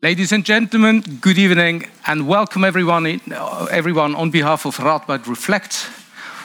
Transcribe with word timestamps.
Ladies 0.00 0.30
and 0.30 0.44
gentlemen, 0.44 1.00
good 1.20 1.38
evening 1.38 1.88
and 2.06 2.28
welcome 2.28 2.62
everyone, 2.62 3.04
in, 3.04 3.20
everyone 3.68 4.14
on 4.14 4.30
behalf 4.30 4.64
of 4.64 4.76
Radboud 4.76 5.26
Reflect 5.26 5.90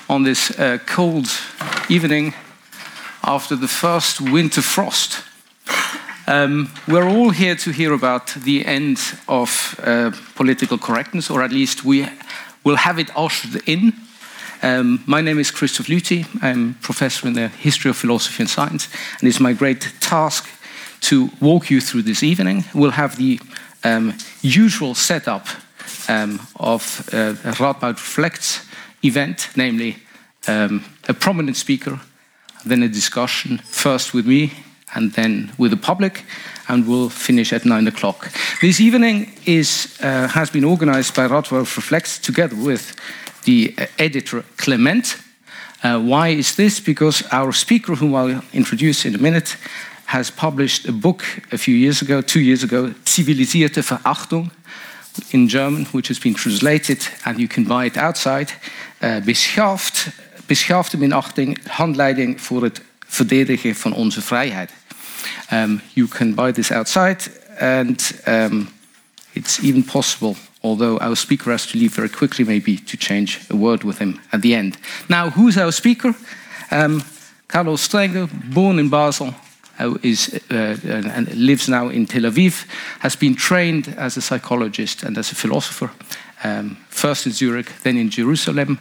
on 0.09 0.23
this 0.23 0.49
uh, 0.59 0.79
cold 0.87 1.27
evening 1.87 2.33
after 3.21 3.55
the 3.55 3.67
first 3.67 4.19
winter 4.19 4.63
frost. 4.63 5.23
Um, 6.25 6.71
we're 6.87 7.07
all 7.07 7.29
here 7.29 7.55
to 7.57 7.69
hear 7.69 7.93
about 7.93 8.33
the 8.43 8.65
end 8.65 8.97
of 9.27 9.79
uh, 9.83 10.09
political 10.33 10.79
correctness, 10.79 11.29
or 11.29 11.43
at 11.43 11.51
least 11.51 11.85
we 11.85 12.07
will 12.63 12.77
have 12.77 12.97
it 12.97 13.15
ushered 13.15 13.61
in. 13.67 13.93
Um, 14.63 15.03
my 15.05 15.21
name 15.21 15.37
is 15.37 15.51
Christoph 15.51 15.85
Lüthi. 15.85 16.25
I'm 16.41 16.73
professor 16.81 17.27
in 17.27 17.33
the 17.33 17.49
history 17.49 17.91
of 17.91 17.97
philosophy 17.97 18.41
and 18.41 18.49
science, 18.49 18.89
and 19.19 19.29
it's 19.29 19.39
my 19.39 19.53
great 19.53 19.93
task 19.99 20.49
to 21.03 21.29
walk 21.39 21.69
you 21.69 21.81
through 21.81 22.03
this 22.03 22.23
evening. 22.23 22.63
We'll 22.73 22.91
have 22.91 23.17
the 23.17 23.39
um, 23.83 24.13
usual 24.41 24.95
setup 24.95 25.47
um, 26.07 26.39
of 26.55 27.09
uh, 27.11 27.33
Radboud 27.57 27.95
Reflects 27.95 28.65
event, 29.03 29.49
namely 29.55 29.97
um, 30.47 30.83
a 31.07 31.13
prominent 31.13 31.57
speaker, 31.57 31.99
then 32.65 32.83
a 32.83 32.87
discussion, 32.87 33.57
first 33.57 34.13
with 34.13 34.25
me 34.25 34.51
and 34.95 35.11
then 35.13 35.51
with 35.57 35.71
the 35.71 35.77
public, 35.77 36.23
and 36.67 36.87
we'll 36.87 37.09
finish 37.09 37.51
at 37.51 37.65
nine 37.65 37.87
o'clock. 37.87 38.31
This 38.61 38.79
evening 38.79 39.33
is, 39.45 39.97
uh, 40.01 40.27
has 40.27 40.51
been 40.51 40.63
organized 40.63 41.15
by 41.15 41.27
Radboud 41.27 41.75
Reflects 41.75 42.19
together 42.19 42.55
with 42.55 42.95
the 43.43 43.73
uh, 43.77 43.87
editor 43.97 44.43
Klement. 44.57 45.19
Uh, 45.83 45.99
why 45.99 46.29
is 46.29 46.55
this? 46.55 46.79
Because 46.79 47.23
our 47.31 47.51
speaker, 47.51 47.95
whom 47.95 48.15
I'll 48.15 48.41
introduce 48.53 49.05
in 49.05 49.15
a 49.15 49.17
minute, 49.17 49.57
has 50.05 50.31
published 50.31 50.87
a 50.87 50.91
book 50.91 51.23
a 51.51 51.57
few 51.57 51.75
years 51.75 52.01
ago, 52.01 52.21
two 52.21 52.41
years 52.41 52.63
ago, 52.63 52.93
Zivilisierte 53.03 53.83
Verachtung, 53.83 54.51
in 55.29 55.47
German, 55.47 55.85
which 55.91 56.07
has 56.07 56.19
been 56.19 56.33
translated, 56.33 57.07
and 57.25 57.39
you 57.39 57.47
can 57.47 57.63
buy 57.63 57.85
it 57.85 57.97
outside. 57.97 58.53
Uh, 59.01 59.21
beschaafd, 59.23 60.07
beschaafde 60.45 60.97
minachting, 60.97 61.57
handleiding 61.67 62.41
voor 62.41 62.63
het 62.63 62.81
verdedigen 63.07 63.75
van 63.75 63.93
onze 63.93 64.21
vrijheid. 64.21 64.71
Um, 65.51 65.81
you 65.93 66.07
can 66.07 66.33
buy 66.33 66.51
this 66.51 66.71
outside, 66.71 67.17
and 67.59 68.13
um, 68.27 68.69
it's 69.33 69.59
even 69.59 69.83
possible, 69.83 70.35
although 70.61 70.97
our 70.99 71.15
speaker 71.15 71.51
has 71.51 71.65
to 71.65 71.77
leave 71.77 71.93
very 71.93 72.09
quickly, 72.09 72.45
maybe, 72.45 72.83
to 72.83 72.97
change 72.97 73.39
a 73.49 73.55
word 73.55 73.83
with 73.83 73.97
him 73.97 74.19
at 74.29 74.41
the 74.41 74.55
end. 74.55 74.77
Now, 75.07 75.29
who's 75.29 75.57
our 75.57 75.71
speaker? 75.71 76.15
Um, 76.71 77.03
Carlos 77.47 77.87
Strenger, 77.87 78.27
born 78.53 78.79
in 78.79 78.89
Basel, 78.89 79.33
uh, 79.79 79.97
is, 80.01 80.39
uh, 80.51 80.77
and 80.85 81.33
lives 81.35 81.67
now 81.67 81.89
in 81.89 82.05
Tel 82.05 82.23
Aviv, 82.23 82.65
has 82.99 83.15
been 83.15 83.35
trained 83.35 83.87
as 83.97 84.17
a 84.17 84.21
psychologist 84.21 85.03
and 85.03 85.17
as 85.17 85.31
a 85.31 85.35
philosopher, 85.35 85.91
um, 86.43 86.77
first 86.89 87.25
in 87.25 87.31
Zurich, 87.31 87.71
then 87.83 87.97
in 87.97 88.09
Jerusalem, 88.09 88.79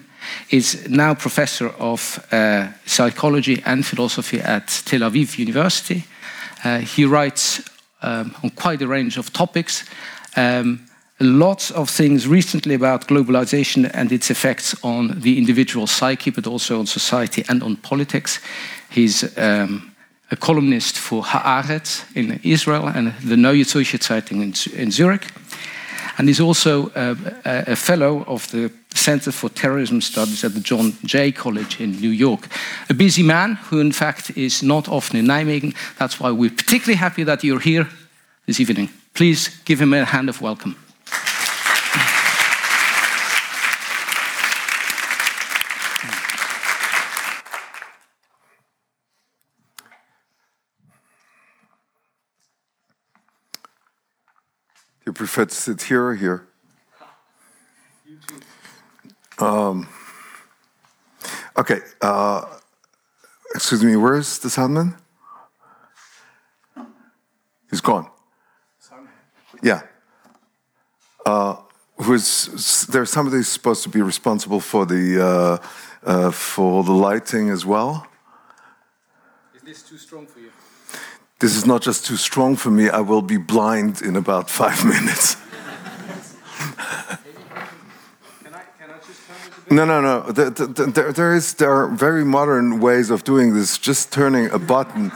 is 0.51 0.89
now 0.89 1.15
professor 1.15 1.69
of 1.79 2.25
uh, 2.33 2.69
psychology 2.87 3.62
and 3.65 3.84
philosophy 3.84 4.41
at 4.41 4.83
Tel 4.84 5.01
Aviv 5.01 5.39
University. 5.39 6.05
Uh, 6.65 6.79
he 6.79 7.05
writes 7.05 7.61
um, 8.03 8.34
on 8.43 8.51
quite 8.51 8.83
a 8.83 8.87
range 8.87 9.19
of 9.19 9.33
topics. 9.33 9.84
Um, 10.37 10.87
lots 11.21 11.71
of 11.71 11.89
things 11.89 12.27
recently 12.27 12.75
about 12.75 13.06
globalization 13.06 13.91
and 13.95 14.12
its 14.12 14.31
effects 14.31 14.75
on 14.84 15.21
the 15.21 15.39
individual 15.39 15.87
psyche, 15.87 16.31
but 16.31 16.47
also 16.47 16.79
on 16.79 16.87
society 16.87 17.45
and 17.49 17.62
on 17.62 17.77
politics. 17.77 18.41
He's 18.91 19.37
um, 19.39 19.92
a 20.33 20.36
columnist 20.36 20.98
for 20.98 21.22
Haaretz 21.22 22.05
in 22.16 22.41
Israel 22.42 22.88
and 22.88 23.12
the 23.19 23.36
Neue 23.36 23.64
Zürcher 23.64 24.00
Zeitung 24.00 24.42
in, 24.42 24.80
in 24.83 24.91
Zurich. 24.91 25.27
And 26.19 26.28
he's 26.28 26.41
also 26.41 26.88
uh, 26.91 27.14
a, 27.44 27.72
a, 27.72 27.77
fellow 27.77 28.25
of 28.25 28.50
the 28.50 28.70
Center 28.94 29.33
for 29.33 29.50
Terrorism 29.50 30.00
Studies 30.00 30.44
at 30.44 30.55
the 30.55 30.60
John 30.60 30.92
Jay 31.05 31.33
College 31.33 31.80
in 31.80 31.92
New 32.00 32.10
York. 32.10 32.48
A 32.91 32.94
busy 32.94 33.22
man 33.22 33.54
who, 33.71 33.81
in 33.81 33.92
fact, 33.92 34.37
is 34.37 34.62
not 34.62 34.88
often 34.88 35.19
in 35.19 35.26
Nijmegen. 35.26 35.75
That's 35.98 36.21
why 36.21 36.31
we're 36.31 36.50
particularly 36.50 36.97
happy 36.97 37.25
that 37.25 37.44
you're 37.44 37.60
here 37.60 37.88
this 38.47 38.60
evening. 38.60 38.91
Please 39.15 39.48
give 39.65 39.81
him 39.81 39.94
a 39.94 40.04
hand 40.04 40.28
of 40.28 40.41
welcome. 40.41 40.76
You 55.12 55.15
prefer 55.15 55.45
to 55.45 55.55
sit 55.55 55.83
here 55.83 56.06
or 56.06 56.15
here? 56.15 56.47
Um, 59.39 59.87
okay. 61.55 61.81
Uh, 62.00 62.47
excuse 63.55 63.84
me, 63.84 63.95
where 63.97 64.17
is 64.17 64.39
the 64.39 64.49
soundman? 64.49 64.97
He's 67.69 67.83
gone. 67.83 68.09
Yeah. 69.62 69.83
Uh, 71.27 71.56
who's 71.99 72.87
there's 72.87 73.11
somebody 73.11 73.37
who's 73.37 73.49
supposed 73.49 73.83
to 73.83 73.91
be 73.91 74.01
responsible 74.01 74.61
for 74.61 74.87
the 74.87 75.22
uh, 75.22 75.59
uh, 76.11 76.31
for 76.31 76.84
the 76.84 76.93
lighting 76.93 77.51
as 77.51 77.67
well. 77.67 78.06
Is 79.55 79.61
this 79.61 79.83
too 79.83 79.99
strong 79.99 80.27
for 80.27 80.41
you? 80.41 80.53
This 81.42 81.56
is 81.56 81.66
not 81.66 81.82
just 81.82 82.06
too 82.06 82.16
strong 82.16 82.54
for 82.54 82.70
me. 82.70 82.88
I 82.88 83.00
will 83.00 83.20
be 83.20 83.36
blind 83.36 84.00
in 84.00 84.14
about 84.14 84.48
five 84.48 84.84
minutes. 84.94 85.36
No, 89.69 89.84
no, 89.84 90.00
no. 90.00 90.30
There, 90.30 90.50
there, 91.10 91.34
is, 91.34 91.54
there 91.54 91.72
are 91.72 91.88
very 91.88 92.25
modern 92.25 92.78
ways 92.78 93.10
of 93.10 93.25
doing 93.25 93.54
this, 93.54 93.76
just 93.76 94.12
turning 94.12 94.50
a 94.50 94.58
button. 94.60 95.10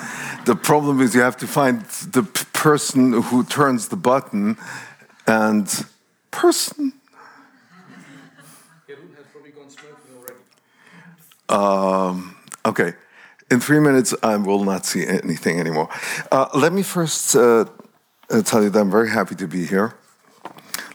The 0.47 0.57
problem 0.57 1.01
is 1.01 1.15
you 1.15 1.21
have 1.21 1.37
to 1.37 1.47
find 1.47 1.83
the 2.11 2.25
person 2.53 3.23
who 3.23 3.45
turns 3.45 3.87
the 3.87 3.97
button 3.97 4.57
and 5.29 5.87
person. 6.33 6.93
Um, 11.49 12.37
okay. 12.65 12.95
In 13.49 13.61
three 13.61 13.79
minutes, 13.79 14.13
I 14.25 14.37
will 14.37 14.65
not 14.65 14.85
see 14.85 15.07
anything 15.07 15.61
anymore. 15.61 15.89
Uh, 16.33 16.49
let 16.55 16.73
me 16.73 16.83
first 16.83 17.37
uh, 17.37 17.67
uh, 18.29 18.43
tell 18.43 18.63
you 18.65 18.71
that 18.71 18.81
I'm 18.81 18.91
very 18.91 19.11
happy 19.11 19.37
to 19.37 19.47
be 19.47 19.65
here. 19.67 19.95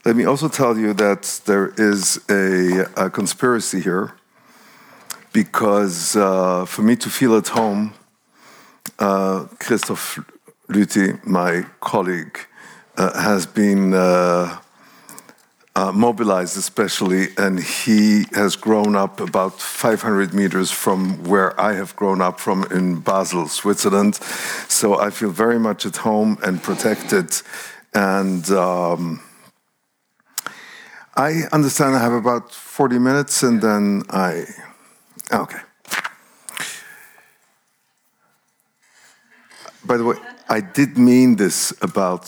Let 0.04 0.18
me 0.18 0.26
also 0.26 0.50
tell 0.50 0.78
you 0.78 0.94
that 0.96 1.42
there 1.46 1.74
is 1.78 2.20
a, 2.30 2.88
a 2.98 3.10
conspiracy 3.10 3.80
here 3.80 4.16
because 5.32 6.18
uh, 6.18 6.66
for 6.66 6.82
me 6.82 6.98
to 6.98 7.10
feel 7.10 7.38
at 7.38 7.48
home, 7.50 7.94
uh, 9.00 9.46
Christoph 9.60 10.20
Lüthi, 10.68 11.24
my 11.26 11.66
colleague, 11.80 12.38
uh, 12.98 13.18
has 13.22 13.46
been 13.46 13.94
uh, 15.76 15.92
mobilized 15.92 16.58
especially, 16.58 17.30
and 17.38 17.60
he 17.60 18.26
has 18.34 18.56
grown 18.56 18.96
up 18.96 19.20
about 19.20 19.60
500 19.60 20.34
meters 20.34 20.70
from 20.70 21.24
where 21.24 21.60
I 21.60 21.74
have 21.74 21.96
grown 21.96 22.22
up 22.22 22.40
from 22.40 22.66
in 22.72 23.00
Basel, 23.00 23.48
Switzerland. 23.48 24.16
So 24.68 25.00
I 25.00 25.10
feel 25.12 25.30
very 25.30 25.60
much 25.60 25.86
at 25.86 25.98
home 25.98 26.38
and 26.44 26.62
protected. 26.62 27.32
And 27.94 28.50
um, 28.52 29.22
I 31.16 31.44
understand 31.52 31.96
I 31.96 32.00
have 32.00 32.14
about 32.14 32.52
40 32.52 33.00
minutes, 33.00 33.44
and 33.44 33.62
then 33.62 34.04
I. 34.10 34.46
Okay. 35.32 35.60
By 39.86 39.98
the 39.98 40.04
way, 40.04 40.16
I 40.50 40.60
did 40.62 40.98
mean 40.98 41.38
this 41.38 41.74
about 41.82 42.24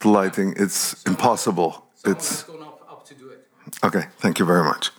the 0.00 0.08
lighting. 0.08 0.54
It's 0.56 1.02
impossible. 1.04 1.86
It's. 2.04 2.44
Okay, 3.84 4.04
thank 4.18 4.38
you 4.38 4.44
very 4.44 4.64
much. 4.64 4.90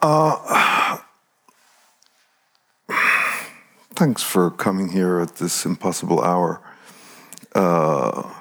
Uh, 0.00 0.98
thanks 3.94 4.22
for 4.22 4.50
coming 4.50 4.88
here 4.90 5.20
at 5.20 5.36
this 5.36 5.64
impossible 5.64 6.22
hour. 6.22 6.60
Uh, 7.54 8.32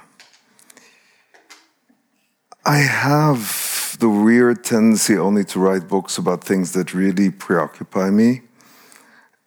I 2.65 2.77
have 2.77 3.97
the 4.00 4.09
weird 4.09 4.63
tendency 4.63 5.18
only 5.18 5.44
to 5.45 5.59
write 5.59 5.88
books 5.88 6.18
about 6.18 6.44
things 6.44 6.71
that 6.71 6.94
really 6.94 7.29
preoccupy 7.29 8.09
me, 8.09 8.41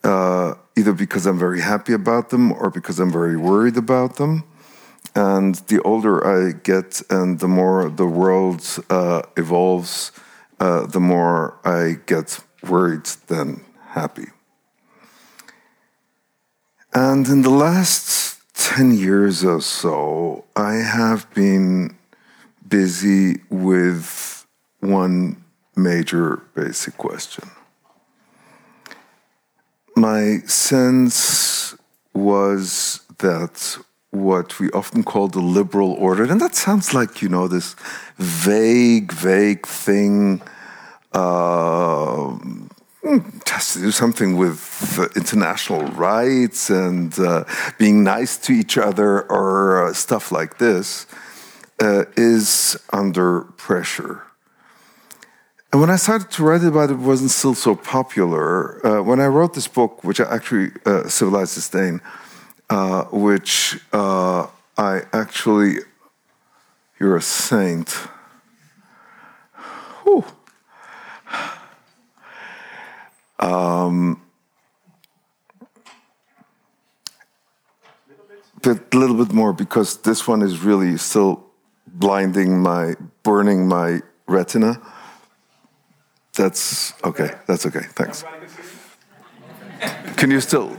uh, 0.04 0.54
either 0.76 0.92
because 0.92 1.26
I'm 1.26 1.38
very 1.38 1.60
happy 1.60 1.92
about 1.92 2.30
them 2.30 2.52
or 2.52 2.70
because 2.70 3.00
I'm 3.00 3.10
very 3.10 3.36
worried 3.36 3.76
about 3.76 4.16
them. 4.16 4.44
And 5.14 5.54
the 5.68 5.80
older 5.82 6.26
I 6.26 6.52
get 6.52 7.02
and 7.08 7.38
the 7.38 7.48
more 7.48 7.88
the 7.88 8.06
world 8.06 8.62
uh, 8.90 9.22
evolves, 9.36 10.10
uh, 10.58 10.86
the 10.86 11.00
more 11.00 11.58
I 11.64 11.98
get 12.06 12.40
worried 12.68 13.06
than 13.28 13.64
happy. 13.90 14.28
And 16.92 17.26
in 17.28 17.42
the 17.42 17.50
last 17.50 18.40
10 18.54 18.96
years 18.96 19.44
or 19.44 19.60
so, 19.60 20.44
I 20.56 20.74
have 20.74 21.32
been 21.34 21.96
busy 22.66 23.40
with 23.50 24.46
one 24.80 25.44
major 25.76 26.42
basic 26.54 26.96
question. 26.96 27.50
My 29.96 30.38
sense 30.46 31.76
was 32.12 33.00
that 33.18 33.78
what 34.14 34.58
we 34.60 34.70
often 34.70 35.02
call 35.02 35.28
the 35.28 35.40
liberal 35.40 35.92
order, 35.92 36.24
and 36.24 36.40
that 36.40 36.54
sounds 36.54 36.94
like, 36.94 37.20
you 37.20 37.28
know, 37.28 37.48
this 37.48 37.74
vague, 38.18 39.12
vague 39.12 39.66
thing. 39.66 40.40
Uh, 41.12 42.38
has 43.46 43.74
to 43.74 43.80
do 43.80 43.90
something 43.90 44.36
with 44.36 44.98
uh, 44.98 45.06
international 45.14 45.82
rights 45.88 46.70
and 46.70 47.18
uh, 47.18 47.44
being 47.78 48.02
nice 48.02 48.36
to 48.38 48.52
each 48.52 48.78
other 48.78 49.22
or 49.30 49.86
uh, 49.86 49.92
stuff 49.92 50.32
like 50.32 50.58
this 50.58 51.06
uh, 51.80 52.04
is 52.16 52.76
under 52.92 53.42
pressure. 53.56 54.22
And 55.70 55.80
when 55.80 55.90
I 55.90 55.96
started 55.96 56.30
to 56.32 56.44
write 56.44 56.64
about 56.64 56.90
it, 56.90 56.94
it 56.94 56.98
wasn't 56.98 57.30
still 57.30 57.54
so 57.54 57.74
popular. 57.74 59.02
When 59.02 59.20
I 59.20 59.26
wrote 59.26 59.54
this 59.54 59.66
book, 59.66 60.04
which 60.04 60.20
I 60.20 60.32
actually, 60.32 60.70
Civilized 61.08 61.56
Disdain, 61.56 62.00
which 63.10 63.78
I 63.92 65.02
actually, 65.12 65.78
you're 66.98 67.16
a 67.16 67.22
saint. 67.22 67.90
Whew. 70.02 70.24
Um, 73.38 74.22
a 78.66 78.96
little 78.96 79.16
bit 79.16 79.32
more 79.34 79.52
because 79.52 79.98
this 79.98 80.26
one 80.26 80.42
is 80.42 80.60
really 80.60 80.96
still 80.96 81.44
blinding 81.86 82.60
my, 82.60 82.94
burning 83.22 83.68
my 83.68 84.00
retina. 84.26 84.80
That's 86.32 86.94
okay. 87.04 87.30
That's 87.46 87.66
okay. 87.66 87.86
Thanks. 87.94 88.24
Can 90.16 90.30
you 90.30 90.40
still? 90.40 90.76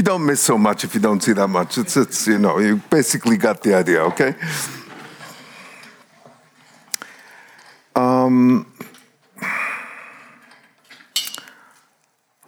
You 0.00 0.04
don't 0.04 0.24
miss 0.24 0.40
so 0.40 0.56
much 0.56 0.82
if 0.82 0.94
you 0.94 1.00
don't 1.00 1.22
see 1.22 1.34
that 1.34 1.48
much. 1.48 1.76
It's, 1.76 1.94
it's 1.94 2.26
you 2.26 2.38
know, 2.38 2.58
you 2.58 2.76
basically 2.88 3.36
got 3.36 3.62
the 3.62 3.74
idea. 3.74 4.00
Okay. 4.04 4.34
Um, 7.94 8.72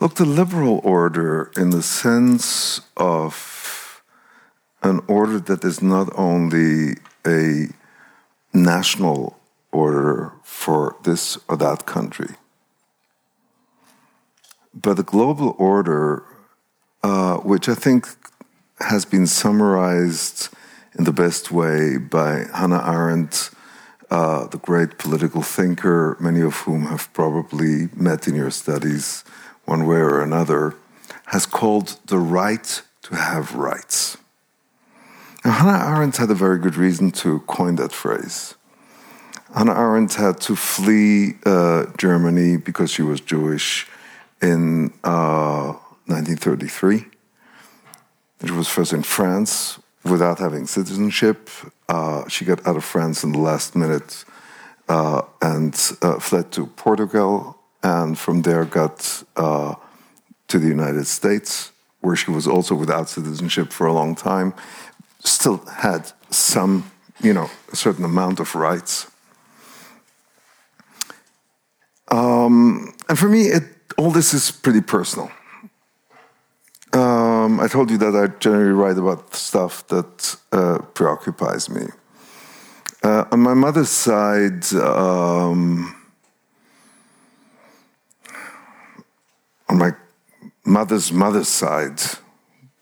Look, 0.00 0.14
the 0.14 0.25
liberal 0.25 0.81
order, 0.82 1.50
in 1.54 1.69
the 1.69 1.82
sense 1.82 2.81
of 2.96 4.02
an 4.82 5.02
order 5.06 5.38
that 5.38 5.62
is 5.62 5.82
not 5.82 6.08
only 6.16 6.94
a 7.26 7.66
national 8.54 9.38
order 9.70 10.32
for 10.43 10.96
this 11.02 11.37
or 11.49 11.58
that 11.58 11.84
country, 11.84 12.34
but 14.72 14.99
a 14.99 15.02
global 15.02 15.54
order, 15.58 16.25
uh, 17.02 17.37
which 17.38 17.69
I 17.69 17.75
think 17.75 18.06
has 18.81 19.04
been 19.04 19.26
summarized 19.26 20.49
in 20.99 21.04
the 21.04 21.12
best 21.12 21.50
way 21.50 21.96
by 21.96 22.44
Hannah 22.54 22.82
Arendt, 22.87 23.50
uh, 24.10 24.46
the 24.49 24.58
great 24.58 24.99
political 24.99 25.43
thinker, 25.43 26.16
many 26.20 26.40
of 26.40 26.54
whom 26.56 26.87
have 26.87 27.12
probably 27.12 27.88
met 27.94 28.28
in 28.28 28.34
your 28.34 28.50
studies 28.50 29.25
one 29.64 29.87
way 29.87 29.96
or 29.96 30.20
another, 30.20 30.75
has 31.26 31.46
called 31.46 31.99
the 32.06 32.19
right 32.19 32.82
to 33.02 33.14
have 33.14 33.54
rights. 33.54 34.19
Now, 35.44 35.52
Hannah 35.52 35.96
Arendt 35.96 36.19
had 36.19 36.31
a 36.31 36.34
very 36.34 36.58
good 36.58 36.76
reason 36.76 37.10
to 37.22 37.40
coin 37.40 37.76
that 37.76 37.93
phrase. 37.93 38.54
Hannah 39.54 39.75
Arendt 39.75 40.14
had 40.14 40.40
to 40.43 40.56
flee 40.56 41.34
uh, 41.44 41.87
Germany 41.99 42.56
because 42.56 42.90
she 42.90 43.02
was 43.02 43.20
Jewish 43.20 43.87
in 44.40 44.93
uh, 45.04 45.75
1933. 46.12 47.06
She 48.44 48.53
was 48.53 48.69
first 48.69 48.93
in 48.93 49.03
France 49.03 49.79
without 50.05 50.38
having 50.38 50.67
citizenship. 50.67 51.49
Uh, 51.88 52.29
she 52.29 52.44
got 52.44 52.67
out 52.67 52.76
of 52.76 52.85
France 52.85 53.23
in 53.25 53.32
the 53.32 53.38
last 53.38 53.76
minute 53.76 54.25
uh, 54.88 55.23
and 55.41 55.75
uh, 56.03 56.19
fled 56.19 56.50
to 56.53 56.67
Portugal 56.67 57.59
and 57.82 58.19
from 58.19 58.43
there 58.43 58.64
got 58.64 59.23
uh, 59.37 59.75
to 60.49 60.59
the 60.59 60.69
United 60.69 61.06
States, 61.06 61.73
where 62.00 62.17
she 62.17 62.31
was 62.31 62.47
also 62.47 62.75
without 62.75 63.09
citizenship 63.09 63.73
for 63.73 63.87
a 63.87 63.93
long 63.93 64.14
time, 64.14 64.55
still 65.25 65.59
had 65.67 66.11
some, 66.31 66.91
you 67.20 67.32
know, 67.32 67.50
a 67.73 67.76
certain 67.76 68.05
amount 68.05 68.41
of 68.41 68.55
rights. 68.55 69.11
Um, 72.09 72.94
and 73.09 73.19
for 73.19 73.29
me, 73.29 73.47
it, 73.47 73.64
all 73.97 74.11
this 74.11 74.35
is 74.35 74.50
pretty 74.50 74.81
personal. 74.81 75.31
Um, 76.94 77.58
I 77.58 77.68
told 77.68 77.90
you 77.90 77.96
that 77.98 78.14
I 78.14 78.26
generally 78.38 78.72
write 78.72 78.98
about 78.98 79.34
stuff 79.34 79.86
that 79.88 80.36
uh, 80.52 80.78
preoccupies 80.92 81.70
me. 81.70 81.86
Uh, 83.02 83.24
on 83.32 83.40
my 83.40 83.54
mother's 83.54 83.88
side, 83.88 84.70
um, 84.74 85.96
on 89.70 89.78
my 89.78 89.92
mother's 90.66 91.10
mother's 91.12 91.48
side, 91.48 92.00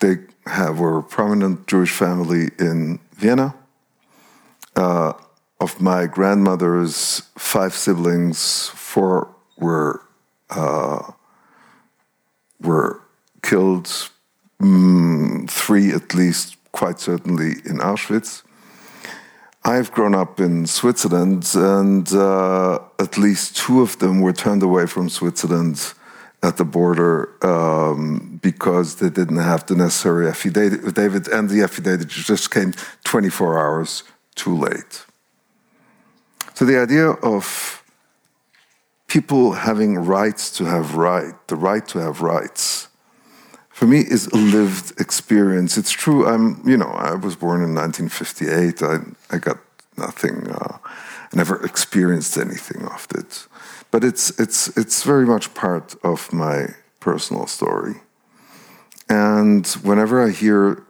they 0.01 0.17
have 0.47 0.81
were 0.81 0.99
a 0.99 1.03
prominent 1.03 1.69
Jewish 1.69 1.93
family 1.93 2.51
in 2.59 2.99
Vienna. 3.15 3.55
Uh, 4.75 5.13
of 5.61 5.81
my 5.81 6.07
grandmother's 6.07 7.23
five 7.39 7.75
siblings, 7.75 8.69
four 8.69 9.29
were 9.59 10.03
uh, 10.49 11.13
were 12.61 13.03
killed, 13.43 14.11
mm, 14.61 15.49
three 15.51 15.93
at 15.93 16.15
least, 16.15 16.57
quite 16.73 17.01
certainly 17.01 17.53
in 17.65 17.79
Auschwitz. 17.79 18.43
I've 19.65 19.93
grown 19.93 20.15
up 20.15 20.41
in 20.41 20.67
Switzerland, 20.67 21.51
and 21.55 22.11
uh, 22.13 22.79
at 22.99 23.19
least 23.19 23.57
two 23.57 23.83
of 23.83 23.99
them 23.99 24.21
were 24.21 24.33
turned 24.33 24.63
away 24.63 24.87
from 24.87 25.11
Switzerland 25.11 25.93
at 26.43 26.57
the 26.57 26.65
border 26.65 27.29
um, 27.47 28.39
because 28.43 28.97
they 28.97 29.11
didn't 29.11 29.37
have 29.37 29.67
the 29.67 29.75
necessary 29.75 30.29
affidavit, 30.29 31.29
and 31.29 31.51
the 31.51 31.63
affidavit 31.63 32.09
just 32.09 32.51
came 32.51 32.73
24 33.05 33.59
hours 33.59 34.05
too 34.35 34.57
late. 34.57 35.05
So 36.55 36.65
the 36.65 36.81
idea 36.81 37.11
of 37.11 37.83
people 39.09 39.53
having 39.53 39.97
rights 39.99 40.51
to 40.57 40.65
have 40.65 40.95
right, 40.95 41.35
the 41.49 41.57
right 41.57 41.87
to 41.89 41.99
have 41.99 42.23
rights, 42.23 42.89
for 43.81 43.87
me 43.87 44.01
is 44.01 44.27
a 44.29 44.37
lived 44.37 45.01
experience. 45.01 45.79
It's 45.81 45.91
true. 45.91 46.21
I'm, 46.33 46.63
you 46.71 46.77
know, 46.77 46.93
I 47.11 47.15
was 47.15 47.35
born 47.35 47.61
in 47.67 47.75
1958. 47.75 48.83
I, 48.83 48.97
I 49.35 49.39
got 49.39 49.59
nothing. 49.97 50.37
Uh, 50.49 50.77
I 51.33 51.35
never 51.43 51.57
experienced 51.65 52.37
anything 52.37 52.81
of 52.97 53.07
it 53.21 53.47
but 53.91 54.05
it's 54.05 54.39
it's 54.39 54.69
it's 54.77 55.03
very 55.03 55.27
much 55.27 55.53
part 55.55 55.97
of 56.03 56.33
my 56.33 56.75
personal 57.01 57.47
story. 57.47 57.95
And 59.09 59.67
whenever 59.83 60.25
I 60.25 60.31
hear 60.31 60.85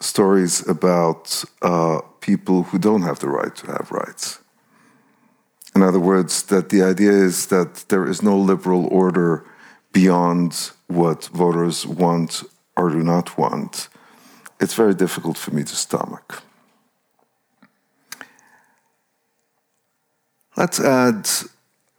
stories 0.00 0.66
about 0.66 1.44
uh, 1.60 2.00
people 2.20 2.62
who 2.64 2.78
don't 2.78 3.02
have 3.02 3.18
the 3.18 3.28
right 3.28 3.54
to 3.56 3.66
have 3.66 3.90
rights, 3.90 4.38
in 5.74 5.82
other 5.82 6.00
words, 6.00 6.42
that 6.44 6.70
the 6.70 6.82
idea 6.82 7.12
is 7.12 7.46
that 7.46 7.84
there 7.88 8.06
is 8.06 8.22
no 8.22 8.38
liberal 8.38 8.86
order 8.86 9.44
beyond 9.92 10.70
what 10.86 11.26
voters 11.26 11.86
want 11.86 12.44
or 12.76 12.90
do 12.90 13.02
not 13.02 13.36
want, 13.36 13.88
it's 14.60 14.74
very 14.74 14.94
difficult 14.94 15.36
for 15.36 15.52
me 15.52 15.62
to 15.62 15.76
stomach. 15.76 16.42
Let's 20.56 20.80
add 20.80 21.28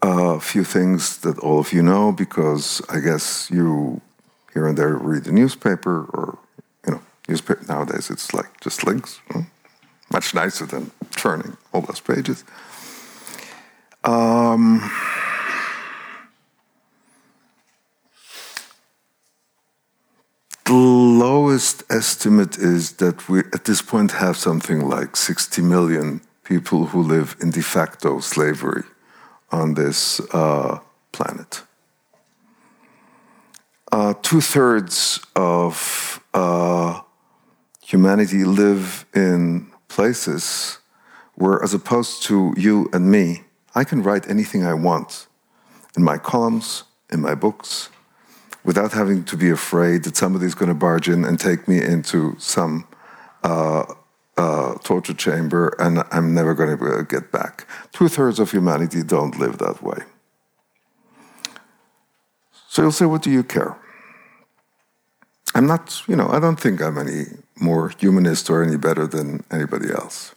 a 0.02 0.40
few 0.40 0.64
things 0.64 1.20
that 1.20 1.40
all 1.40 1.60
of 1.60 1.74
you 1.74 1.82
know 1.82 2.12
because 2.12 2.82
I 2.90 3.00
guess 3.00 3.50
you 3.52 4.02
here 4.54 4.68
and 4.68 4.78
there 4.78 4.96
read 4.96 5.26
the 5.26 5.32
newspaper 5.32 6.06
or 6.14 6.38
you 6.86 6.92
know 6.94 7.02
newspaper 7.28 7.64
nowadays 7.68 8.10
it's 8.10 8.34
like 8.34 8.60
just 8.62 8.86
links 8.86 9.20
hmm? 9.30 9.42
much 10.12 10.34
nicer 10.34 10.66
than 10.66 10.92
turning 11.12 11.58
all 11.74 11.82
those 11.82 12.00
pages 12.00 12.44
um, 14.04 14.80
the 20.70 20.76
lowest 20.76 21.82
estimate 21.90 22.56
is 22.60 22.92
that 22.98 23.28
we 23.28 23.40
at 23.40 23.66
this 23.66 23.82
point 23.82 24.12
have 24.12 24.38
something 24.38 24.88
like 24.88 25.16
60 25.16 25.64
million 25.64 26.22
people 26.44 26.86
who 26.86 27.02
live 27.02 27.36
in 27.42 27.50
de 27.50 27.64
facto 27.64 28.20
slavery 28.20 28.84
on 29.52 29.74
this 29.74 30.20
uh, 30.32 30.78
planet. 31.12 31.64
Uh, 33.92 34.14
Two 34.22 34.42
thirds 34.42 35.20
of 35.36 36.24
uh, 36.36 37.02
humanity 37.84 38.44
live 38.44 39.08
in 39.16 39.72
places 39.88 40.78
where, 41.34 41.64
as 41.64 41.74
opposed 41.74 42.22
to 42.22 42.54
you 42.56 42.88
and 42.94 43.10
me, 43.10 43.42
I 43.74 43.84
can 43.84 44.04
write 44.04 44.30
anything 44.30 44.64
I 44.64 44.76
want 44.76 45.26
in 45.98 46.04
my 46.04 46.20
columns, 46.20 46.84
in 47.12 47.22
my 47.22 47.34
books, 47.34 47.90
without 48.64 48.92
having 48.92 49.24
to 49.26 49.38
be 49.38 49.50
afraid 49.50 50.04
that 50.04 50.18
somebody's 50.18 50.56
going 50.56 50.70
to 50.70 50.76
barge 50.76 51.10
in 51.10 51.24
and 51.24 51.40
take 51.40 51.68
me 51.68 51.82
into 51.82 52.36
some 52.38 52.88
uh, 53.44 53.86
uh, 54.38 54.76
torture 54.84 55.14
chamber 55.14 55.76
and 55.80 56.04
I'm 56.12 56.34
never 56.34 56.54
going 56.54 56.78
to 56.78 57.04
get 57.04 57.32
back. 57.32 57.68
Two 57.92 58.08
thirds 58.08 58.40
of 58.40 58.52
humanity 58.52 59.04
don't 59.04 59.38
live 59.38 59.58
that 59.58 59.82
way. 59.82 60.00
So 62.70 62.84
you'll 62.84 62.92
say, 62.92 63.06
What 63.06 63.22
do 63.22 63.32
you 63.32 63.44
care? 63.44 63.78
I'm 65.56 65.66
not, 65.66 66.04
you 66.08 66.16
know, 66.16 66.30
I 66.30 66.40
don't 66.40 66.60
think 66.60 66.82
I'm 66.82 66.98
any 66.98 67.24
more 67.60 67.92
humanist 68.00 68.50
or 68.50 68.64
any 68.64 68.78
better 68.78 69.08
than 69.08 69.44
anybody 69.52 69.90
else. 69.90 70.36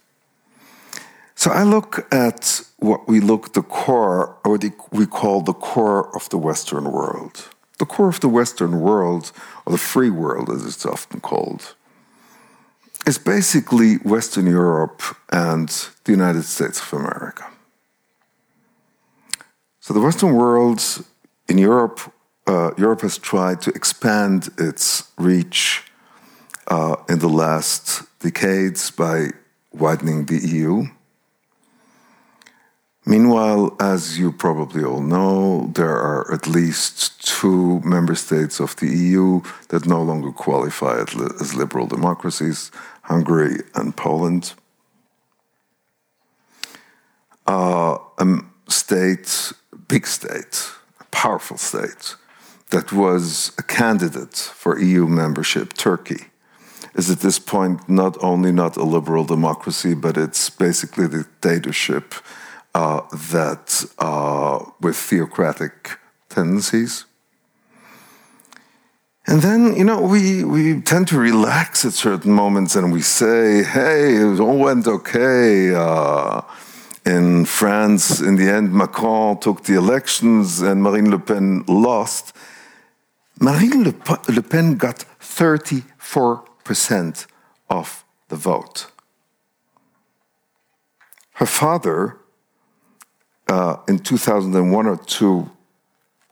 So 1.35 1.51
I 1.51 1.63
look 1.63 2.11
at 2.13 2.61
what 2.77 3.07
we 3.07 3.19
look 3.19 3.53
the 3.53 3.61
core, 3.61 4.37
or 4.43 4.51
what 4.51 4.63
we 4.91 5.05
call 5.05 5.41
the 5.41 5.53
core 5.53 6.15
of 6.15 6.29
the 6.29 6.37
Western 6.37 6.91
world. 6.91 7.52
The 7.83 7.95
core 7.95 8.07
of 8.07 8.21
the 8.21 8.29
Western 8.29 8.79
world, 8.79 9.33
or 9.65 9.73
the 9.73 9.77
free 9.77 10.09
world 10.09 10.49
as 10.49 10.65
it's 10.65 10.85
often 10.85 11.19
called, 11.19 11.75
is 13.05 13.17
basically 13.17 13.95
Western 13.95 14.47
Europe 14.47 15.01
and 15.33 15.67
the 16.05 16.13
United 16.13 16.43
States 16.43 16.79
of 16.79 16.93
America. 16.93 17.45
So 19.81 19.93
the 19.93 19.99
Western 19.99 20.33
world 20.33 20.81
in 21.49 21.57
Europe, 21.57 21.99
uh, 22.47 22.71
Europe 22.77 23.01
has 23.01 23.17
tried 23.17 23.61
to 23.63 23.71
expand 23.71 24.47
its 24.57 25.11
reach 25.17 25.83
uh, 26.67 26.95
in 27.09 27.19
the 27.19 27.27
last 27.27 28.03
decades 28.19 28.91
by 28.91 29.31
widening 29.73 30.27
the 30.27 30.39
EU. 30.39 30.85
Meanwhile, 33.05 33.75
as 33.81 34.17
you 34.17 34.31
probably 34.31 34.83
all 34.83 35.01
know, 35.01 35.69
there 35.75 35.97
are 35.97 36.31
at 36.33 36.47
least 36.47 37.25
two 37.25 37.81
member 37.81 38.15
states 38.15 38.61
of 38.61 38.75
the 38.77 38.87
EU 38.87 39.41
that 39.69 39.85
no 39.85 40.01
longer 40.01 40.31
qualify 40.31 41.01
as 41.01 41.53
liberal 41.53 41.87
democracies 41.87 42.71
Hungary 43.01 43.57
and 43.75 43.95
Poland. 43.95 44.53
Uh, 47.45 47.97
a 48.17 48.25
state, 48.69 49.51
big 49.89 50.07
state, 50.07 50.71
a 51.01 51.03
powerful 51.11 51.57
state, 51.57 52.15
that 52.69 52.93
was 52.93 53.51
a 53.57 53.63
candidate 53.63 54.35
for 54.35 54.79
EU 54.79 55.07
membership, 55.07 55.73
Turkey, 55.73 56.27
is 56.95 57.11
at 57.11 57.19
this 57.19 57.37
point 57.37 57.89
not 57.89 58.17
only 58.23 58.53
not 58.53 58.77
a 58.77 58.83
liberal 58.83 59.25
democracy, 59.25 59.93
but 59.93 60.17
it's 60.17 60.49
basically 60.49 61.05
a 61.05 61.09
dictatorship 61.09 62.15
uh, 62.73 63.01
that 63.31 63.85
uh, 63.99 64.65
with 64.81 64.95
theocratic 64.95 65.99
tendencies. 66.29 67.05
And 69.25 69.41
then, 69.41 69.75
you 69.75 69.85
know, 69.85 70.01
we, 70.01 70.43
we 70.43 70.81
tend 70.81 71.07
to 71.09 71.17
relax 71.17 71.85
at 71.85 71.93
certain 71.93 72.33
moments 72.33 72.75
and 72.75 72.91
we 72.91 73.01
say, 73.01 73.63
hey, 73.63 74.15
it 74.15 74.39
all 74.39 74.57
went 74.57 74.85
okay. 74.85 75.73
Uh, 75.73 76.41
in 77.05 77.45
France, 77.45 78.19
in 78.19 78.35
the 78.35 78.49
end, 78.49 78.73
Macron 78.73 79.39
took 79.39 79.63
the 79.63 79.75
elections 79.75 80.61
and 80.61 80.83
Marine 80.83 81.09
Le 81.09 81.19
Pen 81.19 81.63
lost. 81.67 82.35
Marine 83.39 83.83
Le, 83.83 83.93
Le 84.29 84.41
Pen 84.41 84.75
got 84.75 85.05
34% 85.21 87.27
of 87.69 88.03
the 88.27 88.35
vote. 88.35 88.87
Her 91.33 91.45
father 91.45 92.17
uh, 93.47 93.77
in 93.87 93.99
2001 93.99 94.87
or 94.87 94.97
two, 94.97 95.49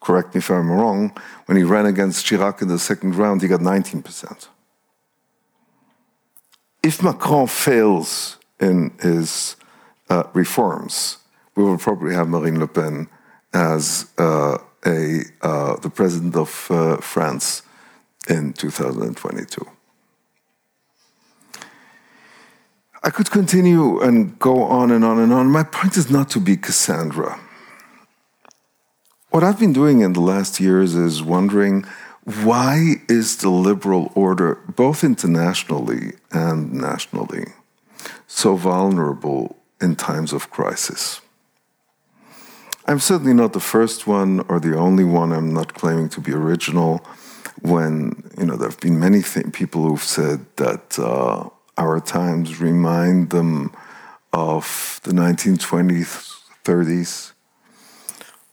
correct 0.01 0.33
me 0.33 0.39
if 0.39 0.49
I'm 0.49 0.71
wrong, 0.71 1.15
when 1.45 1.57
he 1.57 1.63
ran 1.63 1.85
against 1.85 2.25
Chirac 2.25 2.61
in 2.61 2.67
the 2.67 2.79
second 2.79 3.15
round, 3.15 3.41
he 3.41 3.47
got 3.47 3.59
19%. 3.59 4.47
If 6.83 7.03
Macron 7.03 7.47
fails 7.47 8.37
in 8.59 8.91
his 8.99 9.55
uh, 10.09 10.23
reforms, 10.33 11.17
we 11.55 11.63
will 11.63 11.77
probably 11.77 12.15
have 12.15 12.27
Marine 12.27 12.59
Le 12.59 12.67
Pen 12.67 13.07
as 13.53 14.09
uh, 14.17 14.57
a, 14.85 15.21
uh, 15.41 15.75
the 15.77 15.89
president 15.89 16.35
of 16.35 16.67
uh, 16.71 16.97
France 16.97 17.63
in 18.27 18.53
2022. 18.53 19.67
I 23.03 23.09
could 23.09 23.31
continue 23.31 23.99
and 23.99 24.37
go 24.37 24.63
on 24.63 24.91
and 24.91 25.03
on 25.03 25.17
and 25.17 25.33
on. 25.33 25.47
My 25.47 25.63
point 25.63 25.97
is 25.97 26.11
not 26.11 26.29
to 26.31 26.39
be 26.39 26.55
Cassandra. 26.55 27.39
What 29.31 29.43
I've 29.43 29.59
been 29.59 29.73
doing 29.73 30.01
in 30.01 30.13
the 30.13 30.19
last 30.19 30.59
years 30.59 30.93
is 30.93 31.23
wondering 31.23 31.85
why 32.43 32.95
is 33.09 33.37
the 33.37 33.49
liberal 33.49 34.11
order, 34.13 34.59
both 34.75 35.03
internationally 35.03 36.13
and 36.31 36.71
nationally, 36.73 37.45
so 38.27 38.55
vulnerable 38.55 39.57
in 39.81 39.95
times 39.95 40.31
of 40.31 40.51
crisis? 40.51 41.21
I'm 42.85 42.99
certainly 42.99 43.33
not 43.33 43.53
the 43.53 43.59
first 43.59 44.05
one 44.05 44.41
or 44.41 44.59
the 44.59 44.77
only 44.77 45.03
one. 45.03 45.31
I'm 45.31 45.53
not 45.53 45.73
claiming 45.73 46.09
to 46.09 46.21
be 46.21 46.33
original. 46.33 47.03
When 47.61 48.29
you 48.37 48.45
know, 48.45 48.57
there 48.57 48.69
have 48.69 48.79
been 48.79 48.99
many 48.99 49.21
th- 49.23 49.53
people 49.53 49.87
who've 49.87 50.03
said 50.03 50.45
that 50.57 50.99
uh, 50.99 51.49
our 51.81 51.99
times 51.99 52.61
remind 52.61 53.31
them 53.31 53.71
of 54.31 54.99
the 55.03 55.11
1920s, 55.11 56.39
30s, 56.63 57.31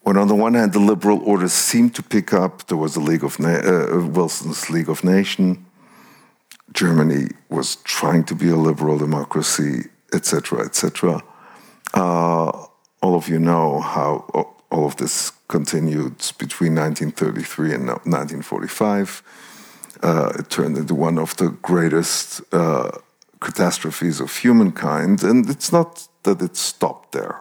when 0.03 0.17
on 0.17 0.29
the 0.29 0.35
one 0.35 0.55
hand 0.55 0.73
the 0.73 0.79
liberal 0.93 1.21
order 1.33 1.49
seemed 1.49 1.95
to 1.97 2.03
pick 2.03 2.33
up, 2.33 2.67
there 2.69 2.79
was 2.79 2.97
a 2.97 3.01
League 3.01 3.25
of 3.25 3.39
Na- 3.39 3.65
uh, 3.73 4.07
Wilson's 4.17 4.71
League 4.71 4.89
of 4.89 5.05
Nations. 5.05 5.59
Germany 6.73 7.29
was 7.51 7.77
trying 7.99 8.25
to 8.25 8.35
be 8.35 8.49
a 8.49 8.57
liberal 8.57 8.99
democracy, 8.99 9.89
etc., 10.15 10.65
etc. 10.65 11.23
Uh, 11.93 12.51
all 13.03 13.15
of 13.15 13.29
you 13.29 13.39
know 13.39 13.81
how 13.81 14.11
all 14.71 14.87
of 14.87 14.97
this 14.97 15.33
continued 15.49 16.17
between 16.39 16.75
1933 16.75 17.75
and 17.75 17.87
1945. 17.87 19.23
Uh, 20.03 20.33
it 20.39 20.49
turned 20.51 20.77
into 20.77 20.95
one 20.95 21.19
of 21.19 21.37
the 21.37 21.49
greatest 21.63 22.43
uh, 22.53 22.91
catastrophes 23.41 24.21
of 24.21 24.37
humankind, 24.37 25.23
and 25.23 25.49
it's 25.49 25.73
not 25.73 26.09
that 26.23 26.43
it 26.43 26.57
stopped 26.57 27.13
there. 27.13 27.41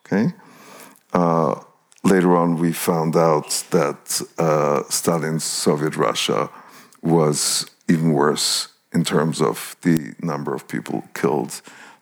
Okay. 0.00 0.32
Uh, 1.12 1.60
later 2.04 2.36
on, 2.36 2.56
we 2.56 2.72
found 2.72 3.16
out 3.16 3.64
that 3.70 4.22
uh, 4.38 4.82
Stalin's 4.88 5.44
Soviet 5.44 5.96
Russia 5.96 6.50
was 7.02 7.66
even 7.88 8.12
worse 8.12 8.68
in 8.92 9.04
terms 9.04 9.40
of 9.40 9.76
the 9.82 10.14
number 10.20 10.54
of 10.54 10.66
people 10.68 11.04
killed 11.14 11.60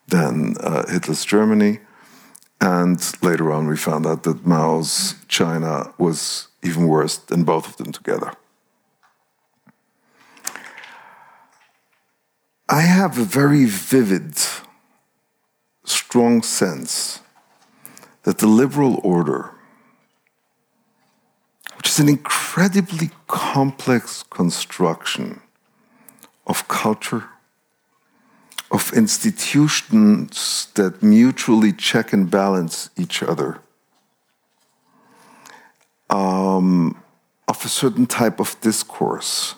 than 0.08 0.56
uh, 0.60 0.86
Hitler's 0.88 1.24
Germany. 1.24 1.80
And 2.60 2.98
later 3.22 3.52
on, 3.52 3.66
we 3.66 3.76
found 3.76 4.06
out 4.06 4.22
that 4.22 4.46
Mao's 4.46 5.14
China 5.28 5.92
was 5.98 6.48
even 6.62 6.88
worse 6.88 7.18
than 7.18 7.44
both 7.44 7.68
of 7.68 7.76
them 7.76 7.92
together. 7.92 8.32
I 12.68 12.80
have 12.80 13.16
a 13.16 13.22
very 13.22 13.64
vivid, 13.64 14.34
strong 15.84 16.42
sense 16.42 17.20
that 18.24 18.38
the 18.38 18.48
liberal 18.48 19.00
order, 19.04 19.52
which 21.76 21.88
is 21.88 22.00
an 22.00 22.08
incredibly 22.08 23.10
complex 23.28 24.24
construction 24.24 25.42
of 26.48 26.66
culture, 26.66 27.28
of 28.72 28.92
institutions 28.94 30.66
that 30.74 31.04
mutually 31.04 31.72
check 31.72 32.12
and 32.12 32.28
balance 32.28 32.90
each 32.96 33.22
other, 33.22 33.60
um, 36.10 37.00
of 37.46 37.64
a 37.64 37.68
certain 37.68 38.06
type 38.06 38.40
of 38.40 38.60
discourse 38.60 39.54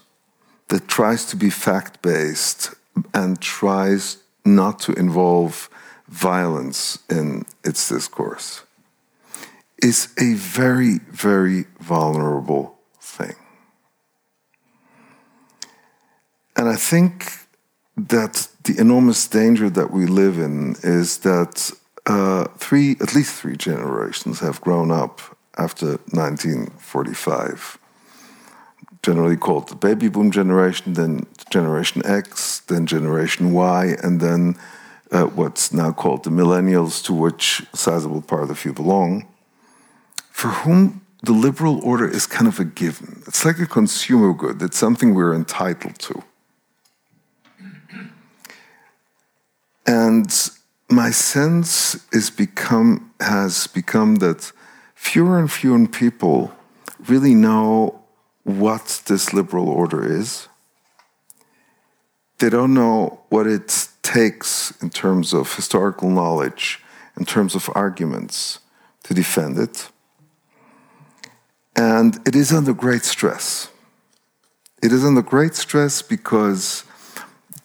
that 0.68 0.86
tries 0.86 1.24
to 1.24 1.36
be 1.36 1.48
fact 1.48 2.02
based 2.02 2.74
and 3.12 3.40
tries 3.40 4.18
not 4.44 4.78
to 4.80 4.92
involve 4.92 5.68
violence 6.08 6.98
in 7.10 7.44
its 7.64 7.88
discourse 7.88 8.62
is 9.82 10.12
a 10.18 10.34
very, 10.34 10.98
very 11.10 11.64
vulnerable 11.80 12.78
thing. 13.00 13.36
And 16.56 16.68
I 16.68 16.74
think 16.74 17.32
that 17.96 18.48
the 18.64 18.78
enormous 18.78 19.28
danger 19.28 19.70
that 19.70 19.90
we 19.92 20.06
live 20.06 20.38
in 20.38 20.76
is 20.82 21.18
that 21.18 21.70
uh, 22.06 22.44
three, 22.56 22.92
at 23.00 23.14
least 23.14 23.40
three 23.40 23.56
generations 23.56 24.40
have 24.40 24.60
grown 24.60 24.90
up 24.90 25.20
after 25.56 25.98
1945 26.10 27.77
generally 29.08 29.38
called 29.38 29.68
the 29.70 29.74
baby 29.74 30.06
boom 30.08 30.30
generation, 30.30 30.92
then 30.92 31.26
Generation 31.48 32.02
X, 32.04 32.60
then 32.70 32.84
Generation 32.84 33.52
Y, 33.54 33.96
and 34.02 34.20
then 34.20 34.54
uh, 35.10 35.24
what's 35.24 35.72
now 35.72 35.90
called 35.90 36.24
the 36.24 36.30
millennials, 36.30 37.02
to 37.06 37.14
which 37.14 37.64
a 37.72 37.76
sizable 37.76 38.20
part 38.20 38.50
of 38.50 38.62
you 38.66 38.72
belong, 38.74 39.26
for 40.30 40.48
whom 40.48 41.00
the 41.22 41.32
liberal 41.32 41.80
order 41.82 42.06
is 42.06 42.26
kind 42.26 42.46
of 42.46 42.60
a 42.60 42.66
given. 42.66 43.22
It's 43.26 43.46
like 43.46 43.58
a 43.58 43.66
consumer 43.66 44.34
good, 44.34 44.60
it's 44.60 44.76
something 44.76 45.14
we're 45.14 45.34
entitled 45.34 45.98
to. 46.00 46.22
And 49.86 50.30
my 50.90 51.10
sense 51.12 51.72
is 52.12 52.28
become, 52.28 53.10
has 53.20 53.68
become 53.68 54.16
that 54.16 54.52
fewer 54.94 55.38
and 55.38 55.50
fewer 55.50 55.88
people 55.88 56.52
really 57.08 57.34
know 57.34 57.97
what 58.48 59.02
this 59.06 59.34
liberal 59.34 59.68
order 59.68 60.02
is. 60.02 60.48
They 62.38 62.48
don't 62.48 62.72
know 62.72 63.20
what 63.28 63.46
it 63.46 63.88
takes 64.02 64.72
in 64.80 64.88
terms 64.88 65.34
of 65.34 65.54
historical 65.54 66.08
knowledge, 66.08 66.80
in 67.18 67.26
terms 67.26 67.54
of 67.54 67.68
arguments 67.74 68.60
to 69.02 69.12
defend 69.12 69.58
it. 69.58 69.90
And 71.76 72.18
it 72.26 72.34
is 72.34 72.50
under 72.50 72.72
great 72.72 73.04
stress. 73.04 73.68
It 74.82 74.92
is 74.92 75.04
under 75.04 75.22
great 75.22 75.54
stress 75.54 76.00
because 76.00 76.84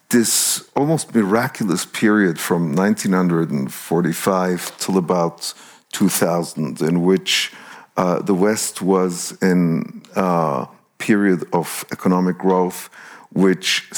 this 0.09 0.69
almost 0.75 1.15
miraculous 1.15 1.85
period 1.85 2.39
from 2.39 2.75
1945 2.75 4.77
till 4.77 4.97
about 4.97 5.53
2000, 5.93 6.81
in 6.81 7.03
which 7.03 7.53
uh, 7.97 8.21
the 8.21 8.33
West 8.33 8.81
was 8.81 9.37
in 9.41 10.03
a 10.15 10.67
period 10.97 11.43
of 11.53 11.85
economic 11.91 12.37
growth, 12.37 12.89
which, 13.31 13.89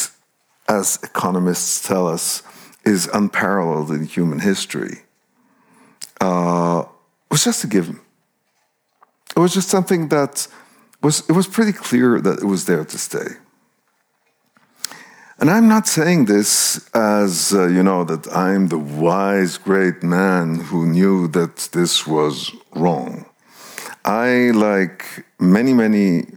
as 0.67 0.99
economists 1.03 1.87
tell 1.87 2.07
us, 2.07 2.43
is 2.85 3.07
unparalleled 3.13 3.91
in 3.91 4.05
human 4.05 4.39
history, 4.39 4.99
uh, 6.21 6.83
was 7.31 7.43
just 7.43 7.63
a 7.63 7.67
given. 7.67 7.99
It 9.35 9.39
was 9.39 9.53
just 9.53 9.69
something 9.69 10.09
that 10.09 10.47
was, 11.01 11.27
it 11.29 11.33
was 11.33 11.47
pretty 11.47 11.73
clear 11.73 12.21
that 12.21 12.39
it 12.39 12.45
was 12.45 12.65
there 12.65 12.85
to 12.85 12.97
stay. 12.97 13.27
And 15.37 15.49
I'm 15.51 15.67
not 15.67 15.85
saying 15.85 16.25
this 16.25 16.89
as, 16.93 17.53
uh, 17.53 17.67
you 17.67 17.83
know, 17.83 18.05
that 18.05 18.33
I'm 18.33 18.67
the 18.67 18.79
wise, 18.79 19.57
great 19.57 20.01
man 20.01 20.55
who 20.55 20.85
knew 20.87 21.27
that 21.29 21.57
this 21.73 22.07
was 22.07 22.51
wrong. 22.73 23.25
I, 24.05 24.51
like 24.51 25.25
many, 25.39 25.73
many 25.73 26.27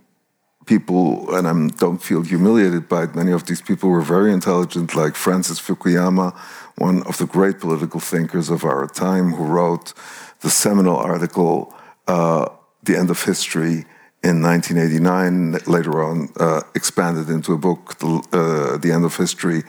people, 0.64 1.34
and 1.34 1.46
I 1.46 1.76
don't 1.76 2.02
feel 2.02 2.22
humiliated 2.22 2.88
by 2.88 3.02
it, 3.04 3.14
many 3.14 3.30
of 3.30 3.44
these 3.44 3.60
people 3.60 3.90
were 3.90 4.00
very 4.00 4.32
intelligent, 4.32 4.94
like 4.94 5.14
Francis 5.14 5.60
Fukuyama, 5.60 6.34
one 6.76 7.02
of 7.02 7.18
the 7.18 7.26
great 7.26 7.60
political 7.60 8.00
thinkers 8.00 8.48
of 8.48 8.64
our 8.64 8.86
time, 8.86 9.32
who 9.32 9.44
wrote 9.44 9.92
the 10.40 10.48
seminal 10.48 10.96
article, 10.96 11.74
uh, 12.06 12.48
The 12.84 12.96
End 12.96 13.10
of 13.10 13.22
History 13.22 13.84
in 14.24 14.40
1989, 14.40 15.58
later 15.66 16.02
on 16.02 16.30
uh, 16.40 16.62
expanded 16.74 17.28
into 17.28 17.52
a 17.52 17.58
book, 17.58 17.98
The, 17.98 18.22
uh, 18.32 18.78
the 18.78 18.92
End 18.92 19.04
of 19.04 19.14
History 19.14 19.62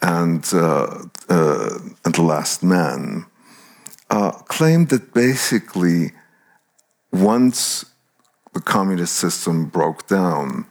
and, 0.00 0.42
uh, 0.54 1.04
uh 1.28 1.78
and 2.04 2.14
The 2.14 2.22
Last 2.22 2.62
Man, 2.62 3.26
uh, 4.08 4.32
claimed 4.48 4.88
that 4.88 5.12
basically 5.12 6.12
once 7.12 7.84
the 8.52 8.60
communist 8.60 9.14
system 9.14 9.66
broke 9.66 10.06
down, 10.06 10.66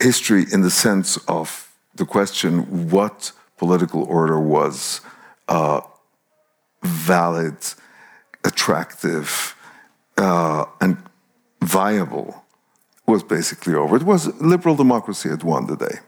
history 0.00 0.44
in 0.52 0.62
the 0.62 0.70
sense 0.70 1.16
of 1.28 1.72
the 1.94 2.04
question 2.04 2.90
what 2.90 3.32
political 3.56 4.04
order 4.04 4.40
was 4.40 5.00
uh, 5.48 5.80
valid, 6.82 7.56
attractive, 8.44 9.54
and 10.16 10.98
viable 11.62 12.44
was 13.06 13.22
basically 13.22 13.74
over. 13.74 13.96
It 13.96 14.02
was 14.02 14.26
liberal 14.40 14.76
democracy 14.76 15.28
had 15.28 15.42
won 15.42 15.66
the 15.66 15.76
day. 15.76 15.98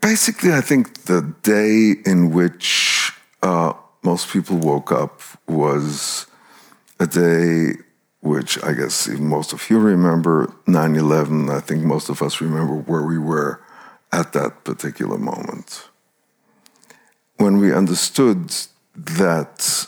Basically, 0.00 0.52
I 0.52 0.60
think 0.60 1.04
the 1.04 1.34
day 1.42 1.94
in 2.06 2.30
which 2.30 3.12
uh, 3.42 3.74
most 4.02 4.30
people 4.32 4.56
woke 4.56 4.92
up 4.92 5.20
was 5.46 6.26
a 6.98 7.06
day 7.06 7.74
which 8.22 8.62
I 8.62 8.72
guess 8.72 9.08
most 9.08 9.52
of 9.52 9.70
you 9.70 9.78
remember 9.78 10.52
9 10.66 10.96
11. 10.96 11.48
I 11.50 11.60
think 11.60 11.84
most 11.84 12.08
of 12.10 12.22
us 12.22 12.40
remember 12.40 12.74
where 12.74 13.02
we 13.02 13.18
were 13.18 13.62
at 14.12 14.32
that 14.32 14.64
particular 14.64 15.18
moment. 15.18 15.88
When 17.36 17.56
we 17.58 17.72
understood 17.72 18.54
that 18.94 19.86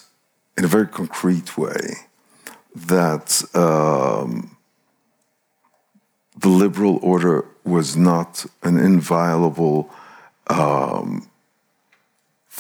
in 0.57 0.65
a 0.65 0.69
very 0.69 0.87
concrete 0.87 1.59
way 1.59 1.95
that 2.75 3.43
um, 3.55 4.57
the 6.39 6.49
liberal 6.49 6.99
order 7.03 7.45
was 7.65 7.97
not 7.97 8.47
an 8.63 8.79
inviolable 8.79 9.91
um, 10.47 11.29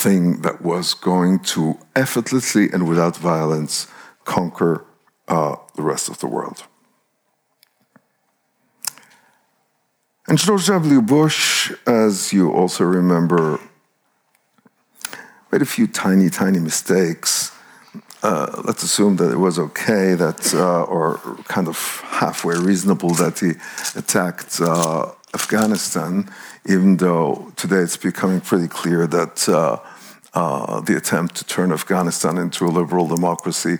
thing 0.03 0.43
that 0.43 0.62
was 0.62 0.95
going 0.95 1.38
to 1.55 1.79
effortlessly 1.95 2.69
and 2.73 2.88
without 2.88 3.17
violence 3.17 3.87
conquer 4.25 4.85
uh, 5.29 5.57
the 5.77 5.83
rest 5.83 6.09
of 6.09 6.19
the 6.19 6.27
world. 6.27 6.65
And 10.29 10.38
George 10.38 10.67
W. 10.67 11.03
Bush, 11.03 11.73
as 11.87 12.33
you 12.33 12.53
also 12.53 12.85
remember, 12.85 13.61
made 15.51 15.62
a 15.62 15.67
few 15.67 15.87
tiny, 15.87 16.31
tiny 16.31 16.61
mistakes 16.61 17.53
uh, 18.23 18.62
let's 18.65 18.83
assume 18.85 19.17
that 19.17 19.33
it 19.33 19.37
was 19.37 19.59
okay 19.59 20.15
that, 20.15 20.55
uh, 20.55 20.85
or 20.85 21.19
kind 21.49 21.67
of 21.67 21.77
halfway 22.05 22.57
reasonable 22.57 23.12
that 23.15 23.41
he 23.41 23.53
attacked 23.99 24.61
uh, 24.61 25.11
Afghanistan, 25.35 26.31
even 26.69 26.97
though 26.99 27.53
today 27.57 27.79
it's 27.79 27.97
becoming 27.97 28.41
pretty 28.41 28.69
clear 28.69 29.09
that 29.09 29.49
uh, 30.35 30.62
uh, 30.62 30.81
the 30.81 30.97
attempt 30.97 31.37
to 31.37 31.45
turn 31.45 31.73
Afghanistan 31.73 32.38
into 32.38 32.66
a 32.66 32.71
liberal 32.71 33.07
democracy 33.07 33.79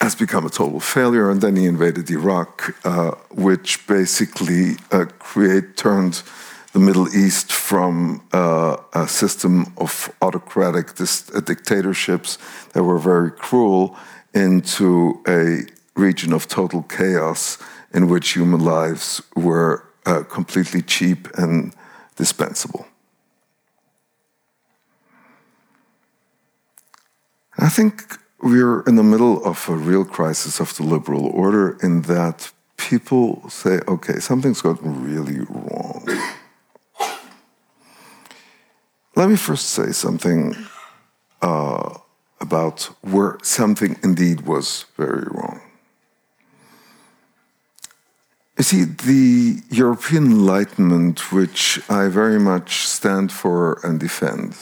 has 0.00 0.14
become 0.14 0.44
a 0.44 0.50
total 0.50 0.80
failure. 0.80 1.30
And 1.30 1.40
then 1.40 1.56
he 1.56 1.66
invaded 1.66 2.10
Iraq, 2.10 2.74
uh, 2.84 3.12
which 3.30 3.86
basically 3.86 4.74
create 5.18 5.76
turned 5.76 6.22
the 6.74 6.80
Middle 6.80 7.08
East 7.14 7.52
from 7.52 8.20
uh, 8.32 8.76
a 8.94 9.06
system 9.06 9.72
of 9.76 10.12
autocratic 10.20 11.00
uh, 11.00 11.40
dictatorships 11.40 12.36
that 12.72 12.82
were 12.82 12.98
very 12.98 13.30
cruel 13.30 13.96
into 14.34 15.22
a 15.28 15.60
region 15.94 16.32
of 16.32 16.48
total 16.48 16.82
chaos 16.82 17.58
in 17.92 18.08
which 18.08 18.30
human 18.30 18.58
lives 18.58 19.22
were 19.36 19.84
uh, 20.04 20.24
completely 20.24 20.82
cheap 20.82 21.28
and 21.38 21.72
dispensable. 22.16 22.84
I 27.64 27.70
think 27.70 28.18
we're 28.42 28.82
in 28.82 28.96
the 28.96 29.02
middle 29.02 29.42
of 29.42 29.66
a 29.70 29.74
real 29.74 30.04
crisis 30.04 30.60
of 30.60 30.76
the 30.76 30.82
liberal 30.82 31.24
order 31.28 31.78
in 31.82 32.02
that 32.02 32.52
people 32.76 33.48
say, 33.48 33.80
okay, 33.88 34.18
something's 34.20 34.60
gotten 34.60 35.02
really 35.02 35.40
wrong. 35.48 36.06
Let 39.16 39.30
me 39.30 39.36
first 39.36 39.70
say 39.70 39.92
something 39.92 40.54
uh, 41.40 41.96
about 42.38 42.82
where 43.00 43.38
something 43.42 43.96
indeed 44.02 44.42
was 44.42 44.84
very 44.98 45.26
wrong. 45.30 45.62
You 48.58 48.64
see, 48.64 48.84
the 48.84 49.62
European 49.70 50.24
Enlightenment, 50.26 51.32
which 51.32 51.80
I 51.88 52.08
very 52.08 52.38
much 52.38 52.86
stand 52.86 53.32
for 53.32 53.80
and 53.82 53.98
defend, 53.98 54.54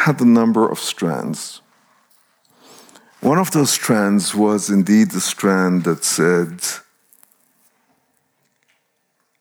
had 0.00 0.18
a 0.20 0.24
number 0.24 0.66
of 0.66 0.78
strands. 0.78 1.60
One 3.20 3.38
of 3.38 3.50
those 3.50 3.70
strands 3.70 4.34
was 4.34 4.70
indeed 4.70 5.10
the 5.10 5.20
strand 5.20 5.84
that 5.84 6.04
said 6.04 6.62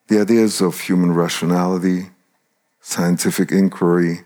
the 0.10 0.20
ideas 0.20 0.60
of 0.60 0.82
human 0.82 1.14
rationality, 1.14 2.10
scientific 2.82 3.54
inquiry, 3.54 4.26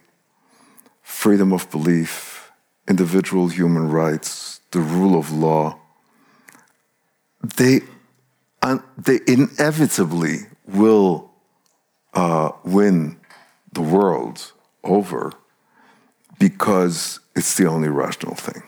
freedom 1.04 1.54
of 1.54 1.70
belief, 1.70 2.52
individual 2.88 3.50
human 3.50 3.90
rights, 3.90 4.62
the 4.72 4.80
rule 4.80 5.20
of 5.20 5.32
law, 5.32 5.78
they, 7.58 7.82
they 8.98 9.20
inevitably 9.28 10.48
will 10.66 11.30
uh, 12.16 12.50
win 12.64 13.20
the 13.72 13.82
world 13.82 14.52
over 14.84 15.32
because 16.44 17.22
it's 17.38 17.56
the 17.56 17.66
only 17.66 17.88
rational 17.88 18.36
thing. 18.36 18.62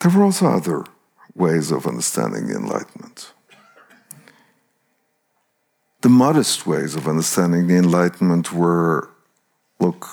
there 0.00 0.10
were 0.10 0.24
also 0.24 0.46
other 0.46 0.86
ways 1.34 1.70
of 1.70 1.86
understanding 1.86 2.48
the 2.48 2.56
Enlightenment. 2.56 3.34
The 6.00 6.08
modest 6.08 6.66
ways 6.66 6.94
of 6.94 7.06
understanding 7.06 7.66
the 7.66 7.76
Enlightenment 7.76 8.50
were 8.52 9.10
look, 9.78 10.08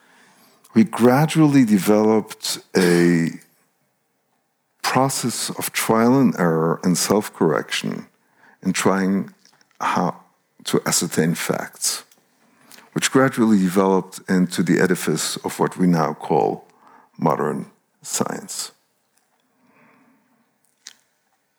We 0.75 0.85
gradually 0.85 1.67
developed 1.67 2.61
a 2.75 3.41
process 4.83 5.51
of 5.51 5.73
trial 5.73 6.19
and 6.19 6.35
error 6.39 6.81
and 6.83 6.97
self 6.97 7.33
correction 7.35 8.07
in 8.63 8.73
trying 8.73 9.33
how 9.81 10.21
to 10.65 10.81
ascertain 10.87 11.35
facts, 11.35 12.05
which 12.93 13.11
gradually 13.11 13.59
developed 13.59 14.21
into 14.29 14.63
the 14.63 14.81
edifice 14.81 15.37
of 15.39 15.59
what 15.59 15.77
we 15.77 15.87
now 15.87 16.15
call 16.15 16.65
modern 17.19 17.71
science. 18.03 18.73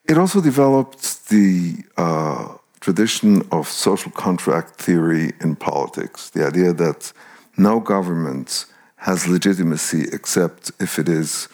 It 0.07 0.17
also 0.17 0.41
developed 0.41 1.29
the 1.29 1.83
uh, 1.95 2.55
tradition 2.79 3.47
of 3.51 3.67
social 3.67 4.11
contract 4.11 4.81
theory 4.81 5.33
in 5.41 5.55
politics, 5.55 6.29
the 6.31 6.45
idea 6.45 6.73
that 6.73 7.13
no 7.57 7.79
government 7.79 8.65
has 8.95 9.27
legitimacy 9.27 10.07
except 10.11 10.71
if 10.79 10.97
it 10.97 11.07
is, 11.07 11.47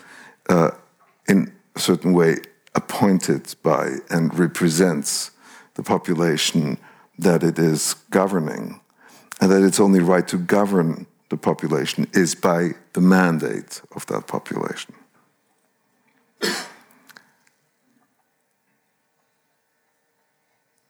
uh, 0.49 0.71
in 1.27 1.53
a 1.75 1.79
certain 1.79 2.13
way, 2.13 2.37
appointed 2.73 3.55
by 3.63 3.97
and 4.09 4.37
represents 4.37 5.31
the 5.75 5.83
population 5.83 6.77
that 7.17 7.43
it 7.43 7.57
is 7.57 7.95
governing, 8.09 8.79
and 9.39 9.51
that 9.51 9.63
its 9.63 9.79
only 9.79 9.99
right 9.99 10.27
to 10.27 10.37
govern 10.37 11.07
the 11.29 11.37
population 11.37 12.07
is 12.13 12.35
by 12.35 12.71
the 12.93 13.01
mandate 13.01 13.81
of 13.95 14.05
that 14.07 14.27
population. 14.27 14.93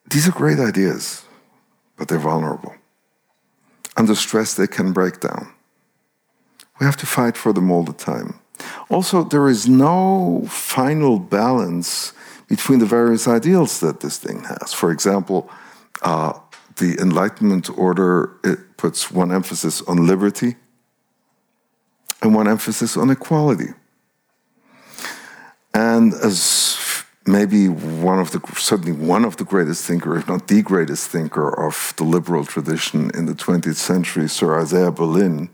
These 0.09 0.27
are 0.27 0.31
great 0.31 0.59
ideas, 0.59 1.23
but 1.97 2.07
they're 2.07 2.19
vulnerable. 2.19 2.75
Under 3.97 4.15
stress, 4.15 4.53
they 4.53 4.67
can 4.67 4.93
break 4.93 5.19
down. 5.19 5.51
We 6.79 6.85
have 6.85 6.97
to 6.97 7.05
fight 7.05 7.37
for 7.37 7.53
them 7.53 7.71
all 7.71 7.83
the 7.83 7.93
time. 7.93 8.39
Also, 8.89 9.23
there 9.23 9.49
is 9.49 9.67
no 9.67 10.45
final 10.47 11.19
balance 11.19 12.13
between 12.47 12.79
the 12.79 12.85
various 12.85 13.27
ideals 13.27 13.79
that 13.79 13.99
this 14.01 14.17
thing 14.17 14.43
has. 14.43 14.73
For 14.73 14.91
example, 14.91 15.49
uh, 16.01 16.33
the 16.77 16.97
Enlightenment 16.99 17.69
order 17.77 18.37
it 18.43 18.77
puts 18.77 19.09
one 19.09 19.31
emphasis 19.31 19.81
on 19.83 20.05
liberty 20.05 20.55
and 22.21 22.35
one 22.35 22.47
emphasis 22.47 22.97
on 22.97 23.09
equality. 23.09 23.73
And 25.73 26.13
as 26.13 26.77
maybe 27.25 27.67
one 27.67 28.19
of 28.19 28.31
the 28.31 28.39
certainly 28.55 28.91
one 28.91 29.25
of 29.25 29.37
the 29.37 29.43
greatest 29.43 29.83
thinker, 29.85 30.17
if 30.17 30.27
not 30.27 30.47
the 30.47 30.61
greatest 30.61 31.09
thinker 31.09 31.49
of 31.49 31.93
the 31.97 32.03
liberal 32.03 32.45
tradition 32.45 33.11
in 33.13 33.25
the 33.25 33.33
20th 33.33 33.75
century, 33.75 34.29
Sir 34.29 34.59
Isaiah 34.59 34.91
Berlin, 34.91 35.49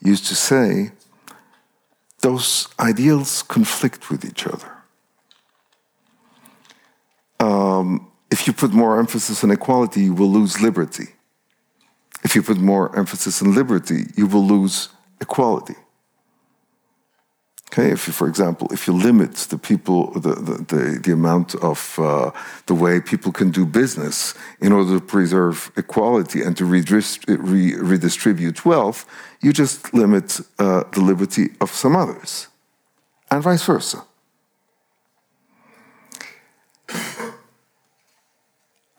used 0.00 0.26
to 0.26 0.34
say, 0.34 0.92
those 2.24 2.68
ideals 2.80 3.42
conflict 3.42 4.10
with 4.10 4.24
each 4.24 4.46
other. 4.46 4.72
Um, 7.38 8.10
if 8.30 8.46
you 8.46 8.52
put 8.54 8.72
more 8.72 8.98
emphasis 8.98 9.44
on 9.44 9.50
equality, 9.50 10.00
you 10.04 10.14
will 10.14 10.32
lose 10.32 10.62
liberty. 10.62 11.08
If 12.26 12.34
you 12.34 12.42
put 12.42 12.56
more 12.56 12.96
emphasis 12.98 13.42
on 13.42 13.54
liberty, 13.54 14.06
you 14.16 14.26
will 14.26 14.46
lose 14.56 14.88
equality. 15.20 15.76
Okay, 17.72 17.90
if 17.90 18.06
you, 18.06 18.12
for 18.12 18.28
example, 18.28 18.68
if 18.72 18.86
you 18.86 18.92
limit 18.92 19.34
the 19.50 19.58
people, 19.58 20.12
the, 20.12 20.34
the, 20.34 20.64
the, 20.68 21.00
the 21.02 21.12
amount 21.12 21.54
of 21.56 21.98
uh, 21.98 22.30
the 22.66 22.74
way 22.74 23.00
people 23.00 23.32
can 23.32 23.50
do 23.50 23.66
business 23.66 24.34
in 24.60 24.70
order 24.70 24.98
to 24.98 25.04
preserve 25.04 25.72
equality 25.76 26.42
and 26.42 26.56
to 26.56 26.64
re 26.64 26.84
redistribute 27.76 28.64
wealth, 28.64 29.06
you 29.40 29.52
just 29.52 29.92
limit 29.92 30.40
uh, 30.58 30.84
the 30.92 31.00
liberty 31.00 31.50
of 31.60 31.70
some 31.70 31.96
others, 31.96 32.48
and 33.30 33.42
vice 33.42 33.64
versa. 33.64 34.04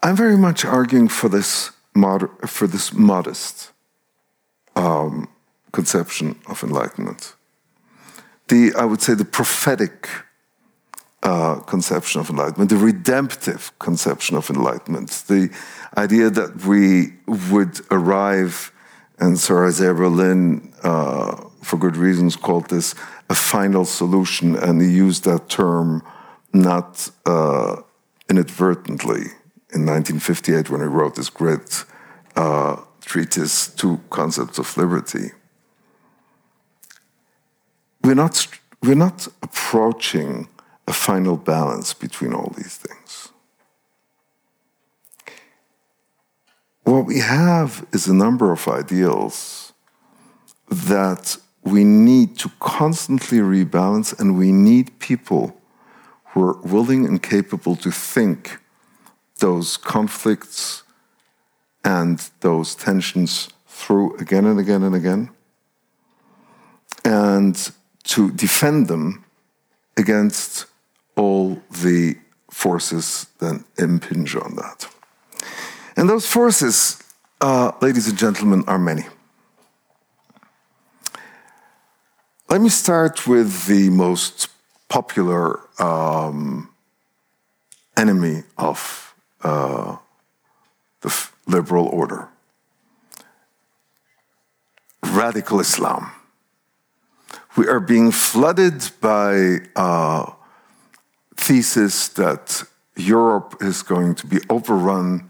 I'm 0.04 0.16
very 0.16 0.38
much 0.38 0.66
arguing 0.66 1.08
for 1.08 1.30
this, 1.30 1.72
for 2.46 2.68
this 2.68 2.94
modest 2.94 3.72
um, 4.76 5.30
conception 5.72 6.36
of 6.48 6.62
enlightenment 6.62 7.36
the, 8.48 8.74
I 8.78 8.86
would 8.86 9.02
say, 9.02 9.14
the 9.14 9.26
prophetic 9.26 10.08
uh, 11.24 11.56
conception 11.62 12.22
of 12.22 12.30
enlightenment, 12.30 12.70
the 12.70 12.78
redemptive 12.78 13.72
conception 13.80 14.38
of 14.38 14.50
enlightenment, 14.50 15.10
the 15.28 15.50
idea 15.98 16.30
that 16.30 16.66
we 16.66 17.14
would 17.52 17.82
arrive, 17.90 18.72
and 19.18 19.40
Sir 19.40 19.68
Isaiah 19.68 19.94
Berlin, 19.94 20.74
uh, 20.84 21.36
for 21.64 21.78
good 21.78 21.98
reasons, 21.98 22.36
called 22.36 22.70
this 22.70 22.94
a 23.30 23.36
final 23.36 23.86
solution, 23.86 24.56
and 24.56 24.82
he 24.82 24.90
used 24.90 25.24
that 25.24 25.50
term 25.50 26.04
not 26.54 27.10
uh, 27.26 27.78
inadvertently 28.30 29.32
in 29.74 29.86
1958 29.86 30.70
when 30.70 30.82
he 30.82 30.88
wrote 30.88 31.16
this 31.16 31.30
great 31.30 31.86
uh, 32.36 32.76
treatise, 33.02 33.68
Two 33.68 34.00
Concepts 34.10 34.60
of 34.60 34.78
Liberty 34.78 35.32
we're 38.06 38.14
not, 38.14 38.48
we're 38.84 38.96
not 38.96 39.28
approaching 39.42 40.48
a 40.88 40.94
final 40.94 41.38
balance 41.38 41.94
between 41.94 42.34
all 42.34 42.54
these 42.56 42.78
things. 42.78 43.30
What 46.84 47.08
we 47.08 47.20
have 47.20 47.88
is 47.92 48.08
a 48.08 48.14
number 48.14 48.52
of 48.52 48.68
ideals 48.68 49.74
that 50.70 51.38
we 51.64 51.84
need 51.84 52.38
to 52.38 52.52
constantly 52.60 53.40
rebalance, 53.40 54.18
and 54.20 54.38
we 54.38 54.52
need 54.52 55.00
people 55.00 55.60
who 56.26 56.44
are 56.44 56.62
willing 56.62 57.06
and 57.06 57.24
capable 57.24 57.76
to 57.78 57.90
think 57.90 58.60
those 59.40 59.78
conflicts 59.78 60.84
and 61.84 62.30
those 62.42 62.76
tensions 62.76 63.50
through 63.66 64.16
again 64.18 64.46
and 64.46 64.60
again 64.60 64.84
and 64.84 64.96
again. 64.96 65.30
And 67.04 67.72
to 68.06 68.32
defend 68.32 68.88
them 68.88 69.26
against 69.98 70.66
all 71.16 71.62
the 71.72 72.16
forces 72.50 73.28
that 73.40 73.64
impinge 73.78 74.36
on 74.36 74.56
that. 74.56 74.88
And 75.98 76.10
those 76.10 76.28
forces, 76.28 77.02
uh, 77.42 77.72
ladies 77.82 78.08
and 78.08 78.18
gentlemen, 78.18 78.64
are 78.68 78.80
many. 78.80 79.06
Let 82.50 82.62
me 82.62 82.70
start 82.70 83.28
with 83.28 83.66
the 83.66 83.90
most 83.90 84.50
popular 84.88 85.60
um, 85.80 86.70
enemy 87.98 88.44
of 88.58 89.16
uh, 89.42 89.98
the 91.02 91.30
liberal 91.48 91.88
order 91.88 92.30
radical 95.04 95.60
Islam 95.60 96.12
we 97.56 97.68
are 97.68 97.80
being 97.80 98.12
flooded 98.12 98.92
by 99.02 99.60
uh, 99.76 100.32
thesis 101.38 102.10
that 102.10 102.64
Europe 102.96 103.58
is 103.62 103.82
going 103.82 104.16
to 104.16 104.28
be 104.28 104.40
overrun 104.50 105.30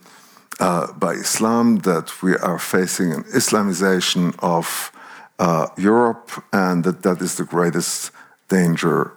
uh, 0.60 0.92
by 0.94 1.14
Islam, 1.14 1.78
that 1.80 2.24
we 2.24 2.36
are 2.38 2.60
facing 2.60 3.12
an 3.12 3.24
Islamization 3.24 4.34
of 4.40 4.92
uh, 5.38 5.68
Europe, 5.78 6.32
and 6.54 6.84
that 6.84 7.04
that 7.04 7.22
is 7.22 7.36
the 7.36 7.44
greatest 7.44 8.12
danger 8.48 9.12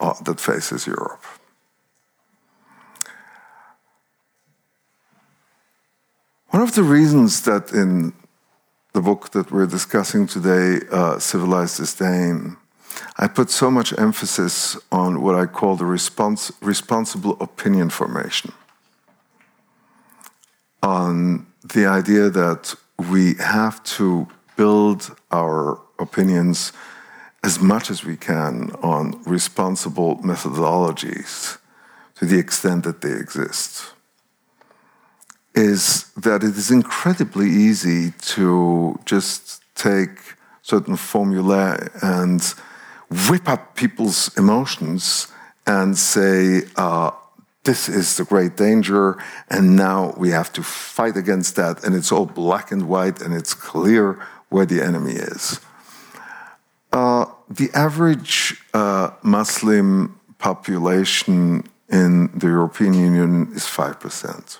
uh, 0.00 0.14
that 0.24 0.40
faces 0.40 0.86
Europe. 0.86 1.24
One 6.50 6.62
of 6.62 6.74
the 6.74 6.84
reasons 6.84 7.42
that 7.42 7.72
in 7.72 8.14
the 8.96 9.02
book 9.02 9.30
that 9.32 9.52
we're 9.52 9.66
discussing 9.66 10.26
today, 10.26 10.80
uh, 10.90 11.18
Civilized 11.18 11.76
Disdain, 11.76 12.56
I 13.18 13.28
put 13.28 13.50
so 13.50 13.70
much 13.70 13.92
emphasis 13.98 14.78
on 14.90 15.20
what 15.20 15.34
I 15.34 15.44
call 15.44 15.76
the 15.76 15.84
respons 15.84 16.50
responsible 16.62 17.36
opinion 17.38 17.90
formation. 17.90 18.52
On 20.82 21.46
the 21.74 21.84
idea 21.84 22.30
that 22.30 22.74
we 23.10 23.34
have 23.34 23.84
to 23.98 24.28
build 24.56 25.14
our 25.30 25.78
opinions 25.98 26.72
as 27.44 27.60
much 27.60 27.90
as 27.90 28.02
we 28.02 28.16
can 28.16 28.70
on 28.82 29.22
responsible 29.26 30.16
methodologies 30.22 31.58
to 32.14 32.24
the 32.24 32.38
extent 32.38 32.84
that 32.84 33.02
they 33.02 33.12
exist. 33.12 33.92
Is 35.56 36.10
that 36.16 36.44
it 36.44 36.56
is 36.56 36.70
incredibly 36.70 37.48
easy 37.48 38.12
to 38.34 39.00
just 39.06 39.62
take 39.74 40.10
certain 40.62 40.96
formulae 40.96 41.88
and 42.02 42.54
whip 43.28 43.48
up 43.48 43.74
people's 43.74 44.36
emotions 44.36 45.28
and 45.66 45.96
say, 45.96 46.62
uh, 46.76 47.10
this 47.64 47.88
is 47.88 48.16
the 48.16 48.24
great 48.24 48.56
danger, 48.56 49.16
and 49.50 49.74
now 49.74 50.14
we 50.16 50.30
have 50.30 50.52
to 50.52 50.62
fight 50.62 51.16
against 51.16 51.56
that, 51.56 51.82
and 51.84 51.96
it's 51.96 52.12
all 52.12 52.26
black 52.26 52.70
and 52.70 52.88
white, 52.88 53.20
and 53.20 53.34
it's 53.34 53.54
clear 53.54 54.20
where 54.50 54.66
the 54.66 54.80
enemy 54.80 55.14
is. 55.14 55.60
Uh, 56.92 57.26
the 57.50 57.68
average 57.74 58.62
uh, 58.72 59.10
Muslim 59.22 60.20
population 60.38 61.64
in 61.88 62.30
the 62.38 62.46
European 62.46 62.94
Union 62.94 63.50
is 63.52 63.64
5%. 63.64 64.58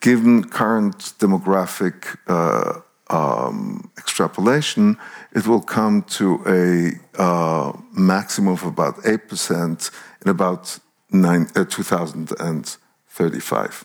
Given 0.00 0.44
current 0.44 1.14
demographic 1.18 2.16
uh, 2.26 2.80
um, 3.08 3.90
extrapolation, 3.96 4.98
it 5.32 5.46
will 5.46 5.62
come 5.62 6.02
to 6.02 6.42
a 6.46 6.98
uh, 7.22 7.72
maximum 7.92 8.52
of 8.52 8.64
about 8.64 8.96
8% 8.98 9.90
in 10.22 10.28
about 10.28 10.78
nine, 11.10 11.46
uh, 11.54 11.64
2035. 11.64 13.84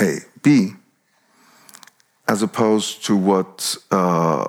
A. 0.00 0.20
B. 0.42 0.72
As 2.26 2.42
opposed 2.42 3.04
to 3.04 3.14
what 3.16 3.76
uh, 3.90 4.46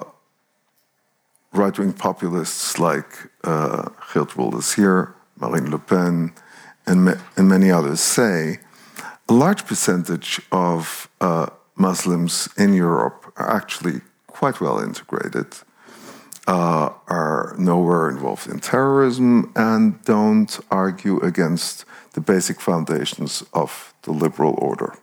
right 1.51 1.77
wing 1.77 1.91
populists 1.93 2.79
like 2.79 3.11
uh, 3.43 3.89
Geert 4.13 4.37
Wilders 4.37 4.73
here, 4.73 5.13
Marine 5.37 5.71
Le 5.71 5.79
Pen, 5.79 6.31
and, 6.87 7.19
and 7.35 7.49
many 7.49 7.71
others 7.71 7.99
say, 7.99 8.59
a 9.27 9.33
large 9.33 9.65
percentage 9.65 10.41
of 10.51 11.09
uh, 11.19 11.47
Muslims 11.75 12.49
in 12.57 12.73
Europe 12.73 13.33
are 13.37 13.49
actually 13.49 14.01
quite 14.27 14.61
well 14.61 14.79
integrated, 14.79 15.47
uh, 16.47 16.89
are 17.07 17.55
nowhere 17.57 18.09
involved 18.09 18.47
in 18.47 18.59
terrorism, 18.59 19.51
and 19.55 20.01
don't 20.03 20.59
argue 20.69 21.19
against 21.21 21.85
the 22.13 22.21
basic 22.21 22.61
foundations 22.61 23.43
of 23.53 23.93
the 24.03 24.11
liberal 24.11 24.55
order. 24.57 24.93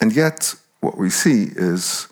And 0.00 0.14
yet, 0.14 0.54
what 0.80 0.98
we 0.98 1.10
see 1.10 1.48
is, 1.56 2.08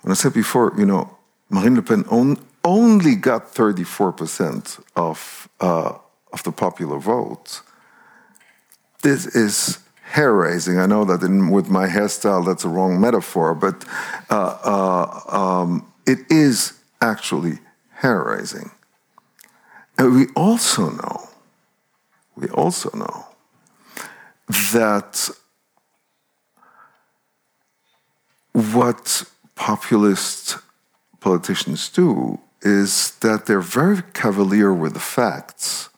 when 0.00 0.12
I 0.12 0.14
said 0.14 0.32
before, 0.32 0.72
you 0.76 0.86
know, 0.86 1.18
Marine 1.50 1.76
Le 1.76 1.82
Pen 1.82 2.04
on, 2.10 2.38
only 2.64 3.14
got 3.16 3.54
34% 3.54 4.80
of, 4.96 5.48
uh, 5.60 5.92
of 6.32 6.42
the 6.42 6.52
popular 6.52 6.98
vote. 6.98 7.62
This 9.02 9.26
is 9.26 9.78
hair 10.02 10.32
raising. 10.32 10.78
I 10.78 10.86
know 10.86 11.04
that 11.04 11.22
in, 11.22 11.50
with 11.50 11.68
my 11.68 11.88
hairstyle, 11.88 12.44
that's 12.46 12.64
a 12.64 12.68
wrong 12.68 13.00
metaphor, 13.00 13.54
but 13.54 13.84
uh, 14.30 14.58
uh, 14.64 15.36
um, 15.36 15.92
it 16.06 16.18
is 16.30 16.74
actually 17.00 17.58
hair 17.94 18.22
raising. 18.22 18.70
And 19.98 20.14
we 20.14 20.26
also 20.36 20.90
know, 20.90 21.28
we 22.36 22.48
also 22.48 22.90
know 22.94 23.26
that 24.72 25.30
what 28.52 29.24
populist 29.54 30.58
politicians 31.20 31.88
do 31.88 32.38
is 32.60 33.12
that 33.20 33.46
they're 33.46 33.60
very 33.60 34.02
cavalier 34.12 34.72
with 34.72 34.94
the 34.94 35.00
facts 35.00 35.88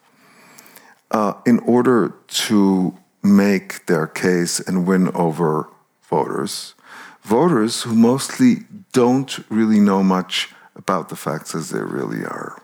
uh, 1.10 1.34
in 1.46 1.58
order 1.60 2.14
to 2.28 2.96
make 3.22 3.86
their 3.86 4.06
case 4.06 4.60
and 4.60 4.86
win 4.86 5.08
over 5.14 5.68
voters. 6.02 6.74
Voters 7.22 7.82
who 7.82 7.94
mostly 7.94 8.56
don't 8.92 9.38
really 9.48 9.80
know 9.80 10.02
much 10.02 10.50
about 10.76 11.08
the 11.08 11.16
facts 11.16 11.54
as 11.54 11.70
they 11.70 11.80
really 11.80 12.24
are. 12.24 12.60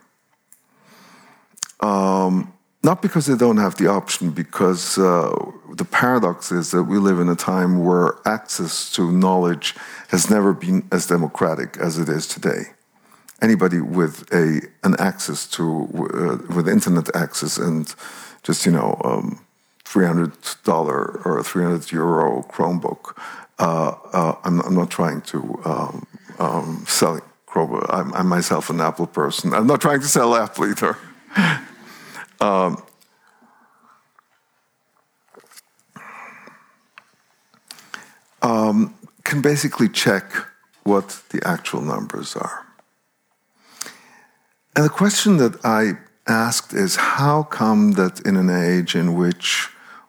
Um, 1.80 2.52
not 2.82 3.02
because 3.02 3.26
they 3.26 3.36
don't 3.36 3.58
have 3.58 3.76
the 3.76 3.88
option, 3.88 4.30
because 4.30 4.98
uh, 4.98 5.34
the 5.74 5.84
paradox 5.84 6.50
is 6.50 6.70
that 6.70 6.84
we 6.84 6.98
live 6.98 7.18
in 7.18 7.28
a 7.28 7.36
time 7.36 7.84
where 7.84 8.16
access 8.26 8.90
to 8.92 9.10
knowledge 9.10 9.74
has 10.08 10.30
never 10.30 10.52
been 10.52 10.88
as 10.90 11.06
democratic 11.06 11.76
as 11.78 11.98
it 11.98 12.08
is 12.08 12.26
today. 12.26 12.62
Anybody 13.42 13.80
with 13.80 14.30
a 14.32 14.60
an 14.82 14.96
access 14.98 15.46
to 15.48 15.62
uh, 15.62 16.54
with 16.54 16.68
internet 16.68 17.14
access 17.14 17.56
and 17.56 17.94
just 18.42 18.66
you 18.66 18.72
know 18.72 19.00
um, 19.04 19.40
$300 19.84 21.26
or 21.26 21.42
300 21.42 21.90
euro 21.92 22.42
Chromebook. 22.44 23.16
Uh, 23.58 23.94
uh, 24.12 24.36
I'm, 24.44 24.60
I'm, 24.60 24.74
not 24.74 24.90
trying 24.90 25.20
to 25.22 25.60
um, 25.64 26.06
um, 26.38 26.84
sell 26.86 27.20
Chromebook. 27.48 27.86
I'm, 27.90 28.14
I'm, 28.14 28.28
myself 28.28 28.70
an 28.70 28.80
Apple 28.80 29.06
person. 29.06 29.52
I'm 29.52 29.66
not 29.66 29.80
trying 29.80 30.00
to 30.00 30.06
sell 30.06 30.34
Apple 30.36 30.66
either. 30.66 30.96
um, 32.40 32.82
um, 38.42 38.94
can 39.24 39.42
basically 39.42 39.88
check 39.88 40.32
what 40.84 41.22
the 41.30 41.40
actual 41.44 41.80
numbers 41.80 42.36
are. 42.36 42.64
And 44.76 44.84
the 44.84 44.88
question 44.88 45.36
that 45.38 45.62
I 45.64 45.94
asked 46.26 46.72
is 46.72 46.96
how 46.96 47.42
come 47.42 47.92
that 47.92 48.20
in 48.20 48.36
an 48.36 48.50
age 48.50 48.94
in 48.94 49.14
which 49.14 49.68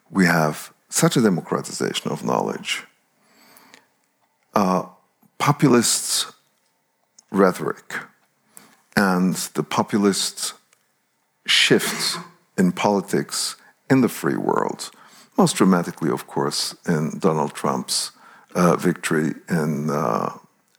we 0.09 0.25
have 0.25 0.73
such 0.89 1.15
a 1.15 1.21
democratization 1.21 2.11
of 2.11 2.23
knowledge. 2.23 2.83
Uh, 4.53 4.83
populist 5.37 6.27
rhetoric 7.31 7.95
and 8.95 9.35
the 9.55 9.63
populist 9.63 10.53
shifts 11.45 12.17
in 12.57 12.71
politics 12.71 13.55
in 13.89 14.01
the 14.01 14.09
free 14.09 14.35
world, 14.35 14.91
most 15.37 15.55
dramatically, 15.55 16.11
of 16.11 16.27
course, 16.27 16.75
in 16.87 17.17
Donald 17.19 17.53
Trump's 17.53 18.11
uh, 18.53 18.75
victory 18.75 19.33
in, 19.49 19.89
uh, 19.89 20.33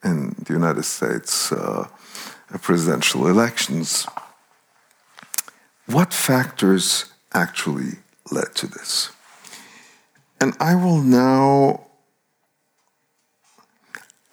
in 0.05 0.35
the 0.45 0.53
United 0.53 0.85
States 0.85 1.53
uh, 1.53 1.89
presidential 2.61 3.27
elections. 3.27 4.07
What 5.87 6.15
factors 6.15 7.07
actually 7.33 7.99
led 8.31 8.55
to 8.57 8.67
this? 8.67 9.11
And 10.41 10.55
I 10.61 10.75
will 10.75 11.03
now. 11.03 11.87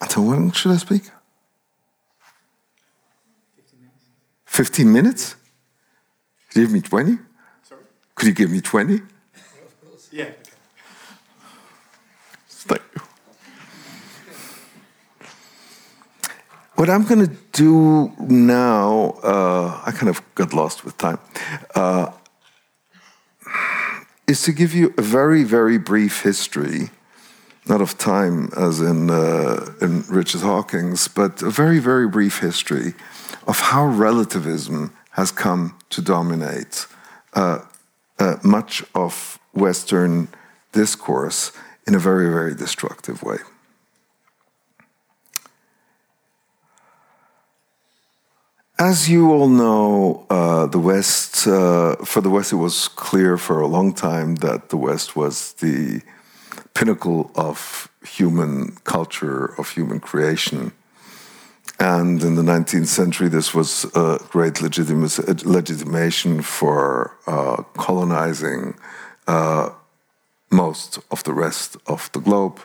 Until 0.02 0.26
when 0.26 0.52
should 0.52 0.72
I 0.72 0.78
speak? 0.78 1.04
15 4.46 4.92
minutes? 4.92 5.36
Could 6.50 6.62
you 6.62 6.66
give 6.68 6.74
me 6.74 6.82
20? 6.82 7.18
Sorry? 7.64 7.82
Could 8.16 8.28
you 8.28 8.34
give 8.34 8.52
me 8.52 8.62
20? 8.62 9.02
Yeah. 10.12 10.26
Thank 12.50 12.82
you. 12.96 13.02
What 16.80 16.90
I'm 16.90 17.04
going 17.04 17.28
to 17.28 17.36
do 17.52 18.10
now, 18.20 19.18
uh, 19.22 19.82
I 19.86 19.92
kind 19.92 20.08
of 20.08 20.22
got 20.34 20.54
lost 20.54 20.86
with 20.86 20.98
time. 20.98 21.20
Uh, 21.76 22.14
is 24.28 24.44
to 24.44 24.54
give 24.54 24.74
you 24.74 24.94
a 24.98 25.02
very, 25.02 25.44
very 25.44 25.78
brief 25.78 26.22
history, 26.24 26.92
not 27.68 27.82
of 27.82 27.98
time 27.98 28.50
as 28.56 28.80
in, 28.80 29.10
uh, 29.10 29.74
in 29.82 30.04
Richard 30.04 30.40
Hawkins, 30.40 31.10
but 31.10 31.42
a 31.42 31.50
very, 31.50 31.80
very 31.80 32.08
brief 32.08 32.40
history 32.40 32.94
of 33.46 33.60
how 33.60 33.86
relativism 33.86 34.94
has 35.12 35.34
come 35.34 35.78
to 35.90 36.02
dominate 36.02 36.88
uh, 37.34 37.60
uh, 38.20 38.36
much 38.42 38.86
of 38.96 39.38
Western 39.52 40.30
discourse 40.72 41.52
in 41.86 41.94
a 41.94 42.00
very, 42.00 42.30
very 42.30 42.56
destructive 42.56 43.22
way. 43.22 43.40
As 48.82 49.10
you 49.10 49.34
all 49.34 49.50
know, 49.50 50.26
uh, 50.30 50.66
the 50.68 50.80
West, 50.80 51.46
uh, 51.46 51.98
for 51.98 52.22
the 52.22 52.30
West, 52.30 52.54
it 52.54 52.56
was 52.56 52.88
clear 52.88 53.38
for 53.38 53.60
a 53.60 53.68
long 53.68 53.94
time 53.94 54.36
that 54.36 54.70
the 54.70 54.78
West 54.78 55.18
was 55.18 55.52
the 55.56 56.02
pinnacle 56.74 57.30
of 57.36 57.90
human 58.08 58.78
culture, 58.86 59.54
of 59.60 59.70
human 59.72 60.00
creation. 60.00 60.72
And 61.78 62.24
in 62.24 62.36
the 62.36 62.42
19th 62.42 62.88
century, 62.88 63.28
this 63.28 63.54
was 63.54 63.84
a 63.96 64.18
great 64.30 64.62
legitimation 64.62 66.42
for 66.42 67.18
uh, 67.28 67.64
colonizing 67.76 68.76
uh, 69.28 69.72
most 70.50 71.00
of 71.12 71.26
the 71.26 71.34
rest 71.34 71.76
of 71.86 72.10
the 72.14 72.22
globe. 72.22 72.62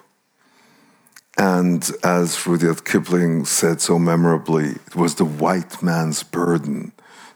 And 1.36 1.90
as 2.02 2.46
Rudyard 2.46 2.84
Kipling 2.84 3.44
said 3.44 3.80
so 3.80 3.98
memorably, 3.98 4.76
it 4.86 4.94
was 4.94 5.16
the 5.16 5.24
white 5.24 5.82
man's 5.82 6.22
burden 6.22 6.92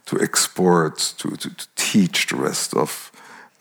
to 0.07 0.21
export, 0.21 0.99
to, 1.19 1.31
to, 1.31 1.55
to 1.55 1.69
teach 1.75 2.27
the 2.29 2.37
rest 2.37 2.75
of 2.75 3.11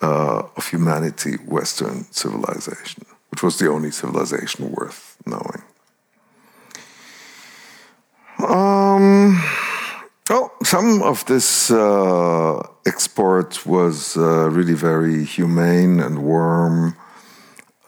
uh, 0.02 0.44
of 0.56 0.68
humanity 0.68 1.38
Western 1.46 2.06
civilization, 2.12 3.06
which 3.30 3.44
was 3.44 3.58
the 3.58 3.70
only 3.70 3.92
civilization 3.92 4.72
worth 4.72 5.18
knowing. 5.26 5.64
Um, 8.40 9.42
well, 10.30 10.52
some 10.64 11.02
of 11.02 11.26
this 11.26 11.72
uh, 11.72 12.62
export 12.86 13.66
was 13.66 14.16
uh, 14.16 14.50
really 14.52 14.76
very 14.76 15.24
humane 15.24 16.00
and 16.00 16.24
warm. 16.24 16.96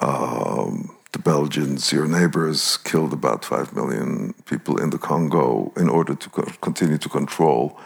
Um, 0.01 0.95
the 1.12 1.19
Belgians, 1.19 1.91
your 1.91 2.08
neighbors, 2.08 2.78
killed 2.78 3.13
about 3.13 3.43
5 3.43 3.76
million 3.76 4.34
people 4.45 4.80
in 4.80 4.91
the 4.91 5.00
Congo 5.00 5.74
in 5.76 5.89
order 5.89 6.13
to 6.13 6.30
co 6.30 6.43
continue 6.62 6.98
to 6.98 7.10
control 7.10 7.80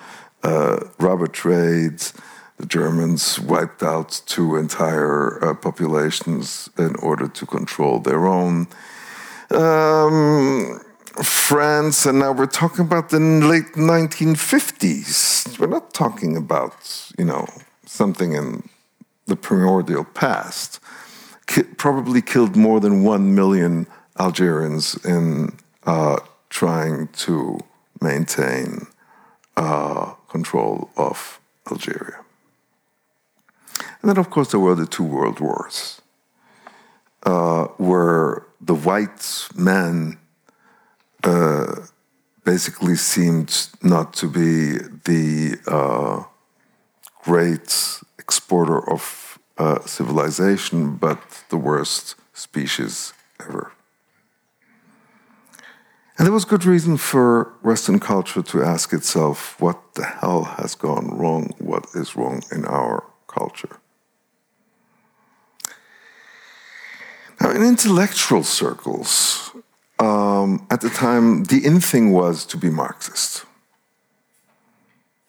uh, 0.44 0.80
rubber 1.00 1.28
trades. 1.28 2.14
The 2.58 2.66
Germans 2.66 3.40
wiped 3.40 3.82
out 3.82 4.22
two 4.26 4.56
entire 4.58 5.44
uh, 5.44 5.54
populations 5.54 6.70
in 6.78 6.96
order 6.98 7.28
to 7.28 7.46
control 7.46 8.00
their 8.00 8.28
own. 8.28 8.68
Um, 9.52 10.80
France, 11.22 12.06
and 12.06 12.20
now 12.20 12.32
we're 12.32 12.46
talking 12.48 12.86
about 12.86 13.10
the 13.10 13.20
late 13.20 13.74
1950s. 13.74 15.60
We're 15.60 15.68
not 15.68 15.94
talking 15.94 16.36
about, 16.36 17.12
you 17.18 17.26
know, 17.26 17.48
something 17.86 18.34
in 18.34 18.68
the 19.28 19.36
primordial 19.36 20.04
past. 20.04 20.80
Ki 21.48 21.64
probably 21.64 22.22
killed 22.22 22.56
more 22.56 22.80
than 22.80 23.04
one 23.04 23.36
million 23.36 23.88
Algerians 24.20 24.96
in 25.06 25.58
uh, 25.86 26.20
trying 26.50 27.08
to 27.10 27.60
maintain 28.02 28.88
uh, 29.58 30.14
control 30.30 30.90
of 30.98 31.40
Algeria. 31.70 32.20
And 34.02 34.10
then, 34.10 34.18
of 34.18 34.30
course, 34.30 34.52
there 34.52 34.60
were 34.60 34.76
the 34.76 34.86
two 34.86 35.04
world 35.04 35.40
wars, 35.40 36.02
uh, 37.24 37.66
where 37.78 38.46
the 38.60 38.76
white 38.76 39.48
men 39.56 40.18
uh, 41.24 41.76
basically 42.44 42.96
seemed 42.96 43.68
not 43.82 44.14
to 44.14 44.28
be 44.28 44.78
the 45.06 45.58
uh, 45.68 46.24
great 47.24 48.02
exporter 48.20 48.90
of 48.90 49.23
uh, 49.58 49.80
civilization, 49.86 50.96
but 50.96 51.44
the 51.50 51.58
worst 51.58 52.16
species 52.34 53.14
ever. 53.40 53.72
And 56.18 56.28
there 56.28 56.34
was 56.34 56.46
good 56.46 56.66
reason 56.66 56.98
for 56.98 57.54
Western 57.64 58.00
culture 58.00 58.44
to 58.44 58.64
ask 58.64 58.94
itself 58.94 59.60
what 59.60 59.96
the 59.96 60.06
hell 60.06 60.44
has 60.44 60.76
gone 60.76 61.18
wrong, 61.18 61.54
what 61.58 61.88
is 61.96 62.16
wrong 62.16 62.44
in 62.52 62.66
our 62.66 63.04
culture. 63.28 63.80
Now, 67.42 67.50
in 67.50 67.64
intellectual 67.64 68.44
circles, 68.44 69.52
um, 70.00 70.66
at 70.70 70.82
the 70.82 70.90
time, 70.90 71.46
the 71.46 71.66
in 71.66 71.80
thing 71.80 72.12
was 72.12 72.46
to 72.46 72.58
be 72.58 72.70
Marxist. 72.70 73.46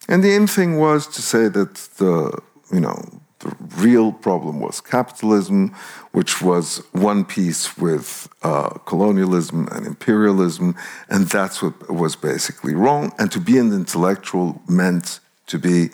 And 0.07 0.23
the 0.23 0.35
in 0.35 0.47
thing 0.47 0.77
was 0.77 1.07
to 1.07 1.21
say 1.21 1.47
that 1.49 1.75
the, 1.97 2.41
you 2.71 2.79
know, 2.79 3.21
the 3.45 3.55
real 3.77 4.11
problem 4.11 4.59
was 4.59 4.81
capitalism, 4.81 5.73
which 6.11 6.41
was 6.41 6.77
one 6.91 7.25
piece 7.25 7.77
with 7.77 8.27
uh, 8.41 8.69
colonialism 8.85 9.67
and 9.71 9.85
imperialism, 9.85 10.75
and 11.09 11.27
that's 11.27 11.61
what 11.61 11.89
was 11.89 12.15
basically 12.15 12.73
wrong. 12.73 13.13
And 13.19 13.31
to 13.31 13.39
be 13.39 13.57
an 13.57 13.71
intellectual 13.71 14.61
meant 14.67 15.19
to 15.47 15.59
be 15.59 15.91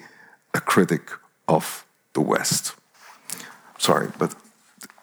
a 0.54 0.62
critic 0.62 1.12
of 1.48 1.86
the 2.14 2.22
West. 2.22 2.76
Sorry, 3.78 4.10
but 4.18 4.36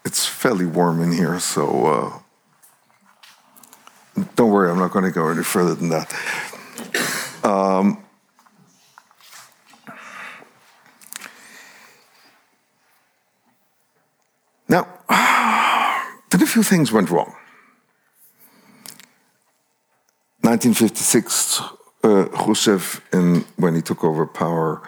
it's 0.05 0.25
fairly 0.25 0.67
warm 0.67 1.03
in 1.03 1.13
here, 1.13 1.39
so 1.41 1.87
uh, 1.87 2.19
don't 4.37 4.51
worry, 4.51 4.71
I'm 4.71 4.79
not 4.79 4.93
going 4.93 5.05
to 5.05 5.11
go 5.11 5.29
any 5.29 5.45
further 5.45 5.75
than 5.75 5.91
that. 5.91 6.15
Um, 7.45 8.03
now, 14.69 14.87
then 16.31 16.43
a 16.43 16.47
few 16.47 16.63
things 16.63 16.93
went 16.93 17.11
wrong. 17.11 17.35
1956, 20.43 21.61
uh, 22.05 22.25
Khrushchev, 22.33 23.03
in, 23.13 23.45
when 23.57 23.75
he 23.75 23.83
took 23.83 24.05
over 24.05 24.27
power 24.27 24.83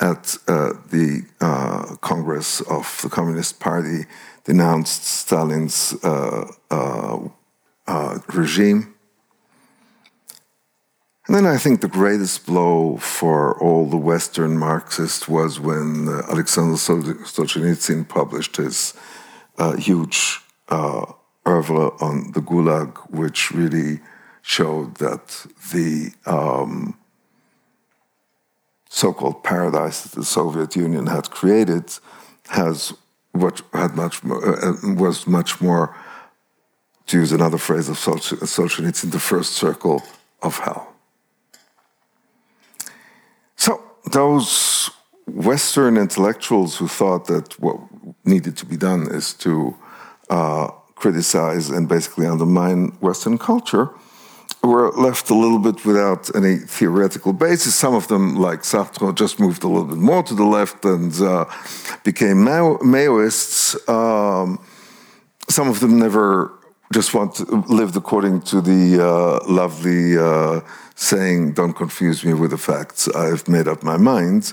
at 0.00 0.36
uh, 0.48 0.74
the 0.90 1.24
uh, 1.40 1.96
Congress 2.00 2.60
of 2.62 3.00
the 3.02 3.08
Communist 3.08 3.58
Party, 3.60 4.06
denounced 4.44 5.04
Stalin's 5.04 5.94
uh, 6.04 6.50
uh, 6.70 7.18
uh, 7.86 8.18
regime. 8.34 8.91
And 11.32 11.46
then 11.46 11.54
I 11.54 11.56
think 11.56 11.80
the 11.80 11.88
greatest 11.88 12.44
blow 12.44 12.98
for 12.98 13.58
all 13.58 13.86
the 13.86 13.96
Western 13.96 14.58
Marxists 14.58 15.26
was 15.26 15.58
when 15.58 16.06
uh, 16.06 16.20
Alexander 16.28 16.74
Solzhenitsyn 16.74 18.06
published 18.06 18.58
his 18.58 18.92
uh, 19.56 19.74
huge 19.76 20.40
uh, 20.68 21.06
oeuvre 21.48 21.90
on 22.02 22.32
the 22.32 22.42
Gulag, 22.42 22.98
which 23.10 23.50
really 23.50 24.00
showed 24.42 24.96
that 24.96 25.46
the 25.72 26.12
um, 26.26 26.98
so-called 28.90 29.42
paradise 29.42 30.02
that 30.02 30.12
the 30.12 30.26
Soviet 30.26 30.76
Union 30.76 31.06
had 31.06 31.30
created 31.30 31.94
has 32.50 32.92
what 33.30 33.62
had 33.72 33.96
much 33.96 34.22
more, 34.22 34.46
uh, 34.46 34.72
uh, 34.72 34.94
was 34.96 35.26
much 35.26 35.62
more 35.62 35.96
to 37.06 37.20
use 37.20 37.32
another 37.32 37.56
phrase 37.56 37.88
of 37.88 37.96
Solzhenitsyn, 37.96 39.12
the 39.12 39.18
first 39.18 39.54
circle 39.54 40.02
of 40.42 40.58
hell. 40.58 40.92
So, 43.62 43.80
those 44.10 44.90
Western 45.26 45.96
intellectuals 45.96 46.76
who 46.76 46.88
thought 46.88 47.26
that 47.26 47.58
what 47.60 47.78
needed 48.24 48.56
to 48.56 48.66
be 48.66 48.76
done 48.76 49.08
is 49.10 49.34
to 49.34 49.76
uh, 50.30 50.68
criticize 50.94 51.70
and 51.70 51.88
basically 51.88 52.26
undermine 52.26 52.88
Western 53.00 53.38
culture 53.38 53.90
were 54.62 54.90
left 54.92 55.30
a 55.30 55.34
little 55.34 55.58
bit 55.58 55.84
without 55.84 56.34
any 56.36 56.56
theoretical 56.56 57.32
basis. 57.32 57.74
Some 57.74 57.94
of 57.94 58.06
them, 58.08 58.36
like 58.36 58.60
Sartre, 58.62 59.14
just 59.14 59.40
moved 59.40 59.64
a 59.64 59.68
little 59.68 59.84
bit 59.84 59.98
more 59.98 60.22
to 60.22 60.34
the 60.34 60.44
left 60.44 60.84
and 60.84 61.12
uh, 61.20 61.44
became 62.04 62.38
Maoists. 62.44 63.76
Um, 63.88 64.64
some 65.48 65.68
of 65.68 65.80
them 65.80 65.98
never 65.98 66.52
just 66.92 67.14
want 67.14 67.36
to, 67.36 67.44
lived 67.68 67.96
according 67.96 68.42
to 68.42 68.60
the 68.60 69.02
uh, 69.04 69.50
lovely 69.50 70.16
uh, 70.16 70.60
saying, 70.94 71.54
"Don't 71.54 71.74
confuse 71.74 72.24
me 72.24 72.34
with 72.34 72.50
the 72.50 72.58
facts. 72.58 73.08
I've 73.08 73.48
made 73.48 73.68
up 73.68 73.82
my 73.82 73.96
mind." 73.96 74.52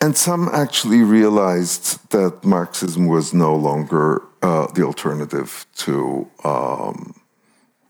And 0.00 0.16
some 0.16 0.48
actually 0.52 1.02
realized 1.02 2.10
that 2.10 2.44
Marxism 2.44 3.06
was 3.06 3.32
no 3.32 3.54
longer 3.56 4.22
uh, 4.42 4.66
the 4.74 4.82
alternative 4.82 5.66
to 5.76 6.28
um, 6.44 7.14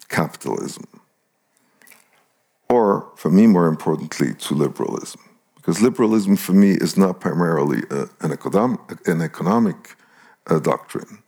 capitalism, 0.08 0.86
or, 2.68 3.10
for 3.16 3.30
me, 3.30 3.46
more 3.46 3.66
importantly, 3.66 4.34
to 4.34 4.54
liberalism. 4.54 5.20
Because 5.56 5.82
liberalism, 5.82 6.36
for 6.36 6.52
me, 6.52 6.72
is 6.72 6.96
not 6.96 7.20
primarily 7.20 7.82
uh, 7.90 8.06
an, 8.20 8.30
economic, 8.30 9.08
an 9.08 9.20
economic 9.20 9.96
uh, 10.46 10.60
doctrine 10.60 11.24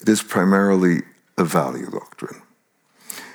it 0.00 0.08
is 0.08 0.22
primarily 0.22 1.02
a 1.36 1.44
value 1.44 1.90
doctrine. 1.90 2.42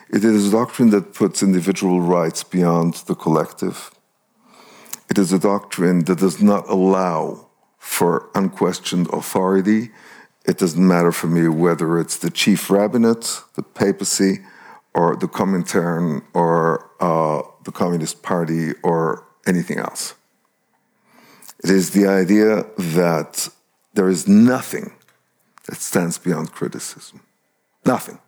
It 0.10 0.24
is 0.24 0.48
a 0.48 0.52
doctrine 0.52 0.92
that 0.92 1.14
puts 1.14 1.42
individual 1.42 2.02
rights 2.02 2.44
beyond 2.44 2.96
the 3.08 3.16
collective. 3.16 3.92
It 5.10 5.18
is 5.18 5.34
a 5.34 5.40
doctrine 5.40 6.06
that 6.06 6.20
does 6.20 6.42
not 6.42 6.70
allow 6.70 7.48
for 7.78 8.30
unquestioned 8.36 9.08
authority. 9.12 9.92
It 10.46 10.58
doesn't 10.58 10.88
matter 10.88 11.12
for 11.12 11.28
me 11.28 11.48
whether 11.48 12.00
it's 12.00 12.18
the 12.18 12.30
chief 12.30 12.70
rabbinate, 12.70 13.42
the 13.56 13.64
papacy, 13.64 14.40
or 14.94 15.16
the 15.16 15.28
Comintern, 15.28 16.24
or 16.34 16.90
uh, 17.00 17.42
the 17.64 17.72
Communist 17.72 18.24
Party, 18.24 18.74
or 18.84 19.26
anything 19.46 19.78
else. 19.78 20.16
It 21.64 21.70
is 21.70 21.92
the 21.92 22.08
idea 22.08 22.66
that 22.78 23.50
there 23.94 24.10
is 24.10 24.28
nothing 24.28 24.94
that 25.66 25.78
stands 25.78 26.18
beyond 26.18 26.52
criticism. 26.52 27.22
Nothing. 27.86 28.20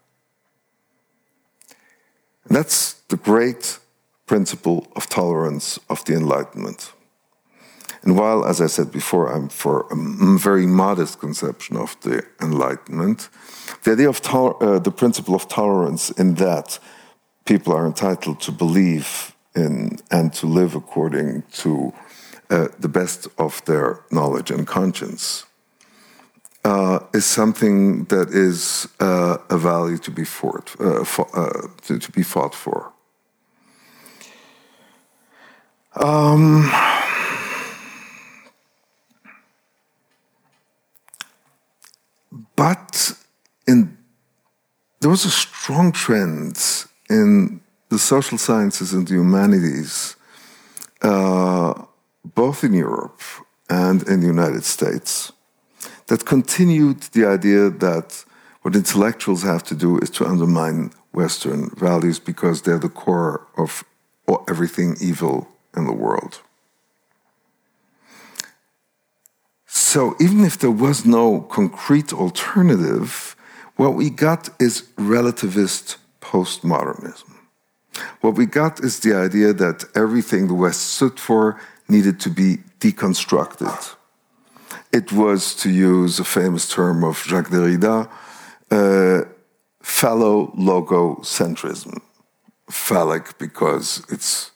And 2.47 2.55
that's 2.55 2.93
the 3.09 3.17
great 3.17 3.79
principle 4.25 4.87
of 4.95 5.07
tolerance 5.07 5.79
of 5.89 6.03
the 6.05 6.13
Enlightenment. 6.13 6.93
And 8.03 8.17
while, 8.17 8.45
as 8.45 8.61
I 8.61 8.67
said 8.67 8.91
before, 8.91 9.27
I'm 9.33 9.49
for 9.49 9.85
a 9.91 10.37
very 10.37 10.65
modest 10.65 11.19
conception 11.19 11.75
of 11.75 11.99
the 12.01 12.23
Enlightenment, 12.41 13.29
the 13.83 13.91
idea 13.93 14.09
of 14.09 14.21
uh, 14.25 14.79
the 14.79 14.91
principle 14.91 15.35
of 15.35 15.47
tolerance 15.47 16.11
in 16.11 16.35
that 16.35 16.79
people 17.45 17.73
are 17.73 17.85
entitled 17.85 18.39
to 18.41 18.51
believe 18.51 19.35
in 19.55 19.97
and 20.11 20.31
to 20.33 20.45
live 20.45 20.75
according 20.75 21.43
to 21.51 21.93
uh, 22.49 22.67
the 22.79 22.87
best 22.87 23.27
of 23.37 23.63
their 23.65 23.99
knowledge 24.11 24.51
and 24.51 24.67
conscience, 24.67 25.46
uh, 26.67 26.99
is 27.13 27.25
something 27.25 28.03
that 28.05 28.27
is 28.29 28.89
uh, 28.99 29.37
a 29.49 29.57
value 29.57 29.97
to 29.97 30.11
be 30.11 30.25
fought, 30.25 30.75
uh, 30.81 31.05
for, 31.05 31.25
uh, 31.33 31.67
to, 31.83 31.97
to, 31.97 32.11
be 32.11 32.23
fought 32.23 32.53
for. 32.53 32.91
Um, 35.95 36.69
but 42.57 43.13
in, 43.65 43.97
there 44.99 45.09
was 45.09 45.23
a 45.23 45.31
strong 45.31 45.93
trend 45.93 46.57
in 47.09 47.61
the 47.87 47.97
social 47.97 48.37
sciences 48.37 48.91
and 48.91 49.07
the 49.07 49.13
humanities, 49.13 50.17
uh, 51.01 51.73
both 52.25 52.65
in 52.65 52.73
Europe 52.73 53.21
and 53.69 54.03
in 54.09 54.19
the 54.19 54.27
United 54.27 54.65
States, 54.65 55.31
that 56.07 56.25
continued 56.25 57.01
the 57.13 57.25
idea 57.25 57.69
that 57.69 58.25
what 58.61 58.75
intellectuals 58.75 59.43
have 59.43 59.63
to 59.63 59.75
do 59.75 59.97
is 59.99 60.09
to 60.09 60.25
undermine 60.25 60.91
Western 61.13 61.69
values 61.75 62.19
because 62.19 62.61
they're 62.61 62.79
the 62.79 62.89
core 62.89 63.47
of 63.57 63.83
everything 64.47 64.97
evil 64.99 65.47
in 65.75 65.85
the 65.85 65.93
world. 65.93 66.41
So 69.65 70.15
even 70.19 70.43
if 70.43 70.57
there 70.57 70.71
was 70.71 71.05
no 71.05 71.41
concrete 71.41 72.13
alternative, 72.13 73.35
what 73.77 73.93
we 73.93 74.09
got 74.09 74.49
is 74.59 74.83
relativist 74.97 75.97
postmodernism. 76.21 77.31
What 78.21 78.35
we 78.35 78.45
got 78.45 78.83
is 78.83 78.99
the 78.99 79.15
idea 79.15 79.53
that 79.53 79.85
everything 79.95 80.47
the 80.47 80.53
West 80.53 80.81
stood 80.95 81.19
for 81.19 81.59
needed 81.87 82.19
to 82.21 82.29
be 82.29 82.57
deconstructed. 82.79 83.96
It 84.91 85.11
was, 85.11 85.53
to 85.55 85.69
use 85.69 86.19
a 86.19 86.23
famous 86.23 86.69
term 86.69 87.03
of 87.03 87.17
Jacques 87.17 87.49
Derrida, 87.49 88.09
uh, 88.71 89.23
phallo-logocentrism. 89.83 92.01
Phallic 92.69 93.37
because 93.37 94.03
it's 94.09 94.51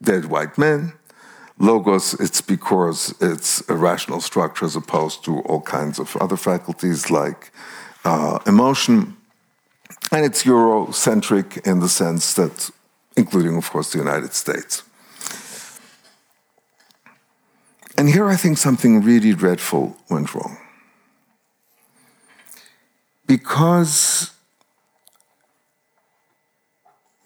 dead 0.00 0.26
white 0.26 0.56
men. 0.56 0.92
Logos, 1.58 2.14
it's 2.14 2.40
because 2.40 3.14
it's 3.20 3.62
a 3.68 3.74
rational 3.74 4.20
structure 4.20 4.64
as 4.64 4.74
opposed 4.74 5.22
to 5.24 5.40
all 5.40 5.60
kinds 5.60 5.98
of 5.98 6.16
other 6.16 6.36
faculties 6.36 7.10
like 7.10 7.52
uh, 8.04 8.38
emotion. 8.46 9.16
And 10.10 10.24
it's 10.24 10.44
Eurocentric 10.44 11.66
in 11.66 11.80
the 11.80 11.88
sense 11.88 12.34
that, 12.34 12.70
including, 13.16 13.56
of 13.56 13.70
course, 13.70 13.92
the 13.92 13.98
United 13.98 14.32
States. 14.32 14.82
And 18.02 18.10
here 18.10 18.26
I 18.26 18.34
think 18.34 18.58
something 18.58 19.00
really 19.00 19.32
dreadful 19.32 19.96
went 20.10 20.34
wrong. 20.34 20.58
Because 23.28 24.32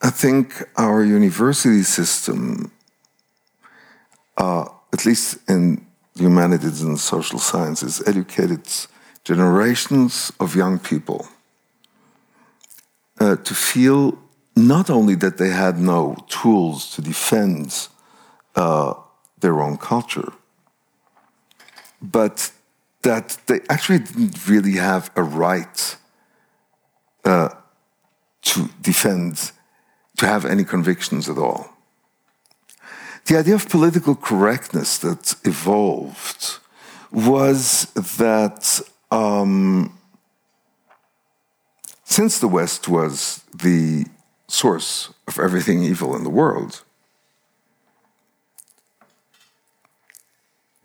I 0.03 0.11
think 0.11 0.53
our 0.77 1.03
university 1.03 1.83
system, 1.83 2.71
uh, 4.37 4.67
at 4.93 5.07
least 5.07 5.39
in 5.49 5.87
humanities 6.15 6.83
and 6.83 7.01
social 7.01 7.39
sciences, 7.39 8.03
educated 8.07 8.69
generations 9.25 10.31
of 10.39 10.55
young 10.55 10.79
people 10.79 11.27
uh, 13.19 13.37
to 13.37 13.55
feel 13.55 14.19
not 14.55 14.91
only 14.91 15.15
that 15.15 15.39
they 15.39 15.49
had 15.49 15.79
no 15.79 16.17
tools 16.29 16.95
to 16.97 17.01
defend 17.01 17.89
uh, 18.57 18.93
their 19.41 19.59
own 19.59 19.79
culture, 19.79 20.35
but 22.13 22.51
that 23.03 23.39
they 23.47 23.61
actually 23.69 24.01
didn't 24.01 24.49
really 24.49 24.73
have 24.73 25.11
a 25.17 25.23
right 25.23 25.97
uh, 27.25 27.49
to 28.43 28.69
defend, 28.81 29.53
to 30.17 30.27
have 30.27 30.45
any 30.45 30.65
convictions 30.65 31.29
at 31.29 31.39
all. 31.39 31.73
The 33.27 33.39
idea 33.39 33.55
of 33.57 33.69
political 33.69 34.15
correctness 34.15 34.99
that 34.99 35.35
evolved 35.45 36.59
was 37.11 37.87
that 38.19 38.81
um, 39.11 39.99
since 42.05 42.39
the 42.39 42.49
West 42.49 42.89
was 42.89 43.43
the 43.53 44.07
source 44.49 45.13
of 45.27 45.39
everything 45.39 45.83
evil 45.83 46.15
in 46.15 46.23
the 46.23 46.31
world, 46.31 46.85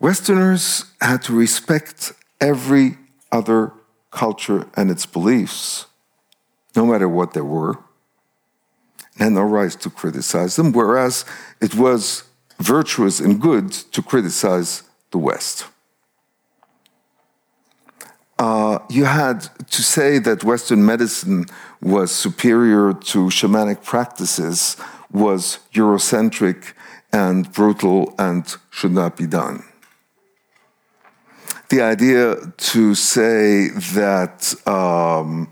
Westerners 0.01 0.85
had 0.99 1.21
to 1.21 1.31
respect 1.31 2.11
every 2.39 2.97
other 3.31 3.71
culture 4.09 4.65
and 4.75 4.89
its 4.89 5.05
beliefs, 5.05 5.85
no 6.75 6.87
matter 6.87 7.07
what 7.07 7.33
they 7.33 7.41
were, 7.41 7.77
and 9.19 9.21
had 9.21 9.33
no 9.33 9.43
right 9.43 9.69
to 9.69 9.91
criticize 9.91 10.55
them, 10.55 10.71
whereas 10.71 11.23
it 11.61 11.75
was 11.75 12.23
virtuous 12.57 13.19
and 13.19 13.39
good 13.39 13.71
to 13.71 14.01
criticize 14.01 14.81
the 15.11 15.19
West. 15.19 15.67
Uh, 18.39 18.79
you 18.89 19.05
had 19.05 19.41
to 19.69 19.83
say 19.83 20.17
that 20.17 20.43
Western 20.43 20.83
medicine 20.83 21.45
was 21.79 22.09
superior 22.11 22.91
to 22.91 23.27
shamanic 23.27 23.83
practices 23.83 24.77
was 25.11 25.59
Eurocentric 25.75 26.73
and 27.13 27.51
brutal 27.53 28.15
and 28.17 28.55
should 28.71 28.93
not 28.93 29.15
be 29.15 29.27
done 29.27 29.63
the 31.71 31.81
idea 31.81 32.35
to 32.57 32.93
say 32.93 33.69
that 33.93 34.53
um, 34.67 35.51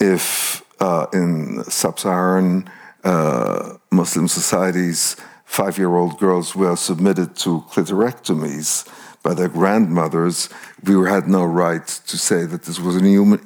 if 0.00 0.62
uh, 0.80 1.06
in 1.12 1.62
sub 1.64 2.00
Saharan 2.00 2.68
uh, 3.04 3.74
Muslim 3.92 4.26
societies, 4.26 5.16
five 5.44 5.78
year 5.78 5.94
old 5.94 6.18
girls 6.18 6.56
were 6.56 6.74
submitted 6.74 7.36
to 7.36 7.64
clitorectomies 7.70 8.86
by 9.22 9.34
their 9.34 9.48
grandmothers, 9.48 10.48
we 10.82 10.94
had 11.08 11.28
no 11.28 11.44
right 11.44 11.86
to 11.86 12.18
say 12.18 12.44
that 12.44 12.64
this 12.64 12.80
was 12.80 12.96
an 12.96 13.06
inhuman, 13.06 13.40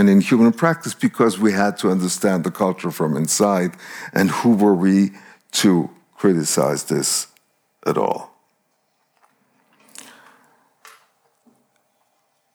an 0.00 0.08
inhuman 0.08 0.52
practice 0.52 0.92
because 0.92 1.38
we 1.38 1.52
had 1.52 1.76
to 1.78 1.88
understand 1.88 2.42
the 2.42 2.50
culture 2.50 2.90
from 2.90 3.16
inside. 3.16 3.76
And 4.12 4.28
who 4.30 4.56
were 4.56 4.74
we 4.74 5.12
to 5.52 5.88
criticize 6.16 6.84
this 6.84 7.28
at 7.86 7.96
all? 7.96 8.33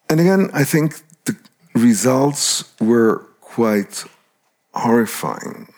And 0.10 0.20
again, 0.20 0.49
I 0.53 0.64
think 0.64 1.01
the 1.26 1.38
results 1.76 2.64
were 2.82 3.20
quite 3.41 4.03
horrifying 4.74 5.72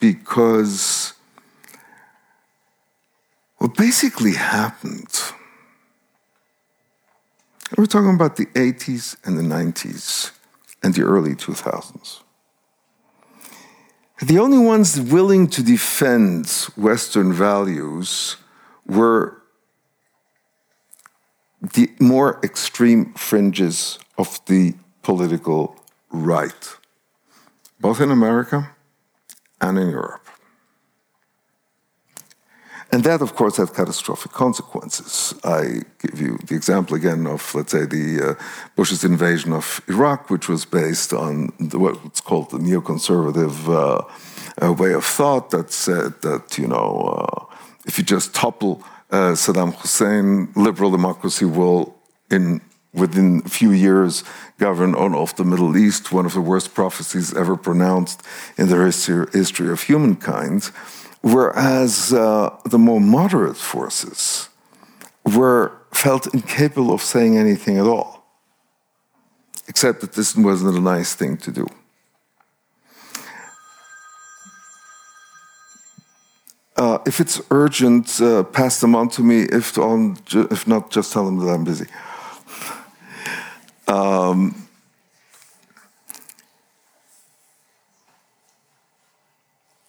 because 0.00 1.12
what 3.58 3.76
basically 3.76 4.34
happened, 4.34 5.32
we're 7.76 7.86
talking 7.86 8.14
about 8.14 8.36
the 8.36 8.46
80s 8.46 9.16
and 9.24 9.38
the 9.38 9.42
90s 9.42 10.32
and 10.82 10.94
the 10.94 11.02
early 11.02 11.34
2000s. 11.34 12.22
The 14.20 14.38
only 14.40 14.58
ones 14.58 15.00
willing 15.00 15.46
to 15.48 15.62
defend 15.62 16.48
Western 16.76 17.32
values 17.32 18.36
were 18.86 19.37
the 21.60 21.90
more 21.98 22.38
extreme 22.42 23.12
fringes 23.14 23.98
of 24.16 24.40
the 24.46 24.74
political 25.02 25.76
right, 26.10 26.76
both 27.80 28.00
in 28.00 28.10
America 28.10 28.70
and 29.60 29.78
in 29.78 29.90
Europe. 29.90 30.28
And 32.90 33.04
that, 33.04 33.20
of 33.20 33.34
course, 33.34 33.58
had 33.58 33.74
catastrophic 33.74 34.32
consequences. 34.32 35.34
I 35.44 35.82
give 35.98 36.20
you 36.20 36.38
the 36.46 36.54
example 36.54 36.96
again 36.96 37.26
of, 37.26 37.54
let's 37.54 37.72
say, 37.72 37.84
the 37.84 38.30
uh, 38.30 38.34
Bush's 38.76 39.04
invasion 39.04 39.52
of 39.52 39.82
Iraq, 39.88 40.30
which 40.30 40.48
was 40.48 40.64
based 40.64 41.12
on 41.12 41.52
the, 41.60 41.78
what's 41.78 42.22
called 42.22 42.50
the 42.50 42.56
neoconservative 42.56 43.68
uh, 43.68 44.64
uh, 44.64 44.72
way 44.72 44.94
of 44.94 45.04
thought 45.04 45.50
that 45.50 45.70
said 45.70 46.14
that, 46.22 46.56
you 46.56 46.66
know, 46.66 47.14
uh, 47.14 47.54
if 47.84 47.98
you 47.98 48.04
just 48.04 48.34
topple 48.34 48.82
uh, 49.10 49.32
Saddam 49.32 49.74
Hussein, 49.74 50.52
liberal 50.54 50.90
democracy 50.90 51.44
will, 51.44 51.94
in 52.30 52.60
within 52.94 53.42
a 53.44 53.48
few 53.48 53.70
years, 53.70 54.24
govern 54.58 54.94
all 54.94 55.14
of 55.22 55.34
the 55.36 55.44
Middle 55.44 55.76
East, 55.76 56.12
one 56.12 56.26
of 56.26 56.34
the 56.34 56.40
worst 56.40 56.74
prophecies 56.74 57.34
ever 57.34 57.56
pronounced 57.56 58.22
in 58.56 58.68
the 58.68 59.28
history 59.32 59.70
of 59.70 59.82
humankind. 59.82 60.64
Whereas 61.20 62.12
uh, 62.12 62.56
the 62.64 62.78
more 62.78 63.00
moderate 63.00 63.56
forces 63.56 64.48
were 65.24 65.72
felt 65.92 66.32
incapable 66.32 66.92
of 66.92 67.02
saying 67.02 67.36
anything 67.36 67.76
at 67.78 67.86
all, 67.86 68.24
except 69.66 70.00
that 70.00 70.12
this 70.12 70.36
wasn't 70.36 70.76
a 70.76 70.80
nice 70.80 71.14
thing 71.14 71.36
to 71.38 71.50
do. 71.50 71.66
Uh, 76.78 76.98
if 77.04 77.18
it's 77.18 77.40
urgent, 77.50 78.20
uh, 78.20 78.44
pass 78.44 78.80
them 78.80 78.94
on 78.94 79.08
to 79.08 79.20
me. 79.20 79.42
If, 79.42 79.76
on, 79.78 80.16
if 80.32 80.64
not, 80.68 80.92
just 80.92 81.12
tell 81.12 81.24
them 81.24 81.38
that 81.38 81.48
I'm 81.48 81.64
busy. 81.64 81.86
Um, 83.88 84.68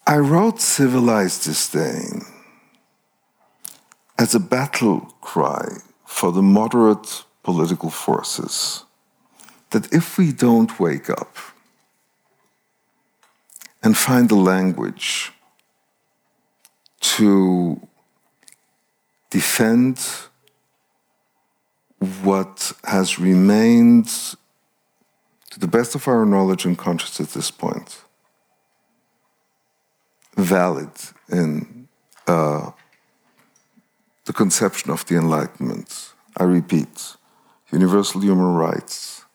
I 0.08 0.18
wrote 0.18 0.60
Civilized 0.60 1.44
Disdain 1.44 2.24
as 4.18 4.34
a 4.34 4.40
battle 4.40 5.14
cry 5.22 5.68
for 6.06 6.32
the 6.32 6.42
moderate 6.42 7.24
political 7.44 7.92
forces 7.92 8.84
that 9.70 9.94
if 9.94 10.18
we 10.18 10.32
don't 10.32 10.80
wake 10.80 11.08
up 11.12 11.38
and 13.84 13.96
find 13.96 14.28
the 14.28 14.36
language 14.36 15.32
to 17.00 17.80
defend 19.30 20.00
what 22.24 22.72
has 22.86 23.20
remained, 23.20 24.08
to 25.50 25.60
the 25.60 25.68
best 25.68 25.96
of 25.96 26.08
our 26.08 26.26
knowledge 26.26 26.66
and 26.66 26.78
conscience 26.78 27.20
at 27.20 27.30
this 27.30 27.52
point, 27.52 28.02
valid 30.36 30.92
in 31.32 31.88
uh, 32.28 32.72
the 34.26 34.34
conception 34.34 34.92
of 34.92 35.06
the 35.06 35.16
Enlightenment. 35.16 36.14
I 36.38 36.44
repeat, 36.44 37.16
universal 37.72 38.22
human 38.22 38.54
rights, 38.54 39.26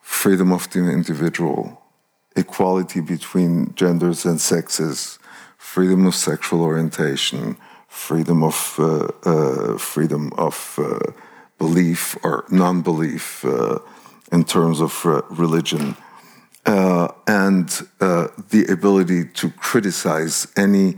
freedom 0.00 0.52
of 0.52 0.70
the 0.70 0.90
individual, 0.90 1.82
equality 2.36 3.00
between 3.00 3.74
genders 3.74 4.24
and 4.24 4.40
sexes, 4.40 5.19
freedom 5.74 6.04
of 6.04 6.16
sexual 6.16 6.62
orientation, 6.62 7.56
freedom 7.86 8.42
of 8.42 8.74
uh, 8.78 9.06
uh, 9.24 9.78
freedom 9.78 10.32
of 10.36 10.56
uh, 10.78 10.98
belief 11.58 12.16
or 12.24 12.44
non-belief 12.50 13.44
uh, 13.44 13.78
in 14.32 14.42
terms 14.42 14.80
of 14.80 14.92
uh, 15.06 15.22
religion, 15.30 15.94
uh, 16.66 17.06
and 17.28 17.68
the 18.50 18.66
ability 18.68 19.24
to 19.26 19.48
criticize 19.50 20.48
any 20.56 20.96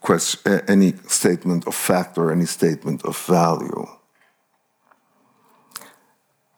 question, 0.00 0.60
any 0.66 0.92
statement 1.06 1.64
of 1.68 1.74
fact 1.74 2.18
or 2.18 2.32
any 2.32 2.46
statement 2.46 3.04
of 3.04 3.16
value. 3.26 3.86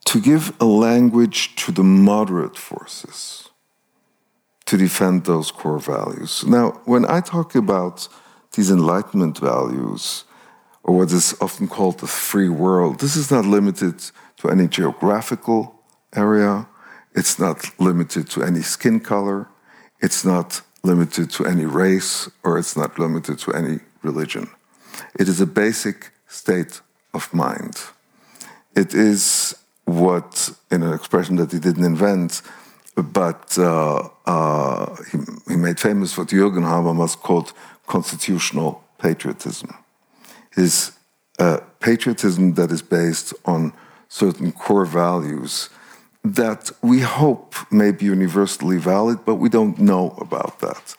To 0.07 0.21
give 0.21 0.57
a 0.59 0.65
language 0.65 1.55
to 1.57 1.71
the 1.71 1.85
moderate 1.85 2.57
forces 2.57 3.50
to 4.71 4.77
defend 4.77 5.25
those 5.25 5.51
core 5.51 5.81
values. 5.81 6.45
Now, 6.47 6.81
when 6.85 7.05
I 7.05 7.21
talk 7.21 7.57
about 7.57 8.07
these 8.55 8.71
Enlightenment 8.71 9.37
values, 9.39 10.23
or 10.85 10.97
what 10.97 11.11
is 11.11 11.35
often 11.41 11.67
called 11.67 11.99
the 11.99 12.07
free 12.07 12.49
world, 12.49 13.01
this 13.01 13.17
is 13.17 13.33
not 13.33 13.45
limited 13.45 13.97
to 14.37 14.49
any 14.49 14.69
geographical 14.69 15.75
area, 16.15 16.69
it's 17.17 17.37
not 17.37 17.59
limited 17.81 18.31
to 18.31 18.45
any 18.45 18.63
skin 18.63 19.01
color, 19.01 19.49
it's 20.01 20.25
not 20.25 20.63
limited 20.85 21.31
to 21.31 21.45
any 21.47 21.65
race, 21.65 22.31
or 22.45 22.57
it's 22.57 22.77
not 22.77 22.97
limited 22.97 23.41
to 23.41 23.53
any 23.53 23.81
religion. 24.03 24.49
It 25.19 25.27
is 25.29 25.41
a 25.41 25.47
basic 25.47 26.13
state 26.29 26.81
of 27.13 27.35
mind. 27.35 27.77
It 28.77 28.95
is 28.95 29.53
what, 29.85 30.49
in 30.71 30.85
an 30.85 30.95
expression 30.95 31.35
that 31.37 31.51
he 31.51 31.59
didn't 31.59 31.85
invent, 31.85 32.41
but 32.97 33.57
uh, 33.59 34.09
uh, 34.27 34.97
he, 35.11 35.19
he, 35.49 35.57
made 35.57 35.79
famous 35.79 36.17
what 36.19 36.29
Jürgen 36.29 36.65
Habermas 36.65 37.17
called 37.17 37.53
constitutional 37.87 38.83
patriotism. 38.99 39.75
Is 40.57 40.93
uh, 41.39 41.59
patriotism 41.81 42.55
that 42.55 42.71
is 42.71 42.83
based 42.83 43.33
on 43.45 43.73
certain 44.09 44.53
core 44.53 44.85
values 44.85 45.71
that 46.25 46.71
we 46.83 47.01
hope 47.01 47.55
may 47.71 47.93
be 47.93 48.05
universally 48.05 48.77
valid, 48.77 49.25
but 49.25 49.37
we 49.37 49.49
don't 49.49 49.79
know 49.79 50.15
about 50.21 50.61
that. 50.61 50.95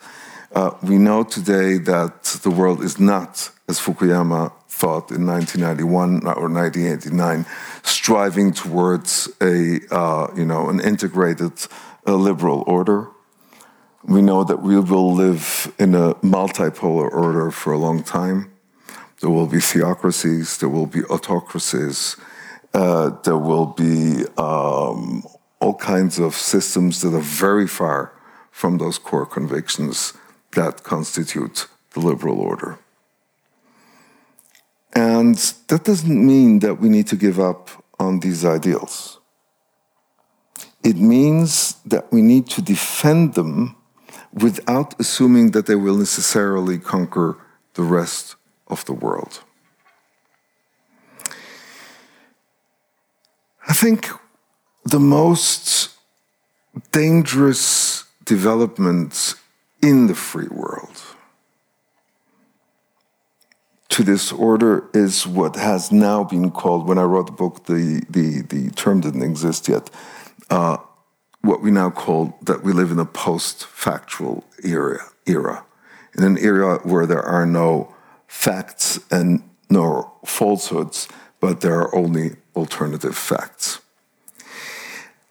Uh, 0.52 0.70
we 0.82 0.98
know 0.98 1.22
today 1.22 1.78
that 1.78 2.24
the 2.42 2.50
world 2.50 2.82
is 2.82 2.98
not, 2.98 3.50
as 3.68 3.78
Fukuyama 3.78 4.52
in 4.82 5.26
1991 5.26 6.26
or 6.26 6.48
1989, 6.48 7.46
striving 7.82 8.52
towards 8.52 9.28
a, 9.40 9.80
uh, 9.90 10.28
you 10.36 10.44
know, 10.44 10.68
an 10.68 10.80
integrated 10.80 11.52
uh, 12.06 12.14
liberal 12.14 12.64
order. 12.66 13.08
We 14.04 14.22
know 14.22 14.42
that 14.44 14.62
we 14.62 14.78
will 14.80 15.12
live 15.14 15.72
in 15.78 15.94
a 15.94 16.14
multipolar 16.16 17.10
order 17.10 17.50
for 17.50 17.72
a 17.72 17.78
long 17.78 18.02
time. 18.02 18.52
There 19.20 19.30
will 19.30 19.46
be 19.46 19.60
theocracies, 19.60 20.58
there 20.58 20.68
will 20.68 20.86
be 20.86 21.04
autocracies, 21.04 22.16
uh, 22.74 23.10
there 23.22 23.38
will 23.38 23.66
be 23.66 24.24
um, 24.36 25.22
all 25.60 25.74
kinds 25.74 26.18
of 26.18 26.34
systems 26.34 27.02
that 27.02 27.14
are 27.14 27.20
very 27.20 27.68
far 27.68 28.12
from 28.50 28.78
those 28.78 28.98
core 28.98 29.26
convictions 29.26 30.12
that 30.52 30.82
constitute 30.82 31.68
the 31.92 32.00
liberal 32.00 32.40
order. 32.40 32.78
And 34.94 35.36
that 35.68 35.84
doesn't 35.84 36.26
mean 36.26 36.58
that 36.60 36.80
we 36.80 36.88
need 36.88 37.06
to 37.08 37.16
give 37.16 37.40
up 37.40 37.70
on 37.98 38.20
these 38.20 38.44
ideals. 38.44 39.18
It 40.84 40.96
means 40.96 41.76
that 41.86 42.12
we 42.12 42.22
need 42.22 42.48
to 42.50 42.62
defend 42.62 43.34
them 43.34 43.76
without 44.32 44.98
assuming 44.98 45.52
that 45.52 45.66
they 45.66 45.76
will 45.76 45.96
necessarily 45.96 46.78
conquer 46.78 47.38
the 47.74 47.82
rest 47.82 48.36
of 48.66 48.84
the 48.84 48.92
world. 48.92 49.44
I 53.68 53.74
think 53.74 54.10
the 54.84 54.98
most 54.98 55.90
dangerous 56.90 58.04
development 58.24 59.34
in 59.80 60.06
the 60.06 60.14
free 60.14 60.48
world 60.48 61.11
to 63.92 64.02
this 64.02 64.32
order 64.32 64.88
is 64.94 65.26
what 65.26 65.54
has 65.56 65.92
now 65.92 66.24
been 66.24 66.50
called, 66.50 66.88
when 66.88 66.96
I 66.96 67.02
wrote 67.02 67.26
the 67.26 67.32
book, 67.32 67.66
the, 67.66 68.02
the, 68.08 68.40
the 68.40 68.70
term 68.70 69.02
didn't 69.02 69.22
exist 69.22 69.68
yet, 69.68 69.90
uh, 70.48 70.78
what 71.42 71.60
we 71.60 71.70
now 71.70 71.90
call 71.90 72.38
that 72.40 72.62
we 72.62 72.72
live 72.72 72.90
in 72.90 72.98
a 72.98 73.04
post 73.04 73.66
factual 73.66 74.44
era, 74.64 74.98
era, 75.26 75.66
in 76.16 76.24
an 76.24 76.38
era 76.38 76.78
where 76.84 77.04
there 77.04 77.22
are 77.22 77.44
no 77.44 77.94
facts 78.26 78.98
and 79.10 79.42
no 79.68 80.10
falsehoods, 80.24 81.06
but 81.40 81.60
there 81.60 81.78
are 81.78 81.94
only 81.94 82.36
alternative 82.56 83.16
facts. 83.16 83.80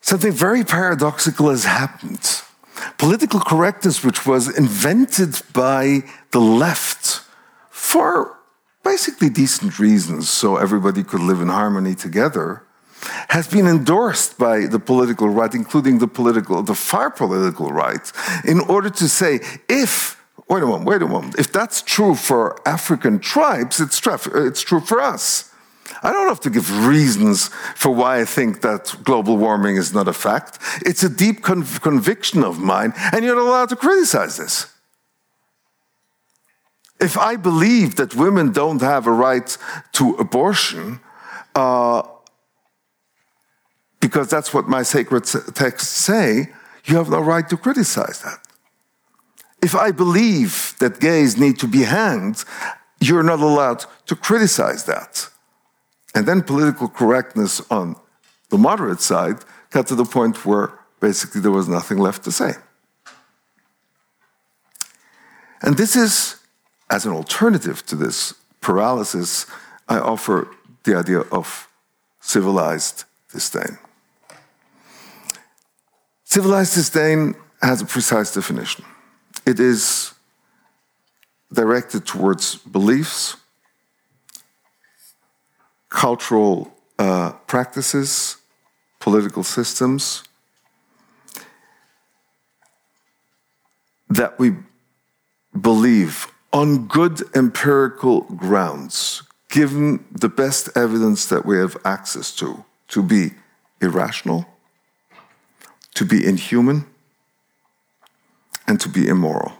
Something 0.01 0.33
very 0.33 0.63
paradoxical 0.63 1.49
has 1.49 1.65
happened. 1.65 2.43
Political 2.99 3.39
correctness, 3.39 4.03
which 4.03 4.27
was 4.27 4.55
invented 4.55 5.41
by 5.51 6.03
the 6.29 6.41
left 6.41 7.21
for 7.69 8.37
basically 8.83 9.29
decent 9.29 9.79
reasons, 9.79 10.29
so 10.29 10.57
everybody 10.57 11.03
could 11.03 11.21
live 11.21 11.41
in 11.41 11.49
harmony 11.49 11.95
together, 11.95 12.63
has 13.29 13.47
been 13.47 13.67
endorsed 13.67 14.37
by 14.37 14.67
the 14.67 14.79
political 14.79 15.29
right, 15.29 15.53
including 15.53 15.99
the 15.99 16.07
political, 16.07 16.61
the 16.61 16.75
far 16.75 17.09
political 17.09 17.71
right, 17.71 18.11
in 18.45 18.59
order 18.61 18.89
to 18.89 19.07
say 19.07 19.39
if 19.67 20.21
wait 20.51 20.63
a 20.63 20.65
moment, 20.65 20.85
wait 20.85 21.01
a 21.01 21.07
moment. 21.07 21.39
If 21.39 21.51
that's 21.51 21.81
true 21.81 22.13
for 22.13 22.57
African 22.67 23.19
tribes, 23.19 23.79
it's, 23.79 24.01
it's 24.05 24.61
true 24.61 24.81
for 24.81 24.99
us. 25.01 25.51
I 26.03 26.11
don't 26.11 26.27
have 26.27 26.41
to 26.41 26.49
give 26.49 26.85
reasons 26.85 27.49
for 27.75 27.91
why 27.91 28.19
I 28.19 28.25
think 28.25 28.61
that 28.61 28.95
global 29.03 29.37
warming 29.37 29.77
is 29.77 29.93
not 29.93 30.07
a 30.07 30.13
fact. 30.13 30.59
It's 30.85 31.03
a 31.03 31.09
deep 31.09 31.41
conv 31.41 31.81
conviction 31.81 32.43
of 32.43 32.59
mine, 32.59 32.93
and 33.13 33.23
you're 33.23 33.35
not 33.35 33.47
allowed 33.47 33.69
to 33.69 33.75
criticize 33.75 34.37
this. 34.37 34.67
If 37.01 37.17
I 37.17 37.35
believe 37.35 37.95
that 37.95 38.15
women 38.15 38.51
don't 38.51 38.81
have 38.81 39.07
a 39.07 39.11
right 39.11 39.57
to 39.93 40.15
abortion, 40.15 40.99
uh, 41.55 42.03
because 43.99 44.29
that's 44.29 44.53
what 44.53 44.67
my 44.67 44.83
sacred 44.83 45.25
texts 45.55 45.89
say, 45.89 46.49
you 46.85 46.95
have 46.97 47.09
no 47.09 47.19
right 47.19 47.47
to 47.49 47.57
criticize 47.57 48.21
that. 48.21 48.39
If 49.61 49.75
I 49.75 49.91
believe 49.91 50.75
that 50.79 50.99
gays 50.99 51.37
need 51.37 51.59
to 51.59 51.67
be 51.67 51.83
hanged, 51.83 52.43
you're 52.99 53.23
not 53.23 53.39
allowed 53.39 53.85
to 54.07 54.15
criticize 54.15 54.85
that. 54.85 55.29
And 56.15 56.25
then 56.25 56.41
political 56.41 56.87
correctness 56.87 57.61
on 57.69 57.95
the 58.49 58.57
moderate 58.57 59.01
side 59.01 59.37
got 59.69 59.87
to 59.87 59.95
the 59.95 60.05
point 60.05 60.45
where 60.45 60.73
basically 60.99 61.41
there 61.41 61.51
was 61.51 61.67
nothing 61.67 61.97
left 61.97 62.23
to 62.23 62.31
say. 62.31 62.53
And 65.61 65.77
this 65.77 65.95
is, 65.95 66.40
as 66.91 67.05
an 67.05 67.13
alternative 67.13 67.83
to 67.85 67.95
this 67.95 68.35
paralysis, 68.59 69.47
I 69.87 69.97
offer 69.97 70.49
the 70.83 70.95
idea 70.95 71.21
of 71.31 71.69
civilized 72.19 73.05
disdain. 73.31 73.79
Civilized 76.25 76.75
disdain 76.75 77.35
has 77.61 77.81
a 77.81 77.85
precise 77.85 78.33
definition. 78.33 78.83
It 79.45 79.59
is 79.59 80.13
directed 81.51 82.05
towards 82.05 82.57
beliefs, 82.57 83.37
cultural 85.89 86.73
uh, 86.99 87.31
practices, 87.47 88.37
political 88.99 89.43
systems 89.43 90.23
that 94.09 94.37
we 94.37 94.55
believe 95.59 96.30
on 96.53 96.87
good 96.87 97.21
empirical 97.35 98.21
grounds, 98.21 99.23
given 99.49 100.05
the 100.11 100.29
best 100.29 100.69
evidence 100.75 101.25
that 101.27 101.45
we 101.45 101.57
have 101.57 101.77
access 101.85 102.35
to, 102.35 102.65
to 102.89 103.01
be 103.01 103.31
irrational, 103.81 104.45
to 105.93 106.05
be 106.05 106.25
inhuman, 106.25 106.85
and 108.67 108.79
to 108.79 108.89
be 108.89 109.07
immoral. 109.07 109.53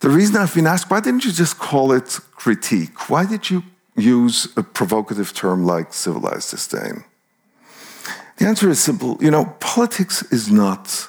The 0.00 0.10
reason 0.10 0.36
I've 0.36 0.54
been 0.54 0.66
asked, 0.66 0.90
why 0.90 1.00
didn't 1.00 1.24
you 1.24 1.32
just 1.32 1.58
call 1.58 1.92
it 1.92 2.18
critique? 2.34 3.08
Why 3.08 3.24
did 3.24 3.50
you 3.50 3.62
use 3.96 4.48
a 4.56 4.62
provocative 4.62 5.32
term 5.32 5.64
like 5.64 5.94
civilized 5.94 6.50
disdain? 6.50 7.04
The 8.38 8.46
answer 8.46 8.68
is 8.68 8.80
simple. 8.80 9.16
You 9.20 9.30
know, 9.30 9.44
politics 9.60 10.22
is 10.32 10.50
not, 10.50 11.08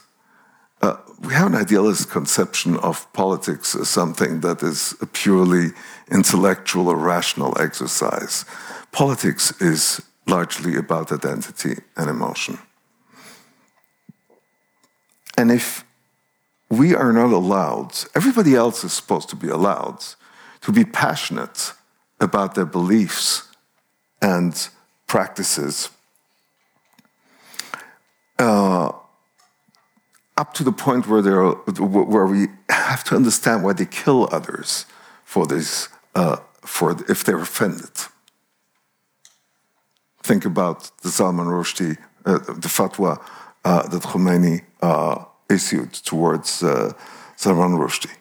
we 1.23 1.33
have 1.33 1.47
an 1.47 1.55
idealist 1.55 2.09
conception 2.09 2.77
of 2.77 3.11
politics 3.13 3.75
as 3.75 3.89
something 3.89 4.41
that 4.41 4.61
is 4.61 4.93
a 5.01 5.05
purely 5.05 5.71
intellectual 6.11 6.89
or 6.89 6.97
rational 6.97 7.57
exercise. 7.59 8.45
Politics 8.91 9.61
is 9.61 10.01
largely 10.27 10.75
about 10.75 11.11
identity 11.11 11.75
and 11.95 12.09
emotion. 12.09 12.59
And 15.37 15.51
if 15.51 15.85
we 16.69 16.93
are 16.93 17.13
not 17.13 17.31
allowed, 17.31 17.93
everybody 18.15 18.55
else 18.55 18.83
is 18.83 18.93
supposed 18.93 19.29
to 19.29 19.35
be 19.35 19.47
allowed 19.47 20.03
to 20.61 20.71
be 20.71 20.83
passionate 20.83 21.73
about 22.19 22.55
their 22.55 22.65
beliefs 22.65 23.49
and 24.21 24.69
practices 25.07 25.89
uh, 28.39 28.91
up 30.37 30.53
to 30.55 30.63
the 30.63 30.71
point 30.71 31.07
where, 31.07 31.21
where 31.21 32.25
we 32.25 32.47
have 32.69 33.03
to 33.05 33.15
understand 33.15 33.63
why 33.63 33.73
they 33.73 33.85
kill 33.85 34.27
others 34.31 34.85
for 35.23 35.45
this, 35.45 35.89
uh, 36.15 36.37
for 36.61 36.95
if 37.09 37.23
they're 37.23 37.39
offended. 37.39 37.91
Think 40.23 40.45
about 40.45 40.91
the 41.01 41.09
Salman 41.09 41.47
Rushdie, 41.47 41.97
uh, 42.25 42.39
the 42.39 42.69
fatwa 42.69 43.21
uh, 43.65 43.87
that 43.87 44.01
Khomeini 44.03 44.61
uh, 44.81 45.25
issued 45.49 45.93
towards 45.93 46.63
uh, 46.63 46.93
Salman 47.35 47.77
Rushdie. 47.77 48.15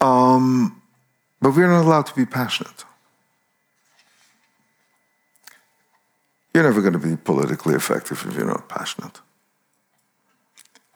Um, 0.00 0.80
but 1.40 1.54
we're 1.54 1.68
not 1.68 1.84
allowed 1.84 2.06
to 2.06 2.14
be 2.14 2.26
passionate. 2.26 2.84
You're 6.54 6.64
never 6.64 6.80
going 6.80 6.94
to 6.94 6.98
be 6.98 7.16
politically 7.16 7.74
effective 7.74 8.24
if 8.26 8.34
you're 8.34 8.46
not 8.46 8.68
passionate. 8.68 9.20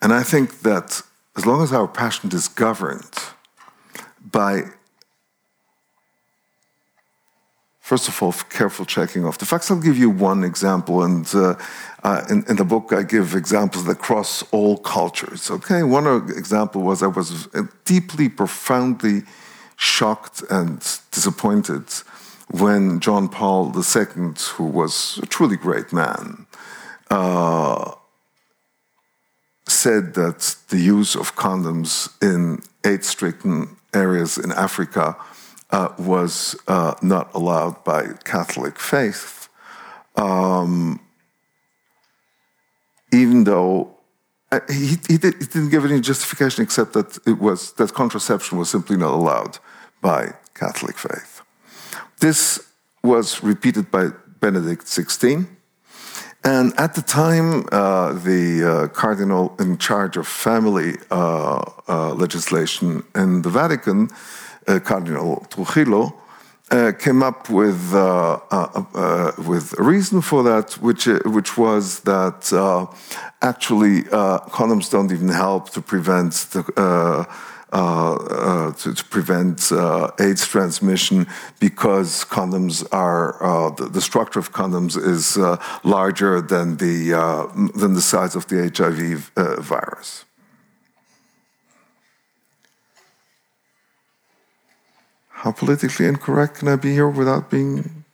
And 0.04 0.12
I 0.12 0.22
think 0.22 0.60
that 0.60 1.00
as 1.34 1.46
long 1.46 1.62
as 1.62 1.72
our 1.72 1.88
passion 1.88 2.30
is 2.32 2.46
governed 2.46 3.14
by 4.20 4.64
First 7.80 8.08
of 8.08 8.22
all, 8.22 8.32
careful 8.32 8.86
checking 8.86 9.26
of 9.26 9.36
the 9.36 9.44
facts. 9.44 9.70
I'll 9.70 9.78
give 9.78 9.98
you 9.98 10.08
one 10.08 10.42
example, 10.42 11.02
and 11.02 11.26
uh, 11.34 11.54
uh, 12.02 12.22
in, 12.30 12.42
in, 12.48 12.56
the 12.56 12.64
book 12.64 12.94
I 12.94 13.02
give 13.02 13.34
examples 13.34 13.84
that 13.84 13.98
cross 13.98 14.42
all 14.52 14.78
cultures. 14.78 15.50
Okay, 15.50 15.82
one 15.82 16.06
example 16.30 16.80
was 16.80 17.02
I 17.02 17.08
was 17.08 17.46
deeply, 17.84 18.30
profoundly 18.30 19.24
shocked 19.76 20.42
and 20.48 20.78
disappointed 21.10 21.84
when 22.50 23.00
John 23.00 23.28
Paul 23.28 23.70
II, 23.76 24.32
who 24.54 24.64
was 24.64 25.20
a 25.22 25.26
truly 25.26 25.58
great 25.58 25.92
man, 25.92 26.46
uh, 27.10 27.92
said 29.66 30.14
that 30.14 30.56
the 30.68 30.78
use 30.78 31.14
of 31.14 31.36
condoms 31.36 32.10
in 32.22 32.62
AIDS-stricken 32.84 33.76
areas 33.94 34.36
in 34.38 34.52
Africa 34.52 35.16
uh, 35.70 35.88
was 35.98 36.56
uh, 36.68 36.94
not 37.02 37.34
allowed 37.34 37.82
by 37.84 38.06
Catholic 38.24 38.78
faith, 38.78 39.48
um, 40.16 41.00
even 43.12 43.44
though 43.44 43.94
uh, 44.52 44.60
he, 44.68 44.96
he, 45.08 45.16
did, 45.18 45.38
didn't 45.38 45.70
give 45.70 45.84
any 45.84 46.00
justification 46.00 46.62
except 46.62 46.92
that 46.92 47.18
it 47.26 47.38
was 47.38 47.72
that 47.72 47.92
contraception 47.94 48.58
was 48.58 48.70
simply 48.70 48.96
not 48.96 49.12
allowed 49.12 49.58
by 50.00 50.32
Catholic 50.54 50.96
faith. 50.96 51.42
This 52.20 52.60
was 53.02 53.42
repeated 53.42 53.90
by 53.90 54.10
Benedict 54.40 54.84
XVI. 54.84 55.46
And 56.44 56.74
at 56.78 56.94
the 56.94 57.00
time, 57.00 57.66
uh, 57.72 58.12
the 58.12 58.64
uh, 58.64 58.88
cardinal 58.88 59.56
in 59.58 59.78
charge 59.78 60.18
of 60.18 60.28
family 60.28 60.96
uh, 61.10 61.62
uh 61.88 62.12
legislation 62.12 63.02
in 63.14 63.40
the 63.40 63.48
Vatican 63.48 64.10
uh, 64.68 64.78
Cardinal 64.80 65.46
Trujillo, 65.48 66.12
uh, 66.70 66.92
came 66.98 67.22
up 67.22 67.48
with 67.48 67.92
with 69.38 69.78
a 69.78 69.82
reason 69.82 70.20
for 70.20 70.42
that, 70.42 70.74
which 70.82 71.06
which 71.24 71.56
was 71.56 72.00
that 72.00 72.52
actually 73.40 74.02
condoms 74.52 74.90
don't 74.90 75.12
even 75.12 75.30
help 75.30 75.70
to 75.70 75.80
prevent 75.80 76.32
the. 76.52 77.26
Uh, 77.74 78.14
uh, 78.14 78.72
to, 78.74 78.94
to, 78.94 79.04
prevent 79.06 79.72
uh, 79.72 80.08
AIDS 80.20 80.46
transmission 80.46 81.26
because 81.58 82.24
condoms 82.24 82.86
are 82.92 83.36
the, 83.76 83.88
the, 83.88 84.00
structure 84.00 84.38
of 84.38 84.52
condoms 84.52 84.96
is 84.96 85.36
larger 85.82 86.40
than 86.40 86.76
the 86.76 87.10
than 87.74 87.94
the 87.94 88.00
size 88.00 88.36
of 88.36 88.46
the 88.46 88.70
HIV 88.76 89.32
virus. 89.58 90.24
How 95.30 95.50
politically 95.50 96.06
incorrect 96.06 96.58
can 96.58 96.68
I 96.68 96.76
be 96.76 96.92
here 96.92 97.08
without 97.08 97.50
being 97.50 98.04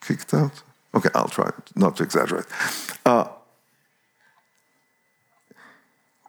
kicked 0.00 0.34
out? 0.34 0.64
Okay, 0.92 1.10
I'll 1.14 1.28
try 1.28 1.50
not 1.76 1.96
to 1.98 2.02
exaggerate. 2.02 2.46
Uh, 3.06 3.28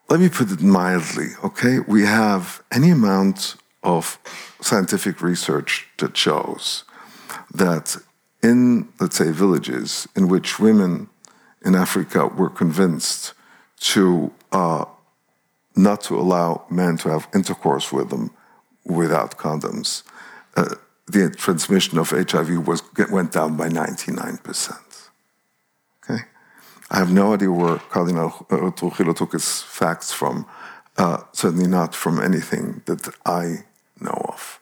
let 0.10 0.20
me 0.20 0.30
put 0.30 0.52
it 0.52 0.62
mildly, 0.62 1.30
okay? 1.44 1.80
We 1.80 2.04
have 2.04 2.64
any 2.72 2.92
amount 2.92 3.56
of 3.84 4.20
scientific 4.62 5.22
research 5.22 5.88
that 5.98 6.16
shows 6.16 6.84
that 7.54 7.98
in, 8.44 8.90
let's 9.00 9.18
say, 9.18 9.32
villages 9.32 10.08
in 10.16 10.28
which 10.28 10.60
women 10.60 11.10
in 11.64 11.76
Africa 11.76 12.28
were 12.28 12.50
convinced 12.50 13.34
to 13.80 14.32
uh, 14.52 14.86
not 15.76 16.02
to 16.02 16.18
allow 16.18 16.66
men 16.70 16.98
to 16.98 17.10
have 17.10 17.28
intercourse 17.34 17.92
with 17.92 18.10
them 18.10 18.32
without 18.86 19.38
condoms, 19.38 20.04
uh, 20.56 20.76
the 21.08 21.30
transmission 21.30 21.98
of 21.98 22.12
HIV 22.12 22.68
was, 22.68 22.82
went 23.12 23.32
down 23.32 23.58
by 23.58 23.68
99%. 23.70 24.85
I 26.92 26.98
have 27.00 27.12
no 27.12 27.34
idea 27.34 27.52
where 27.52 27.78
Cardinal 27.78 28.30
Trujillo 28.78 29.14
took 29.14 29.34
his 29.34 29.62
facts 29.62 30.12
from, 30.12 30.46
uh, 30.98 31.24
certainly 31.32 31.68
not 31.68 31.96
from 31.96 32.20
anything 32.20 32.84
that 32.86 33.10
I 33.26 33.66
know 34.00 34.26
of. 34.30 34.60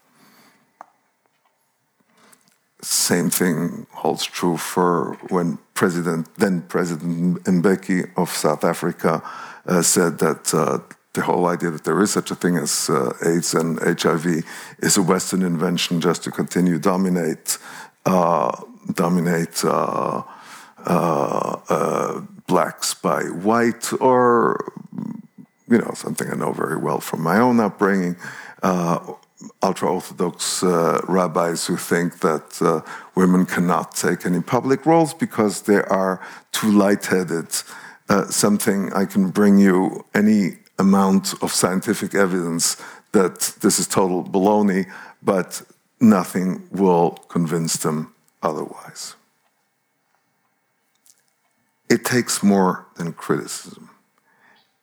Same 2.81 3.29
thing 3.29 3.87
holds 3.91 4.25
true 4.25 4.57
for 4.57 5.17
when 5.29 5.57
President, 5.73 6.33
then 6.35 6.61
President 6.63 7.43
Mbeki 7.43 8.11
of 8.17 8.29
South 8.29 8.63
Africa 8.63 9.21
uh, 9.65 9.81
said 9.81 10.19
that 10.19 10.53
uh, 10.53 10.79
the 11.13 11.21
whole 11.21 11.45
idea 11.47 11.71
that 11.71 11.83
there 11.83 12.01
is 12.01 12.11
such 12.11 12.31
a 12.31 12.35
thing 12.35 12.57
as 12.57 12.89
uh, 12.89 13.13
AIDS 13.25 13.53
and 13.53 13.79
HIV 13.79 14.43
is 14.79 14.97
a 14.97 15.01
Western 15.01 15.43
invention 15.43 16.01
just 16.01 16.23
to 16.23 16.31
continue 16.31 16.79
dominate 16.79 17.57
uh, 18.05 18.51
dominate 18.95 19.63
uh 19.63 20.23
Uh, 20.85 21.59
uh, 21.69 22.21
blacks 22.45 22.93
by 22.93 23.23
white, 23.23 23.93
or 24.01 24.73
you 25.69 25.77
know 25.77 25.91
something 25.95 26.29
I 26.29 26.35
know 26.35 26.51
very 26.51 26.75
well 26.75 26.99
from 26.99 27.21
my 27.21 27.39
own 27.39 27.59
upbringing. 27.61 28.17
Uh, 28.61 29.13
Ultra 29.61 29.89
Orthodox 29.91 30.61
uh, 30.61 30.99
rabbis 31.07 31.65
who 31.67 31.77
think 31.77 32.19
that 32.19 32.83
women 33.15 33.45
cannot 33.45 33.95
take 33.95 34.25
any 34.25 34.41
public 34.41 34.85
roles 34.85 35.13
because 35.13 35.61
they 35.63 35.81
are 35.83 36.21
too 36.51 36.71
light-headed. 36.71 37.47
something 38.29 38.93
I 38.93 39.05
can 39.05 39.31
bring 39.31 39.57
you 39.57 40.05
any 40.13 40.57
amount 40.79 41.33
of 41.41 41.51
scientific 41.51 42.13
evidence 42.13 42.77
that 43.11 43.39
this 43.61 43.79
is 43.79 43.87
total 43.87 44.23
baloney, 44.23 44.85
but 45.21 45.61
nothing 45.99 46.67
will 46.71 47.11
convince 47.29 47.77
them 47.77 48.13
otherwise. 48.41 49.15
It 51.93 52.03
takes 52.03 52.41
more 52.41 52.87
than 52.95 53.13
criticism. 53.13 53.91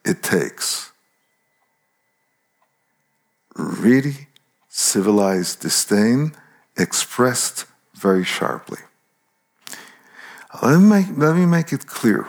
It 0.05 0.23
takes 0.23 0.93
really 3.57 4.29
civilized 4.69 5.59
disdain 5.61 6.33
expressed 6.77 7.67
very 7.95 8.25
sharply. 8.25 8.79
Let 10.63 10.79
me, 10.79 10.87
make, 10.89 11.07
let 11.17 11.35
me 11.35 11.47
make 11.47 11.73
it 11.73 11.89
clear. 11.89 12.29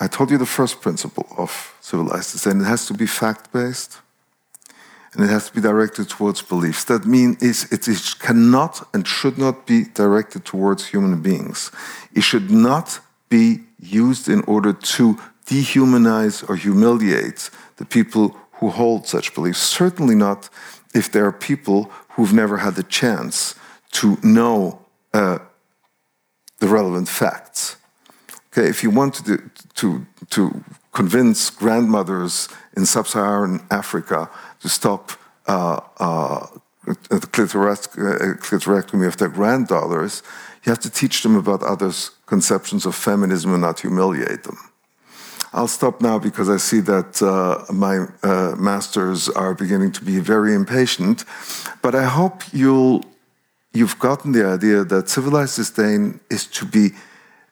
I 0.00 0.06
told 0.06 0.30
you 0.30 0.38
the 0.38 0.54
first 0.58 0.80
principle 0.80 1.26
of 1.36 1.50
civilized 1.82 2.32
disdain. 2.32 2.62
It 2.62 2.64
has 2.64 2.86
to 2.86 2.94
be 2.94 3.06
fact 3.06 3.52
based 3.52 4.00
and 5.12 5.22
it 5.22 5.28
has 5.28 5.48
to 5.48 5.54
be 5.54 5.60
directed 5.60 6.08
towards 6.08 6.40
beliefs. 6.40 6.84
That 6.84 7.04
means 7.04 7.42
it 7.70 7.86
is, 7.86 8.14
cannot 8.14 8.88
and 8.94 9.06
should 9.06 9.36
not 9.36 9.66
be 9.66 9.84
directed 9.84 10.46
towards 10.46 10.86
human 10.86 11.20
beings. 11.20 11.70
It 12.14 12.22
should 12.22 12.50
not 12.50 13.00
be 13.28 13.64
used 13.82 14.28
in 14.28 14.42
order 14.42 14.72
to 14.72 15.18
dehumanize 15.46 16.48
or 16.48 16.56
humiliate 16.56 17.50
the 17.76 17.84
people 17.84 18.36
who 18.52 18.70
hold 18.70 19.06
such 19.06 19.34
beliefs. 19.34 19.58
Certainly 19.58 20.14
not 20.14 20.48
if 20.94 21.10
there 21.10 21.26
are 21.26 21.32
people 21.32 21.90
who've 22.10 22.32
never 22.32 22.58
had 22.58 22.74
the 22.74 22.84
chance 22.84 23.54
to 23.90 24.16
know 24.22 24.80
uh, 25.12 25.38
the 26.60 26.68
relevant 26.68 27.08
facts. 27.08 27.76
Okay, 28.52 28.68
if 28.68 28.82
you 28.82 28.90
want 28.90 29.14
to, 29.14 29.50
to, 29.74 30.06
to 30.30 30.64
convince 30.92 31.50
grandmothers 31.50 32.48
in 32.76 32.86
sub 32.86 33.06
Saharan 33.06 33.66
Africa 33.70 34.30
to 34.60 34.68
stop 34.68 35.12
uh, 35.46 35.80
uh, 35.98 36.46
the 36.84 37.26
clitorectomy 37.26 39.06
of 39.06 39.16
their 39.16 39.28
granddaughters, 39.28 40.22
you 40.64 40.70
have 40.70 40.80
to 40.80 40.90
teach 40.90 41.22
them 41.22 41.36
about 41.36 41.62
others' 41.62 42.10
conceptions 42.34 42.86
of 42.86 42.94
feminism 42.94 43.48
and 43.52 43.62
not 43.68 43.80
humiliate 43.86 44.42
them. 44.48 44.58
I'll 45.56 45.74
stop 45.80 46.00
now 46.00 46.16
because 46.28 46.48
I 46.56 46.58
see 46.68 46.80
that 46.94 47.12
uh, 47.20 47.70
my 47.86 47.96
uh, 48.22 48.54
masters 48.70 49.28
are 49.42 49.52
beginning 49.64 49.92
to 49.98 50.02
be 50.10 50.18
very 50.34 50.52
impatient. 50.54 51.18
But 51.84 51.94
I 51.94 52.06
hope 52.18 52.36
you'll, 52.60 53.04
you've 53.78 53.98
gotten 53.98 54.32
the 54.32 54.46
idea 54.56 54.78
that 54.92 55.10
civilized 55.10 55.56
disdain 55.56 56.20
is 56.30 56.46
to 56.58 56.64
be 56.64 56.84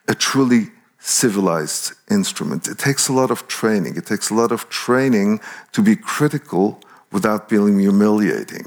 a 0.09 0.14
truly 0.14 0.62
civilized 0.99 1.93
instrument. 2.18 2.62
It 2.66 2.78
takes 2.78 3.05
a 3.12 3.12
lot 3.20 3.31
of 3.31 3.41
training. 3.61 3.93
It 4.01 4.07
takes 4.12 4.31
a 4.31 4.35
lot 4.43 4.51
of 4.51 4.61
training 4.85 5.41
to 5.72 5.83
be 5.83 5.95
critical 6.14 6.64
without 7.12 7.43
being 7.51 7.78
humiliating, 7.78 8.66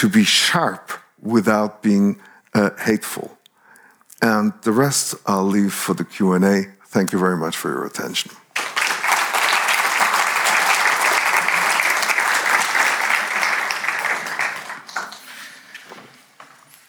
to 0.00 0.06
be 0.10 0.24
sharp 0.24 0.92
without 1.22 1.82
being 1.82 2.20
uh, 2.52 2.70
hateful. 2.88 3.37
And 4.20 4.52
the 4.62 4.72
rest 4.72 5.14
I'll 5.26 5.44
leave 5.44 5.72
for 5.72 5.94
the 5.94 6.04
Q&A. 6.04 6.66
Thank 6.86 7.12
you 7.12 7.18
very 7.18 7.36
much 7.36 7.56
for 7.56 7.68
your 7.68 7.86
attention. 7.86 8.32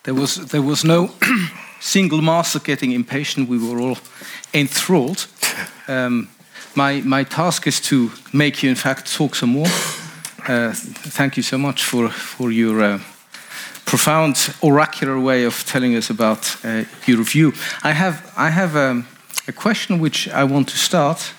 There 0.04 0.16
was, 0.16 0.36
there 0.48 0.62
was 0.62 0.84
no 0.84 1.12
single 1.80 2.22
master 2.22 2.60
getting 2.60 2.94
impatient. 2.94 3.48
We 3.48 3.60
were 3.60 3.80
all 3.80 3.98
enthralled. 4.54 5.28
Um, 5.88 6.30
my, 6.76 7.02
my 7.02 7.24
task 7.24 7.68
is 7.68 7.80
to 7.82 8.12
make 8.34 8.64
you, 8.64 8.70
in 8.70 8.76
fact, 8.76 9.14
talk 9.14 9.36
some 9.36 9.52
more. 9.52 9.68
Uh, 10.48 10.72
thank 10.74 11.38
you 11.38 11.44
so 11.44 11.58
much 11.58 11.84
for, 11.84 12.10
for 12.10 12.52
your 12.52 12.82
uh, 12.82 13.00
profound 13.90 14.54
oracular 14.62 15.20
way 15.20 15.46
of 15.46 15.66
telling 15.66 15.96
us 15.96 16.12
about 16.12 16.56
uh, 16.64 16.84
your 17.08 17.24
view. 17.24 17.52
I 17.84 17.92
have, 17.92 18.32
I 18.38 18.52
have 18.52 18.76
um, 18.76 19.08
a 19.48 19.52
question 19.52 20.00
which 20.00 20.30
I 20.30 20.44
want 20.44 20.70
to 20.70 20.78
start. 20.78 21.34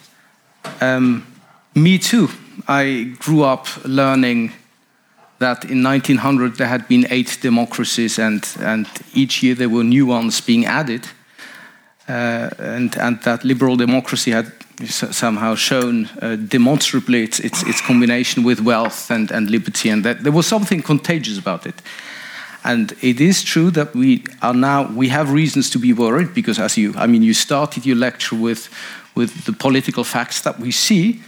Um, 0.81 1.25
me 1.77 1.97
too. 1.97 2.29
I 2.67 3.15
grew 3.21 3.45
up 3.45 3.69
learning 3.85 4.51
that 5.39 5.65
in 5.65 5.85
1900 5.85 6.57
there 6.57 6.67
had 6.67 6.89
been 6.89 7.07
eight 7.11 7.39
democracies, 7.41 8.19
and, 8.19 8.45
and 8.59 8.89
each 9.15 9.45
year 9.45 9.55
there 9.55 9.69
were 9.69 9.85
new 9.85 10.07
ones 10.07 10.41
being 10.41 10.67
added, 10.67 11.07
uh, 12.09 12.51
and, 12.59 12.97
and 12.99 13.23
that 13.23 13.45
liberal 13.45 13.77
democracy 13.77 14.33
had 14.33 14.51
somehow 14.89 15.55
shown 15.55 16.09
uh, 16.21 16.35
demonstrably 16.35 17.23
its, 17.23 17.39
its, 17.39 17.63
its, 17.63 17.81
combination 17.81 18.43
with 18.43 18.61
wealth 18.61 19.09
and, 19.09 19.31
and 19.31 19.51
liberty, 19.51 19.89
and 19.89 20.05
that 20.05 20.25
there 20.25 20.33
was 20.33 20.49
something 20.49 20.83
contagious 20.83 21.39
about 21.39 21.65
it. 21.65 21.81
And 22.63 22.93
it 23.01 23.21
is 23.21 23.43
true 23.43 23.71
that 23.71 23.95
we 23.95 24.25
are 24.43 24.55
now 24.55 24.91
we 24.93 25.09
have 25.09 25.33
reasons 25.33 25.71
to 25.71 25.79
be 25.79 25.93
worried 25.93 26.35
because, 26.35 26.59
as 26.59 26.77
you, 26.77 26.95
I 26.97 27.07
mean, 27.07 27.23
you 27.23 27.35
started 27.35 27.87
your 27.87 27.97
lecture 27.97 28.37
with 28.37 28.69
with 29.15 29.45
the 29.45 29.53
political 29.53 30.05
facts 30.05 30.43
that 30.43 30.59
we 30.61 30.71
see 30.71 31.23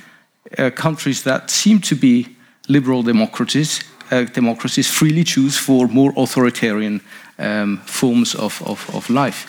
uh, 0.58 0.70
countries 0.70 1.22
that 1.22 1.50
seem 1.50 1.80
to 1.80 1.94
be 1.94 2.26
liberal 2.68 3.02
democracies 3.02 3.82
uh, 4.12 4.24
democracies 4.24 4.88
freely 4.88 5.24
choose 5.24 5.56
for 5.56 5.88
more 5.88 6.12
authoritarian 6.16 7.00
um, 7.38 7.78
forms 7.78 8.34
of, 8.34 8.62
of, 8.62 8.94
of 8.94 9.08
life. 9.08 9.48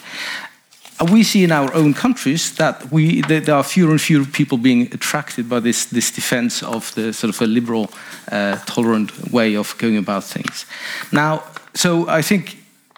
And 1.00 1.10
we 1.10 1.22
see 1.22 1.44
in 1.44 1.52
our 1.52 1.74
own 1.74 1.92
countries 1.92 2.54
that 2.54 2.90
we 2.92 3.20
that 3.22 3.44
there 3.44 3.56
are 3.56 3.64
fewer 3.64 3.90
and 3.90 4.00
fewer 4.00 4.24
people 4.24 4.58
being 4.58 4.94
attracted 4.94 5.48
by 5.48 5.60
this 5.60 5.86
this 5.86 6.12
defense 6.12 6.62
of 6.62 6.94
the 6.94 7.12
sort 7.12 7.34
of 7.34 7.42
a 7.42 7.46
liberal, 7.46 7.90
uh, 8.30 8.56
tolerant 8.64 9.32
way 9.32 9.56
of 9.56 9.76
going 9.78 9.96
about 9.96 10.24
things. 10.24 10.66
Now, 11.10 11.42
so 11.74 12.08
I 12.08 12.22
think, 12.22 12.56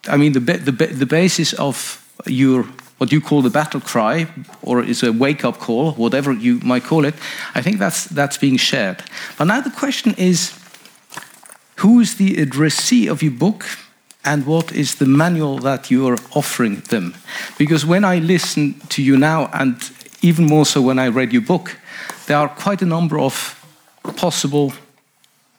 I 0.08 0.16
mean, 0.16 0.32
the 0.32 0.40
the 0.40 0.72
the 0.72 1.06
basis 1.06 1.52
of 1.54 2.02
your 2.26 2.64
what 2.98 3.12
you 3.12 3.20
call 3.20 3.42
the 3.42 3.50
battle 3.50 3.80
cry, 3.80 4.26
or 4.62 4.82
is 4.82 5.02
a 5.02 5.12
wake 5.12 5.44
up 5.44 5.58
call, 5.58 5.92
whatever 5.92 6.32
you 6.32 6.60
might 6.62 6.84
call 6.84 7.04
it. 7.04 7.14
I 7.54 7.62
think 7.62 7.78
that's 7.78 8.04
that's 8.04 8.38
being 8.38 8.58
shared. 8.58 9.02
But 9.36 9.44
now 9.46 9.60
the 9.60 9.70
question 9.70 10.14
is 10.16 10.52
who 11.76 12.00
is 12.00 12.14
the 12.14 12.40
addressee 12.40 13.08
of 13.08 13.22
your 13.22 13.32
book 13.32 13.66
and 14.24 14.46
what 14.46 14.72
is 14.72 14.94
the 14.94 15.06
manual 15.06 15.58
that 15.58 15.90
you 15.90 16.08
are 16.08 16.16
offering 16.32 16.80
them? 16.88 17.14
Because 17.58 17.86
when 17.86 18.04
I 18.04 18.18
listen 18.18 18.74
to 18.88 19.02
you 19.02 19.16
now, 19.16 19.48
and 19.52 19.76
even 20.20 20.46
more 20.46 20.66
so 20.66 20.80
when 20.80 20.98
I 20.98 21.08
read 21.08 21.32
your 21.32 21.42
book, 21.42 21.76
there 22.26 22.38
are 22.38 22.48
quite 22.48 22.82
a 22.82 22.86
number 22.86 23.18
of 23.18 23.54
possible, 24.16 24.72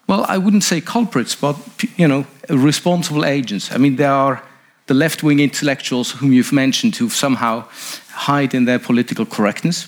well, 0.08 0.26
I 0.28 0.38
wouldn't 0.38 0.64
say 0.64 0.82
culprits, 0.82 1.36
but 1.36 1.56
you 1.98 2.08
know, 2.08 2.26
responsible 2.50 3.26
agents. 3.26 3.72
I 3.72 3.78
mean, 3.78 3.96
there 3.96 4.12
are 4.12 4.44
the 4.88 4.94
left-wing 4.94 5.40
intellectuals 5.40 6.12
whom 6.12 6.32
you've 6.32 6.54
mentioned 6.54 6.96
who 6.96 7.10
somehow 7.10 7.66
hide 8.12 8.54
in 8.54 8.66
their 8.66 8.80
political 8.80 9.26
correctness 9.26 9.88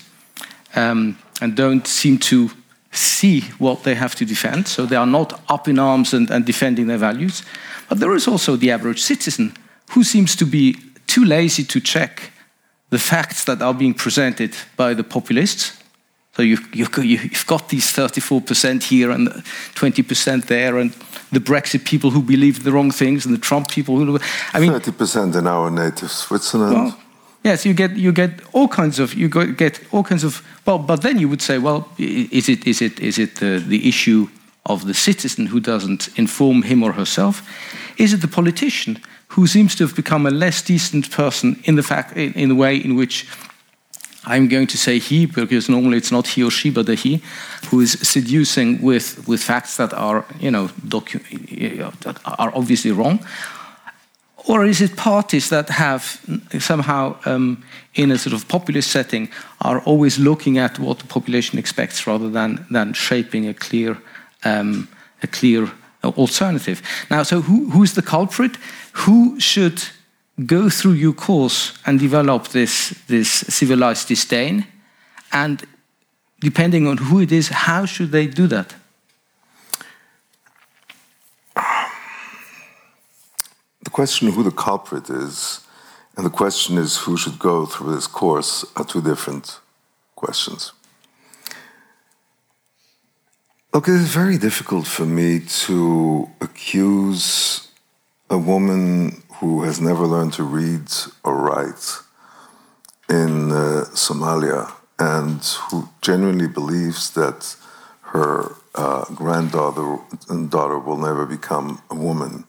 um, 0.76 1.18
and 1.40 1.56
don't 1.56 1.86
seem 1.86 2.18
to 2.18 2.50
see 2.92 3.42
what 3.58 3.82
they 3.82 3.94
have 3.94 4.14
to 4.16 4.24
defend, 4.24 4.66
so 4.66 4.84
they 4.84 4.96
are 4.96 5.06
not 5.06 5.40
up 5.48 5.68
in 5.68 5.78
arms 5.78 6.12
and, 6.12 6.30
and 6.30 6.44
defending 6.44 6.86
their 6.86 6.98
values. 6.98 7.42
But 7.88 7.98
there 7.98 8.14
is 8.14 8.28
also 8.28 8.56
the 8.56 8.70
average 8.70 9.00
citizen 9.00 9.54
who 9.90 10.04
seems 10.04 10.36
to 10.36 10.46
be 10.46 10.76
too 11.06 11.24
lazy 11.24 11.64
to 11.64 11.80
check 11.80 12.32
the 12.90 12.98
facts 12.98 13.44
that 13.44 13.62
are 13.62 13.74
being 13.74 13.94
presented 13.94 14.54
by 14.76 14.94
the 14.94 15.04
populists. 15.04 15.80
So 16.36 16.42
you've, 16.42 16.74
you've 16.74 17.46
got 17.46 17.68
these 17.68 17.86
34% 17.86 18.82
here 18.84 19.10
and 19.10 19.28
20% 19.28 20.46
there, 20.46 20.78
and 20.78 20.92
the 21.32 21.40
Brexit 21.40 21.84
people 21.84 22.10
who 22.10 22.22
believe 22.22 22.64
the 22.64 22.72
wrong 22.72 22.90
things, 22.90 23.26
and 23.26 23.34
the 23.34 23.40
Trump 23.40 23.68
people 23.68 23.96
who. 23.96 24.18
I 24.52 24.60
mean, 24.60 24.72
30% 24.72 25.36
in 25.36 25.46
our 25.46 25.70
native 25.70 26.10
Switzerland. 26.10 26.74
Well, 26.74 26.98
Yes, 27.42 27.64
you 27.64 27.72
get 27.72 27.96
you 27.96 28.12
get 28.12 28.30
all 28.52 28.68
kinds 28.68 28.98
of 28.98 29.14
you 29.14 29.28
get 29.28 29.80
all 29.92 30.02
kinds 30.02 30.24
of 30.24 30.42
well, 30.66 30.78
but 30.78 31.00
then 31.00 31.18
you 31.18 31.28
would 31.28 31.40
say, 31.40 31.58
well, 31.58 31.88
is 31.96 32.48
it 32.48 32.66
is 32.66 32.82
it 32.82 33.00
is 33.00 33.18
it 33.18 33.36
the, 33.36 33.64
the 33.66 33.88
issue 33.88 34.28
of 34.66 34.84
the 34.84 34.92
citizen 34.92 35.46
who 35.46 35.58
doesn't 35.58 36.08
inform 36.18 36.62
him 36.62 36.82
or 36.82 36.92
herself? 36.92 37.42
Is 37.96 38.12
it 38.12 38.20
the 38.20 38.28
politician 38.28 38.98
who 39.28 39.46
seems 39.46 39.74
to 39.76 39.86
have 39.86 39.96
become 39.96 40.26
a 40.26 40.30
less 40.30 40.60
decent 40.60 41.10
person 41.10 41.56
in 41.64 41.76
the 41.76 41.82
fact 41.82 42.14
in, 42.16 42.34
in 42.34 42.48
the 42.50 42.54
way 42.54 42.76
in 42.76 42.94
which 42.94 43.26
I'm 44.26 44.48
going 44.48 44.66
to 44.66 44.76
say 44.76 44.98
he 44.98 45.26
because 45.26 45.68
normally 45.68 45.96
it's 45.96 46.12
not 46.12 46.26
he 46.26 46.44
or 46.44 46.50
she 46.50 46.70
but 46.70 46.88
a 46.88 46.94
he 46.94 47.22
who 47.70 47.80
is 47.80 47.92
seducing 48.02 48.82
with 48.82 49.26
with 49.26 49.42
facts 49.42 49.76
that 49.76 49.92
are 49.94 50.24
you 50.38 50.50
know 50.50 50.68
that 50.86 52.20
are 52.24 52.52
obviously 52.54 52.92
wrong 52.92 53.20
or 54.46 54.64
is 54.64 54.80
it 54.80 54.96
parties 54.96 55.48
that 55.50 55.68
have 55.68 56.20
somehow, 56.58 57.16
um, 57.24 57.62
in 57.94 58.10
a 58.10 58.18
sort 58.18 58.32
of 58.34 58.48
populist 58.48 58.90
setting, 58.90 59.28
are 59.60 59.80
always 59.82 60.18
looking 60.18 60.58
at 60.58 60.78
what 60.78 60.98
the 60.98 61.06
population 61.06 61.58
expects 61.58 62.06
rather 62.06 62.30
than, 62.30 62.66
than 62.70 62.92
shaping 62.92 63.48
a 63.48 63.54
clear, 63.54 63.98
um, 64.44 64.88
a 65.22 65.26
clear 65.26 65.70
alternative? 66.02 66.82
Now, 67.10 67.22
so 67.22 67.42
who, 67.42 67.70
who's 67.70 67.94
the 67.94 68.02
culprit? 68.02 68.56
Who 68.92 69.38
should 69.38 69.82
go 70.46 70.68
through 70.68 70.92
your 70.92 71.12
course 71.12 71.78
and 71.86 71.98
develop 71.98 72.48
this, 72.48 72.90
this 73.06 73.30
civilized 73.30 74.08
disdain? 74.08 74.66
And 75.32 75.66
depending 76.40 76.86
on 76.86 76.96
who 76.96 77.20
it 77.20 77.32
is, 77.32 77.48
how 77.48 77.86
should 77.86 78.10
they 78.10 78.26
do 78.26 78.46
that? 78.46 78.74
The 83.84 83.90
question 83.90 84.28
of 84.28 84.34
who 84.34 84.42
the 84.42 84.50
culprit 84.50 85.10
is 85.10 85.60
and 86.16 86.26
the 86.26 86.30
question 86.30 86.76
is 86.76 86.98
who 86.98 87.16
should 87.16 87.38
go 87.38 87.66
through 87.66 87.94
this 87.94 88.06
course 88.06 88.64
are 88.76 88.84
two 88.84 89.00
different 89.00 89.58
questions. 90.16 90.72
Look, 93.72 93.88
it 93.88 93.94
is 93.94 94.08
very 94.08 94.36
difficult 94.36 94.86
for 94.86 95.06
me 95.06 95.40
to 95.64 96.28
accuse 96.40 97.68
a 98.28 98.36
woman 98.36 99.19
who 99.40 99.62
has 99.62 99.80
never 99.80 100.06
learned 100.06 100.34
to 100.34 100.42
read 100.42 100.86
or 101.24 101.34
write 101.34 101.98
in 103.08 103.50
uh, 103.50 103.86
Somalia 103.94 104.70
and 104.98 105.42
who 105.70 105.88
genuinely 106.02 106.46
believes 106.46 107.10
that 107.12 107.56
her 108.12 108.54
uh, 108.74 109.04
granddaughter 109.14 109.98
and 110.28 110.50
daughter 110.50 110.78
will 110.78 110.98
never 110.98 111.24
become 111.24 111.82
a 111.90 111.94
woman 111.94 112.44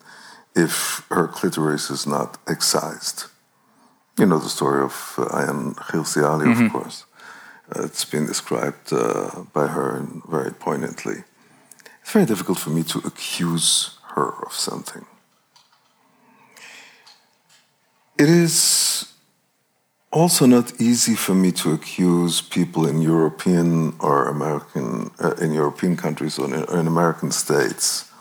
if 0.54 1.06
her 1.10 1.28
clitoris 1.28 1.90
is 1.90 2.06
not 2.06 2.38
excised. 2.48 3.26
You 4.20 4.26
know 4.26 4.40
the 4.40 4.50
story 4.50 4.84
of 4.84 5.16
uh, 5.18 5.54
Hirsi 5.90 6.22
Ali, 6.24 6.46
mm-hmm. 6.46 6.66
of 6.66 6.72
course. 6.74 7.06
Uh, 7.74 7.84
it's 7.86 8.04
been 8.04 8.26
described 8.26 8.92
uh, 8.92 9.44
by 9.54 9.68
her 9.68 10.06
very 10.30 10.52
poignantly. 10.52 11.24
It's 12.02 12.12
very 12.12 12.26
difficult 12.26 12.58
for 12.60 12.72
me 12.72 12.84
to 12.84 13.00
accuse 13.06 13.98
her 14.16 14.34
of 14.46 14.52
something. 14.52 15.06
It 18.18 18.30
is 18.30 19.12
also 20.12 20.46
not 20.46 20.80
easy 20.80 21.16
for 21.16 21.34
me 21.34 21.52
to 21.54 21.72
accuse 21.72 22.42
people 22.42 22.86
in 22.86 23.02
European 23.02 23.96
or 24.00 24.28
American 24.28 25.12
uh, 25.20 25.36
in 25.42 25.54
European 25.54 25.96
countries 25.96 26.38
or 26.38 26.46
in, 26.46 26.64
or 26.66 26.80
in, 26.80 26.88
American 26.88 27.32
states 27.32 28.12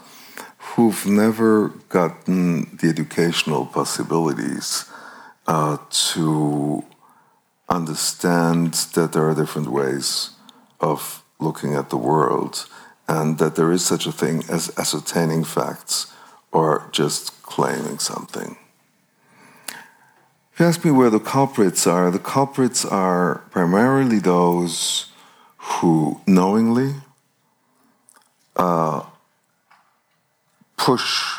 who've 0.59 1.05
never 1.07 1.69
gotten 1.89 2.77
the 2.77 2.89
educational 2.89 3.67
possibilities 3.67 4.85
uh, 5.47 5.77
to 5.91 6.85
understand 7.69 8.75
that 8.95 9.13
there 9.13 9.29
are 9.29 9.35
different 9.35 9.69
ways 9.69 10.31
of 10.81 11.25
looking 11.41 11.75
at 11.75 11.91
the 11.91 11.97
world 11.97 12.67
and 13.09 13.39
that 13.39 13.57
there 13.57 13.73
is 13.73 13.85
such 13.85 14.07
a 14.07 14.13
thing 14.13 14.45
as 14.49 14.71
ascertaining 14.79 15.43
facts 15.43 16.13
or 16.53 16.89
just 16.93 17.43
claiming 17.43 17.99
something. 17.99 18.57
You 20.61 20.67
ask 20.67 20.85
me 20.85 20.91
where 20.91 21.09
the 21.09 21.19
culprits 21.19 21.87
are, 21.87 22.11
the 22.11 22.19
culprits 22.19 22.85
are 22.85 23.37
primarily 23.51 24.19
those 24.19 25.07
who 25.57 26.21
knowingly 26.27 26.97
uh, 28.57 29.03
push 30.77 31.39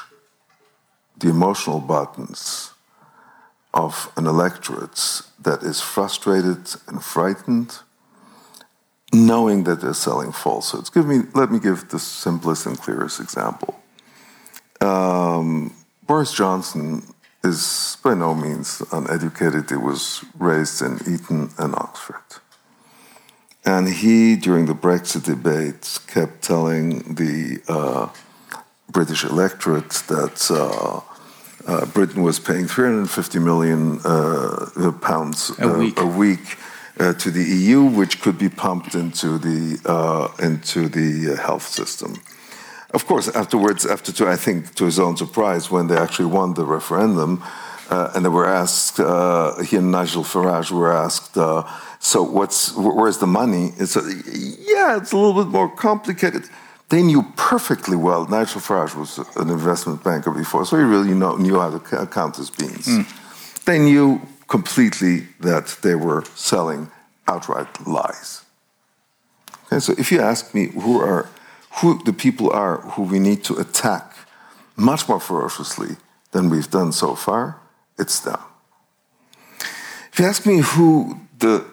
the 1.15 1.30
emotional 1.30 1.80
buttons 1.80 2.72
of 3.76 4.11
an 4.17 4.26
electorate 4.26 5.22
that 5.39 5.61
is 5.61 5.80
frustrated 5.80 6.74
and 6.88 7.03
frightened, 7.03 7.78
knowing 9.13 9.65
that 9.65 9.82
they're 9.82 9.93
selling 9.93 10.32
falsehoods. 10.32 10.89
Give 10.89 11.05
me, 11.05 11.26
let 11.36 11.51
me 11.51 11.59
give 11.59 11.89
the 11.89 11.99
simplest 11.99 12.65
and 12.65 12.76
clearest 12.76 13.19
example. 13.19 13.80
Um, 14.82 15.76
Boris 16.07 16.34
Johnson 16.34 17.03
is 17.43 17.97
by 18.03 18.13
no 18.13 18.35
means 18.35 18.81
uneducated. 18.91 19.69
He 19.69 19.75
was 19.75 20.23
raised 20.37 20.81
in 20.81 20.99
Eton 21.07 21.51
and 21.57 21.75
Oxford. 21.75 22.23
And 23.63 23.87
he, 23.87 24.35
during 24.35 24.65
the 24.65 24.73
Brexit 24.73 25.23
debate, 25.23 25.99
kept 26.07 26.41
telling 26.41 27.15
the 27.15 27.61
uh, 27.67 28.09
British 28.89 29.23
electorate 29.23 29.91
that 30.07 30.49
uh, 30.49 31.01
uh, 31.67 31.85
Britain 31.87 32.23
was 32.23 32.39
paying 32.39 32.67
350 32.67 33.39
million 33.39 33.99
uh, 34.03 34.91
pounds 35.01 35.51
a 35.59 35.67
week, 35.67 35.99
a 35.99 36.05
week 36.05 36.57
uh, 36.99 37.13
to 37.13 37.29
the 37.29 37.43
EU, 37.43 37.83
which 37.83 38.21
could 38.21 38.37
be 38.37 38.49
pumped 38.49 38.95
into 38.95 39.37
the 39.37 39.79
uh, 39.85 40.27
into 40.43 40.89
the 40.89 41.35
health 41.35 41.67
system. 41.67 42.15
Of 42.93 43.05
course, 43.05 43.29
afterwards, 43.29 43.85
after 43.85 44.11
to, 44.11 44.27
I 44.27 44.35
think 44.35 44.75
to 44.75 44.85
his 44.85 44.99
own 44.99 45.15
surprise, 45.15 45.71
when 45.71 45.87
they 45.87 45.97
actually 45.97 46.25
won 46.25 46.53
the 46.53 46.65
referendum, 46.65 47.41
uh, 47.89 48.11
and 48.13 48.23
they 48.25 48.29
were 48.29 48.45
asked, 48.45 48.99
uh, 48.99 49.61
he 49.63 49.77
and 49.77 49.91
Nigel 49.91 50.23
Farage 50.23 50.71
were 50.71 50.91
asked, 50.91 51.37
uh, 51.37 51.63
so 51.99 52.23
what's 52.23 52.73
where's 52.75 53.19
the 53.19 53.27
money? 53.27 53.73
It's 53.77 53.95
a, 53.95 54.01
yeah, 54.01 54.97
it's 54.97 55.11
a 55.11 55.17
little 55.17 55.43
bit 55.43 55.51
more 55.51 55.69
complicated. 55.69 56.49
They 56.89 57.03
knew 57.03 57.23
perfectly 57.37 57.95
well. 57.95 58.27
Nigel 58.27 58.59
Farage 58.59 58.95
was 58.95 59.19
an 59.37 59.49
investment 59.49 60.03
banker 60.03 60.31
before, 60.31 60.65
so 60.65 60.77
he 60.77 60.83
really 60.83 61.13
know, 61.13 61.35
knew 61.35 61.59
how 61.59 61.69
to 61.77 62.07
count 62.07 62.37
his 62.37 62.49
beans. 62.49 62.87
Mm. 62.87 63.65
They 63.65 63.79
knew 63.79 64.21
completely 64.47 65.27
that 65.39 65.77
they 65.81 65.95
were 65.95 66.23
selling 66.35 66.91
outright 67.27 67.87
lies. 67.87 68.43
Okay, 69.65 69.79
so 69.79 69.93
if 69.97 70.11
you 70.11 70.19
ask 70.19 70.53
me 70.53 70.67
who 70.67 70.99
are 70.99 71.29
who 71.80 72.01
the 72.03 72.13
people 72.13 72.51
are 72.51 72.78
who 72.91 73.03
we 73.03 73.19
need 73.19 73.43
to 73.45 73.55
attack 73.55 74.15
much 74.76 75.07
more 75.07 75.19
ferociously 75.19 75.95
than 76.32 76.49
we've 76.49 76.69
done 76.69 76.91
so 76.91 77.15
far, 77.15 77.59
it's 77.97 78.19
them. 78.19 78.39
If 80.11 80.19
you 80.19 80.26
ask 80.26 80.45
me 80.45 80.59
who 80.59 81.19
the 81.39 81.65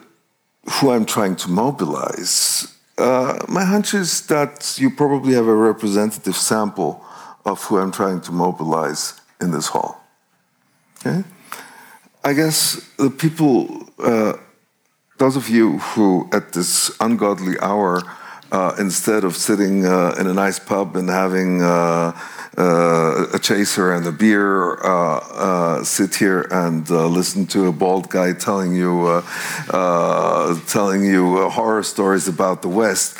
who 0.70 0.90
I'm 0.90 1.06
trying 1.06 1.36
to 1.36 1.50
mobilize, 1.50 2.74
uh, 2.98 3.38
my 3.48 3.64
hunch 3.64 3.94
is 3.94 4.26
that 4.26 4.76
you 4.78 4.90
probably 4.90 5.34
have 5.34 5.46
a 5.46 5.54
representative 5.54 6.36
sample 6.36 7.02
of 7.44 7.62
who 7.64 7.78
I'm 7.78 7.92
trying 7.92 8.20
to 8.22 8.32
mobilize 8.32 9.20
in 9.40 9.50
this 9.50 9.68
hall. 9.68 10.04
Okay? 10.98 11.24
I 12.24 12.32
guess 12.34 12.74
the 12.98 13.10
people, 13.10 13.88
uh, 13.98 14.34
those 15.16 15.36
of 15.36 15.48
you 15.48 15.78
who 15.78 16.28
at 16.32 16.52
this 16.52 16.90
ungodly 17.00 17.58
hour 17.60 18.02
uh, 18.50 18.74
instead 18.78 19.24
of 19.24 19.36
sitting 19.36 19.84
uh, 19.84 20.14
in 20.18 20.26
a 20.26 20.32
nice 20.32 20.58
pub 20.58 20.96
and 20.96 21.08
having 21.08 21.62
uh, 21.62 22.12
uh 22.56 23.26
a 23.32 23.38
chaser 23.38 23.92
and 23.92 24.06
a 24.06 24.12
beer, 24.12 24.78
uh, 24.82 25.84
sit 25.84 26.14
here 26.14 26.48
and 26.50 26.88
listen 26.90 27.46
to 27.46 27.66
a 27.66 27.72
bald 27.72 28.08
guy 28.08 28.32
telling 28.32 28.74
you 28.74 29.22
telling 30.66 31.04
you 31.04 31.48
horror 31.50 31.82
stories 31.82 32.26
about 32.28 32.62
the 32.62 32.68
West. 32.68 33.16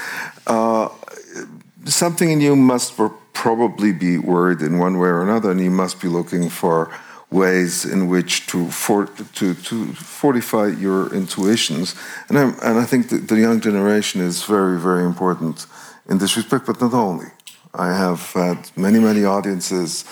something 1.84 2.30
in 2.30 2.40
you 2.40 2.56
must 2.56 2.94
probably 3.32 3.92
be 3.92 4.18
worried 4.18 4.60
in 4.60 4.78
one 4.78 4.98
way 4.98 5.08
or 5.08 5.22
another, 5.22 5.50
and 5.50 5.60
you 5.60 5.70
must 5.70 6.00
be 6.00 6.08
looking 6.08 6.48
for 6.48 6.90
ways 7.30 7.84
in 7.84 8.08
which 8.08 8.46
to 8.46 8.70
for, 8.70 9.06
to, 9.34 9.54
to 9.54 9.92
fortify 9.94 10.68
your 10.68 11.12
intuitions. 11.14 11.94
And, 12.28 12.38
I'm, 12.38 12.54
and 12.62 12.78
I 12.78 12.84
think 12.84 13.08
the 13.28 13.38
young 13.38 13.60
generation 13.60 14.20
is 14.20 14.44
very, 14.44 14.78
very 14.80 15.04
important 15.04 15.66
in 16.08 16.18
this 16.18 16.36
respect, 16.36 16.66
but 16.66 16.80
not 16.80 16.94
only. 16.94 17.26
I 17.74 17.92
have 17.92 18.32
had 18.32 18.70
many, 18.76 18.98
many 18.98 19.24
audiences 19.24 20.04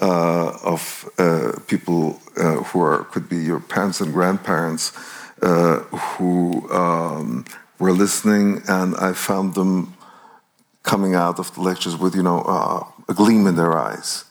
uh, 0.00 0.58
of 0.64 1.08
uh, 1.18 1.52
people 1.68 2.20
uh, 2.36 2.56
who 2.64 2.80
are, 2.82 3.04
could 3.04 3.28
be 3.28 3.36
your 3.36 3.60
parents 3.60 4.00
and 4.00 4.12
grandparents 4.12 4.92
uh, 5.42 5.78
who 5.78 6.68
um, 6.72 7.44
were 7.78 7.92
listening, 7.92 8.62
and 8.68 8.96
I 8.96 9.12
found 9.12 9.54
them 9.54 9.94
coming 10.82 11.14
out 11.14 11.38
of 11.38 11.54
the 11.54 11.60
lectures 11.60 11.96
with, 11.96 12.14
you 12.14 12.22
know, 12.22 12.40
uh, 12.40 12.84
a 13.08 13.14
gleam 13.14 13.46
in 13.46 13.56
their 13.56 13.76
eyes. 13.76 14.24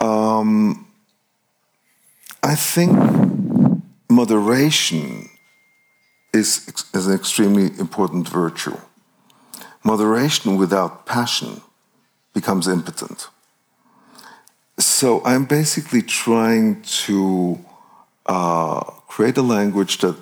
Um, 0.00 0.86
I 2.42 2.54
think 2.54 2.96
moderation 4.08 5.28
is, 6.32 6.72
is 6.94 7.06
an 7.06 7.14
extremely 7.14 7.66
important 7.78 8.28
virtue. 8.28 8.76
Moderation 9.84 10.56
without 10.56 11.06
passion 11.06 11.60
becomes 12.32 12.68
impotent. 12.68 13.28
So 14.78 15.22
I'm 15.24 15.44
basically 15.44 16.02
trying 16.02 16.82
to 17.04 17.58
uh, 18.26 18.80
create 19.08 19.36
a 19.36 19.42
language 19.42 19.98
that 19.98 20.16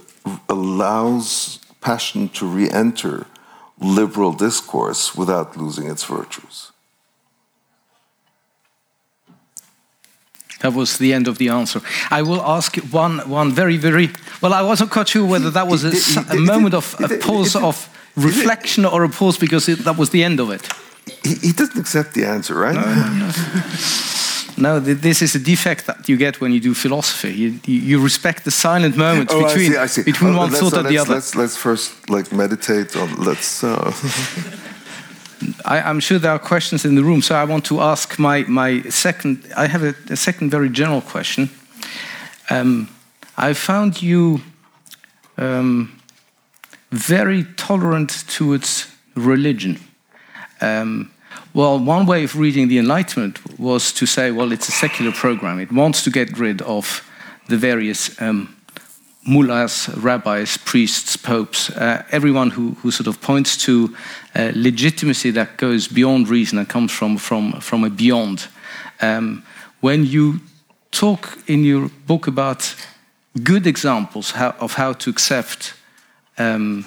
allows 0.48 1.60
passion 1.80 2.28
to 2.30 2.46
re 2.46 2.68
enter 2.70 3.26
liberal 3.80 4.32
discourse 4.32 5.14
without 5.14 5.56
losing 5.56 5.88
its 5.88 6.04
virtues. 6.04 6.72
That 10.60 10.74
was 10.74 10.98
the 10.98 11.12
end 11.12 11.28
of 11.28 11.38
the 11.38 11.50
answer. 11.50 11.80
I 12.10 12.22
will 12.22 12.40
ask 12.40 12.76
one, 12.92 13.18
one 13.28 13.52
very, 13.52 13.76
very 13.76 14.10
well. 14.40 14.52
I 14.52 14.62
wasn't 14.62 14.90
quite 14.90 15.08
sure 15.08 15.24
whether 15.24 15.50
that 15.50 15.68
was 15.68 15.84
a, 15.84 15.92
a 16.32 16.36
moment 16.36 16.74
of 16.74 16.96
a 17.00 17.16
pause 17.18 17.54
of 17.54 17.88
reflection 18.16 18.84
or 18.84 19.04
a 19.04 19.08
pause 19.08 19.38
because 19.38 19.68
it, 19.68 19.84
that 19.84 19.96
was 19.96 20.10
the 20.10 20.24
end 20.24 20.40
of 20.40 20.50
it. 20.50 20.68
He, 21.24 21.34
he 21.34 21.52
doesn't 21.52 21.78
accept 21.78 22.14
the 22.14 22.24
answer, 22.24 22.54
right? 22.54 22.74
No, 22.74 22.84
no, 24.56 24.78
no. 24.78 24.94
this 24.94 25.22
is 25.22 25.34
a 25.36 25.38
defect 25.38 25.86
that 25.86 26.08
you 26.08 26.16
get 26.16 26.40
when 26.40 26.52
you 26.52 26.60
do 26.60 26.74
philosophy. 26.74 27.32
You, 27.32 27.60
you 27.64 28.02
respect 28.02 28.44
the 28.44 28.50
silent 28.50 28.96
moments 28.96 29.32
oh, 29.32 29.44
between, 29.44 29.72
I 29.72 29.74
see, 29.74 29.78
I 29.78 29.86
see. 29.86 30.02
between 30.02 30.34
oh, 30.34 30.38
one 30.38 30.50
thought 30.50 30.74
and 30.74 30.88
the 30.88 30.98
other. 30.98 31.14
Let's, 31.14 31.36
let's 31.36 31.56
first 31.56 32.10
like 32.10 32.32
meditate 32.32 32.96
on. 32.96 33.14
Let's. 33.16 33.62
Uh 33.62 33.92
I, 35.64 35.90
am 35.90 36.00
sure 36.00 36.18
there 36.18 36.32
are 36.32 36.38
questions 36.38 36.84
in 36.84 36.94
the 36.94 37.04
room, 37.04 37.22
so 37.22 37.34
I 37.34 37.44
want 37.44 37.64
to 37.66 37.80
ask 37.80 38.18
my, 38.18 38.42
my 38.42 38.82
second. 38.82 39.44
I 39.56 39.66
have 39.66 39.82
a, 39.82 39.94
a 40.10 40.16
second 40.16 40.50
very 40.50 40.68
general 40.68 41.00
question. 41.00 41.50
Um, 42.50 42.88
I 43.36 43.52
found 43.52 44.02
you 44.02 44.40
um, 45.36 46.00
very 46.90 47.44
tolerant 47.56 48.24
towards 48.28 48.90
religion. 49.14 49.80
Um, 50.60 51.12
well, 51.54 51.78
one 51.78 52.06
way 52.06 52.24
of 52.24 52.36
reading 52.36 52.68
the 52.68 52.78
Enlightenment 52.78 53.58
was 53.58 53.92
to 53.92 54.06
say, 54.06 54.30
well, 54.30 54.52
it's 54.52 54.68
a 54.68 54.72
secular 54.72 55.12
program. 55.12 55.60
It 55.60 55.72
wants 55.72 56.02
to 56.04 56.10
get 56.10 56.38
rid 56.38 56.62
of 56.62 57.04
the 57.48 57.56
various 57.56 58.20
um, 58.20 58.54
mullahs, 59.28 59.88
rabbis, 59.96 60.56
priests, 60.56 61.16
popes, 61.16 61.70
uh, 61.70 62.02
everyone 62.10 62.50
who, 62.50 62.70
who 62.82 62.90
sort 62.90 63.06
of 63.06 63.20
points 63.20 63.56
to 63.56 63.94
uh, 64.34 64.50
legitimacy 64.54 65.30
that 65.30 65.58
goes 65.58 65.86
beyond 65.86 66.28
reason 66.28 66.58
and 66.58 66.68
comes 66.68 66.90
from, 66.90 67.18
from, 67.18 67.60
from 67.60 67.84
a 67.84 67.90
beyond. 67.90 68.48
Um, 69.00 69.44
when 69.80 70.04
you 70.06 70.40
talk 70.90 71.38
in 71.46 71.62
your 71.62 71.90
book 72.06 72.26
about 72.26 72.74
good 73.42 73.66
examples 73.66 74.32
how, 74.32 74.54
of 74.60 74.74
how 74.74 74.94
to 74.94 75.10
accept 75.10 75.74
um, 76.38 76.86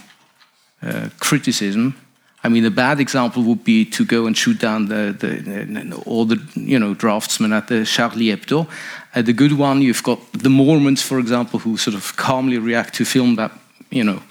uh, 0.82 1.10
criticism, 1.20 1.96
I 2.44 2.50
mean, 2.50 2.66
a 2.66 2.72
bad 2.72 3.00
example 3.00 3.44
would 3.44 3.64
be 3.64 3.86
to 3.86 4.04
go 4.04 4.26
and 4.26 4.36
shoot 4.36 4.60
down 4.60 4.88
the, 4.88 5.16
the, 5.18 6.04
all 6.06 6.26
the 6.26 6.40
you 6.56 6.80
know 6.80 6.96
draftsmen 6.96 7.54
at 7.54 7.68
the 7.68 7.86
Charlie 7.86 8.36
Hebdo. 8.36 8.68
Uh, 9.14 9.22
the 9.22 9.34
good 9.34 9.54
one, 9.54 9.82
you've 9.82 10.04
got 10.04 10.20
the 10.34 10.50
Mormons, 10.50 11.02
for 11.02 11.20
example, 11.20 11.60
who 11.60 11.78
sort 11.78 11.96
of 11.96 12.16
calmly 12.16 12.58
react 12.58 12.96
to 12.96 13.06
film 13.06 13.36
that 13.36 13.52
you 13.92 14.04
know 14.04 14.22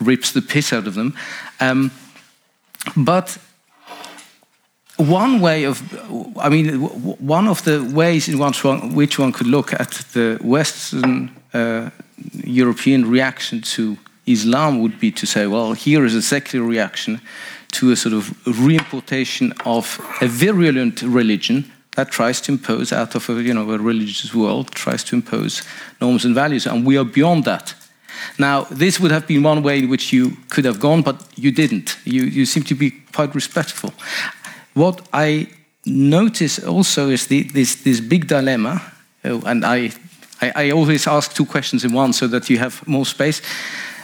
rips 0.00 0.32
the 0.32 0.42
piss 0.42 0.72
out 0.72 0.86
of 0.86 0.94
them. 0.94 1.14
Um, 1.60 1.90
but 2.96 3.38
one 4.96 5.40
way 5.40 5.64
of, 5.64 5.82
I 6.38 6.48
mean, 6.48 6.80
one 6.80 7.48
of 7.48 7.64
the 7.64 7.82
ways 7.82 8.28
in 8.28 8.38
which 8.38 9.18
one, 9.18 9.32
could 9.32 9.46
look 9.46 9.72
at 9.72 9.90
the 10.12 10.38
Western 10.40 11.30
uh, 11.52 11.90
European 12.44 13.10
reaction 13.10 13.60
to 13.60 13.98
Islam 14.26 14.80
would 14.80 14.98
be 14.98 15.10
to 15.12 15.26
say, 15.26 15.46
well, 15.46 15.72
here 15.72 16.04
is 16.04 16.14
a 16.14 16.22
secular 16.22 16.66
reaction 16.66 17.20
to 17.76 17.92
a 17.92 17.96
sort 17.96 18.14
of 18.14 18.34
reimportation 18.46 19.52
of 19.64 20.00
a 20.20 20.26
virulent 20.26 21.02
religion 21.02 21.70
that 21.96 22.10
tries 22.10 22.40
to 22.42 22.52
impose 22.52 22.92
out 22.92 23.14
of 23.14 23.28
a, 23.28 23.42
you 23.42 23.54
know, 23.54 23.70
a 23.70 23.78
religious 23.78 24.34
world, 24.34 24.70
tries 24.72 25.02
to 25.04 25.16
impose 25.16 25.62
norms 26.00 26.24
and 26.24 26.34
values, 26.34 26.66
and 26.66 26.86
we 26.86 26.98
are 26.98 27.04
beyond 27.04 27.44
that. 27.44 27.74
Now, 28.38 28.64
this 28.70 29.00
would 29.00 29.10
have 29.10 29.26
been 29.26 29.42
one 29.42 29.62
way 29.62 29.78
in 29.78 29.88
which 29.88 30.12
you 30.12 30.36
could 30.48 30.64
have 30.64 30.78
gone, 30.78 31.02
but 31.02 31.22
you 31.36 31.50
didn't. 31.50 31.96
You, 32.04 32.24
you 32.24 32.46
seem 32.46 32.64
to 32.64 32.74
be 32.74 32.90
quite 33.12 33.34
respectful. 33.34 33.92
What 34.74 35.08
I 35.12 35.48
notice 35.86 36.58
also 36.58 37.08
is 37.08 37.26
the, 37.26 37.44
this, 37.44 37.82
this 37.82 38.00
big 38.00 38.26
dilemma, 38.26 38.82
uh, 39.24 39.40
and 39.46 39.64
I, 39.64 39.92
I, 40.40 40.52
I, 40.54 40.70
always 40.70 41.06
ask 41.06 41.34
two 41.34 41.46
questions 41.46 41.84
in 41.84 41.92
one 41.92 42.12
so 42.12 42.26
that 42.26 42.50
you 42.50 42.58
have 42.58 42.86
more 42.86 43.06
space. 43.06 43.40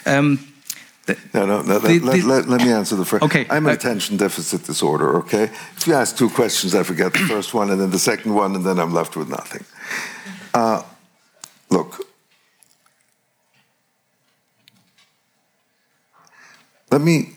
Um, 0.06 0.51
the, 1.07 1.18
no, 1.34 1.46
no, 1.46 1.62
no 1.62 1.78
the, 1.80 1.98
let, 1.98 2.12
the, 2.12 2.22
let, 2.22 2.48
let, 2.48 2.61
me 2.61 2.72
answer 2.72 2.94
the 2.94 3.05
first. 3.05 3.24
Okay. 3.24 3.44
I'm 3.50 3.66
an 3.66 3.72
uh, 3.72 3.74
attention 3.74 4.16
deficit 4.16 4.64
disorder, 4.64 5.16
okay? 5.18 5.44
If 5.76 5.86
you 5.86 5.94
ask 5.94 6.16
two 6.16 6.30
questions, 6.30 6.74
I 6.74 6.84
forget 6.84 7.12
the 7.12 7.20
first 7.20 7.55
one 7.55 7.70
and 7.70 7.80
then 7.80 7.90
the 7.90 7.98
second 7.98 8.34
one, 8.34 8.55
and 8.55 8.64
then 8.64 8.78
I'm 8.78 8.94
left 8.94 9.16
with 9.16 9.28
nothing. 9.28 9.64
Uh, 10.55 10.82
look, 11.70 12.07
let 16.90 17.00
me. 17.00 17.36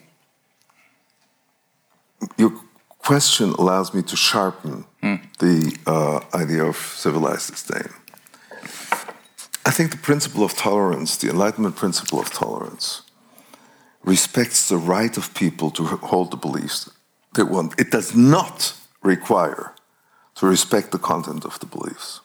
Your 2.38 2.53
question 2.99 3.51
allows 3.51 3.93
me 3.93 4.01
to 4.03 4.16
sharpen 4.16 4.86
mm. 5.01 5.20
the 5.38 5.76
uh, 5.88 6.20
idea 6.36 6.66
of 6.66 6.76
civilized 6.76 7.51
disdain. 7.51 7.89
I 9.66 9.72
think 9.72 9.89
the 9.89 9.97
principle 9.97 10.43
of 10.43 10.53
tolerance, 10.53 11.18
the 11.18 11.30
Enlightenment 11.30 11.76
principle 11.76 12.20
of 12.20 12.32
tolerance, 12.32 13.01
respects 14.06 14.70
the 14.70 14.78
right 14.78 15.18
of 15.18 15.34
people 15.34 15.72
to 15.72 15.84
hold 15.86 16.32
the 16.32 16.38
beliefs 16.38 16.89
they 17.36 17.43
want. 17.43 17.80
It 17.80 17.91
does 17.91 18.16
not 18.16 18.74
require 19.01 19.74
to 20.36 20.47
respect 20.47 20.91
the 20.91 20.99
content 20.99 21.45
of 21.45 21.60
the 21.60 21.66
beliefs. 21.66 22.22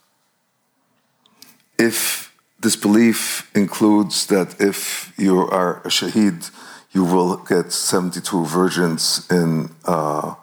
If 1.79 2.33
this 2.61 2.77
belief 2.77 3.51
includes 3.55 4.27
that 4.27 4.61
if 4.61 5.13
you 5.17 5.39
are 5.39 5.79
a 5.79 5.89
shaheed, 5.89 6.51
you 6.93 7.05
will 7.05 7.37
get 7.37 7.73
72 7.73 8.45
virgins 8.45 9.27
in 9.31 9.71
uh, 9.85 10.35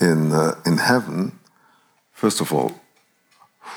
in, 0.00 0.32
uh, 0.32 0.54
in 0.64 0.78
heaven, 0.78 1.38
first 2.12 2.40
of 2.40 2.52
all, 2.52 2.79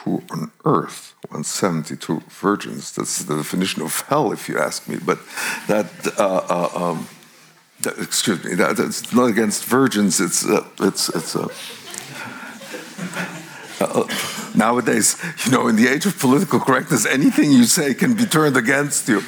who 0.04 0.22
on 0.32 0.52
earth 0.66 1.16
wants 1.32 1.50
72 1.50 2.22
virgins? 2.30 2.94
That's 2.94 3.24
the 3.24 3.38
definition 3.38 3.82
of 3.82 4.02
hell, 4.02 4.32
if 4.32 4.50
you 4.50 4.60
ask 4.60 4.88
me. 4.88 4.98
But 4.98 5.20
that, 5.68 5.88
uh, 6.20 6.42
uh, 6.50 6.70
um, 6.76 7.08
that 7.82 7.98
excuse 8.00 8.44
me, 8.44 8.56
that, 8.56 8.78
that's 8.78 9.14
not 9.14 9.26
against 9.26 9.66
virgins, 9.66 10.20
it's, 10.20 10.46
uh, 10.46 10.68
it's, 10.80 11.10
it's 11.10 11.36
a. 11.36 11.50
Uh, 13.80 14.08
nowadays, 14.56 15.18
you 15.46 15.52
know, 15.52 15.68
in 15.68 15.76
the 15.76 15.88
age 15.88 16.06
of 16.06 16.18
political 16.20 16.60
correctness, 16.60 17.06
anything 17.06 17.52
you 17.52 17.64
say 17.64 17.94
can 17.94 18.14
be 18.14 18.26
turned 18.26 18.56
against 18.56 19.08
you. 19.08 19.22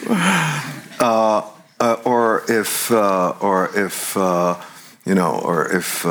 Uh, 1.00 1.42
or 2.06 2.44
if, 2.48 2.90
or 2.92 3.70
if 3.76 4.16
you 5.06 5.14
know, 5.14 5.40
or 5.44 5.72
if 5.72 6.06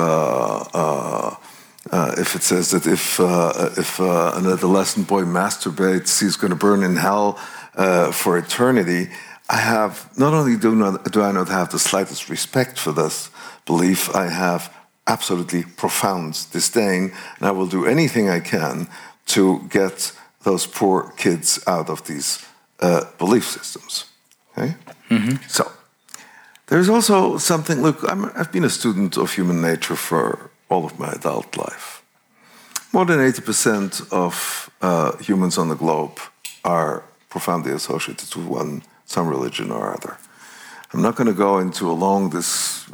uh, 1.92 1.96
uh, 1.96 1.98
uh, 1.98 2.14
if 2.18 2.34
it 2.34 2.42
says 2.42 2.70
that 2.70 2.86
if 2.86 3.20
uh, 3.20 3.70
if 3.76 4.00
uh, 4.00 4.32
an 4.34 4.46
adolescent 4.46 5.08
boy 5.08 5.22
masturbates, 5.22 6.20
he's 6.20 6.36
going 6.36 6.50
to 6.50 6.58
burn 6.58 6.82
in 6.82 6.96
hell 6.96 7.38
uh, 7.76 8.12
for 8.12 8.38
eternity. 8.38 9.10
I 9.50 9.56
have 9.56 10.08
not 10.16 10.32
only 10.32 10.56
do 10.56 10.74
not 10.74 11.12
do 11.12 11.22
I 11.22 11.32
not 11.32 11.48
have 11.48 11.68
the 11.68 11.78
slightest 11.78 12.30
respect 12.30 12.78
for 12.78 12.92
this 12.92 13.30
belief, 13.66 14.14
I 14.14 14.28
have 14.28 14.72
absolutely 15.06 15.64
profound 15.76 16.46
disdain, 16.52 17.12
and 17.38 17.48
I 17.48 17.50
will 17.50 17.66
do 17.66 17.84
anything 17.86 18.30
I 18.30 18.40
can 18.40 18.88
to 19.26 19.60
get 19.68 20.12
those 20.42 20.66
poor 20.66 21.12
kids 21.16 21.60
out 21.66 21.90
of 21.90 22.02
these 22.06 22.44
belief 23.18 23.44
systems. 23.44 24.06
Okay, 24.56 24.74
mm-hmm. 25.10 25.36
so. 25.48 25.70
There's 26.66 26.88
also 26.88 27.36
something, 27.36 27.82
look, 27.82 28.02
i 28.04 28.14
have 28.38 28.50
been 28.50 28.64
a 28.64 28.70
student 28.70 29.18
of 29.18 29.34
human 29.34 29.60
nature 29.60 29.96
for 29.96 30.50
all 30.68 30.84
of 30.84 30.98
my 30.98 31.10
adult 31.12 31.56
life. 31.56 32.02
More 32.92 33.04
than 33.04 33.18
80% 33.18 34.12
of 34.12 34.70
uh, 34.80 35.16
humans 35.18 35.58
on 35.58 35.68
the 35.68 35.74
globe 35.74 36.18
are 36.64 37.02
profoundly 37.28 37.72
associated 37.72 38.30
to 38.30 38.40
one, 38.40 38.82
some 39.04 39.28
religion 39.28 39.70
or 39.70 39.92
other. 39.92 40.16
I'm 40.92 41.02
not 41.02 41.16
going 41.16 41.26
to 41.26 41.34
go 41.34 41.58
into 41.58 41.90
a 41.90 41.92
long 41.92 42.30
this 42.30 42.88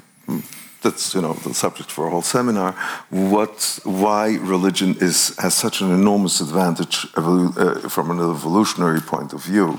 that's 0.83 1.15
you 1.15 1.21
know 1.21 1.35
the 1.35 1.53
subject 1.53 1.91
for 1.91 2.07
a 2.07 2.11
whole 2.11 2.23
seminar. 2.23 2.73
What 3.11 3.81
why 3.85 4.39
religion 4.41 4.97
is 4.99 5.37
has 5.37 5.55
such 5.55 5.83
an 5.83 5.91
enormous 5.93 6.41
advantage 6.41 7.07
uh, 7.17 7.89
from 7.91 8.11
an 8.11 8.19
evolutionary 8.19 9.03
point 9.03 9.35
of 9.35 9.45
view? 9.45 9.79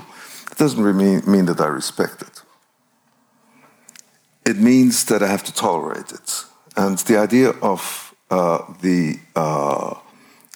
It 0.52 0.58
doesn't 0.58 0.84
mean, 0.98 1.24
mean 1.26 1.46
that 1.46 1.60
I 1.60 1.68
respect 1.68 2.22
it 2.22 2.44
it 4.46 4.58
means 4.58 5.06
that 5.06 5.22
I 5.22 5.28
have 5.28 5.44
to 5.44 5.54
tolerate 5.54 6.12
it. 6.12 6.46
And 6.76 6.97
the 6.99 7.17
idea 7.17 7.49
of 7.49 8.13
uh, 8.30 8.59
the 8.82 9.19
uh, 9.36 9.95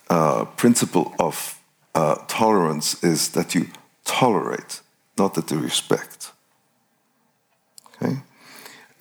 uh, 0.09 0.45
principle 0.55 1.13
of 1.19 1.59
uh, 1.93 2.15
tolerance 2.27 3.03
is 3.03 3.29
that 3.29 3.53
you 3.55 3.67
tolerate, 4.05 4.81
not 5.17 5.33
that 5.33 5.51
you 5.51 5.59
respect. 5.59 6.31
Okay? 7.95 8.17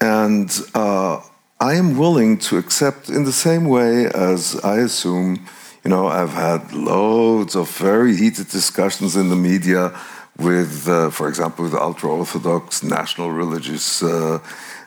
And 0.00 0.50
uh, 0.74 1.20
I 1.60 1.74
am 1.74 1.96
willing 1.96 2.38
to 2.38 2.58
accept 2.58 3.08
in 3.08 3.24
the 3.24 3.32
same 3.32 3.66
way 3.66 4.06
as 4.06 4.60
I 4.64 4.78
assume, 4.78 5.46
you 5.84 5.90
know, 5.90 6.08
I've 6.08 6.32
had 6.32 6.72
loads 6.72 7.54
of 7.54 7.70
very 7.70 8.16
heated 8.16 8.48
discussions 8.48 9.16
in 9.16 9.28
the 9.28 9.36
media 9.36 9.92
with, 10.39 10.89
uh, 10.89 11.11
for 11.11 11.28
example, 11.28 11.64
with 11.64 11.74
ultra 11.74 12.11
Orthodox 12.11 12.82
national 12.82 13.30
religious 13.30 14.03
uh, 14.03 14.41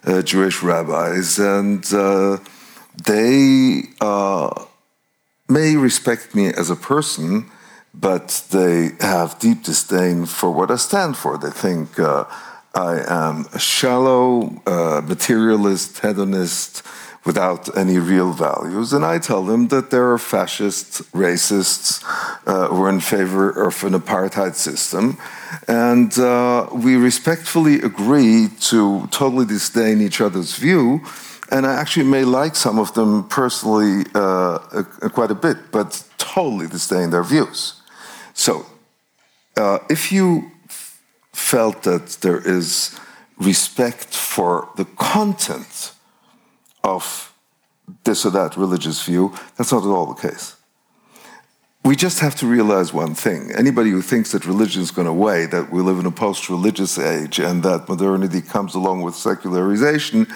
uh, 0.04 0.22
Jewish 0.22 0.62
rabbis, 0.62 1.40
and 1.40 1.86
uh, 1.94 2.38
they 3.06 3.84
uh, 4.02 4.66
may 5.48 5.76
respect 5.76 6.36
me 6.36 6.48
as 6.48 6.70
a 6.70 6.76
person, 6.76 7.50
but 7.94 8.44
they 8.52 8.92
have 9.00 9.40
deep 9.40 9.64
disdain 9.64 10.26
for 10.26 10.52
what 10.52 10.70
I 10.70 10.76
stand 10.76 11.18
for. 11.18 11.38
They 11.38 11.52
think 11.52 11.98
uh, 12.00 12.26
I 12.76 13.04
am 13.08 13.46
a 13.54 13.60
shallow 13.60 14.62
materialist, 15.02 16.00
hedonist 16.00 16.84
without 17.28 17.78
any 17.78 18.00
real 18.00 18.32
values. 18.32 18.94
And 18.94 19.04
I 19.04 19.20
tell 19.20 19.44
them 19.44 19.68
that 19.68 19.92
there 19.92 20.08
are 20.14 20.18
fascists, 20.18 21.02
racists 21.12 22.02
uh, 22.48 22.70
who 22.70 22.84
are 22.84 22.90
in 22.90 23.02
favor 23.02 23.50
of 23.68 23.84
an 23.84 23.94
apartheid 23.94 24.56
system. 24.56 25.18
And 25.68 26.18
uh, 26.18 26.70
we 26.72 26.96
respectfully 26.96 27.76
agree 27.82 28.48
to 28.72 29.08
totally 29.12 29.46
disdain 29.46 30.00
each 30.00 30.22
other's 30.22 30.56
view. 30.56 31.02
And 31.52 31.66
I 31.66 31.74
actually 31.74 32.08
may 32.08 32.24
like 32.24 32.56
some 32.56 32.80
of 32.80 32.94
them 32.94 33.28
personally 33.28 34.06
uh, 34.16 34.60
quite 35.18 35.32
a 35.32 35.40
bit, 35.48 35.58
but 35.72 35.90
totally 36.18 36.68
disdain 36.68 37.10
their 37.10 37.24
views. 37.24 37.82
So 38.34 38.66
uh, 39.58 39.80
if 39.90 40.12
you 40.14 40.52
felt 41.34 41.84
that 41.84 42.06
there 42.22 42.42
is 42.58 42.98
respect 43.38 44.16
for 44.16 44.70
the 44.78 44.86
content 44.96 45.92
of 46.88 47.34
this 48.04 48.26
or 48.26 48.32
that 48.32 48.58
religious 48.58 49.04
view. 49.04 49.34
That's 49.56 49.72
not 49.72 49.84
at 49.84 49.90
all 49.90 50.14
the 50.14 50.30
case. 50.30 50.56
We 51.84 51.96
just 51.96 52.20
have 52.20 52.36
to 52.36 52.46
realize 52.46 52.92
one 52.92 53.16
thing. 53.16 53.52
Anybody 53.56 53.92
who 53.92 54.02
thinks 54.02 54.32
that 54.34 54.46
religion 54.46 54.82
is 54.82 54.92
going 54.92 55.08
away, 55.08 55.46
that 55.46 55.72
we 55.72 55.82
live 55.82 56.00
in 56.00 56.06
a 56.06 56.12
post 56.12 56.50
religious 56.50 57.00
age, 57.00 57.40
and 57.40 57.64
that 57.64 57.88
modernity 57.88 58.42
comes 58.42 58.76
along 58.76 59.04
with 59.04 59.16
secularization, 59.16 60.28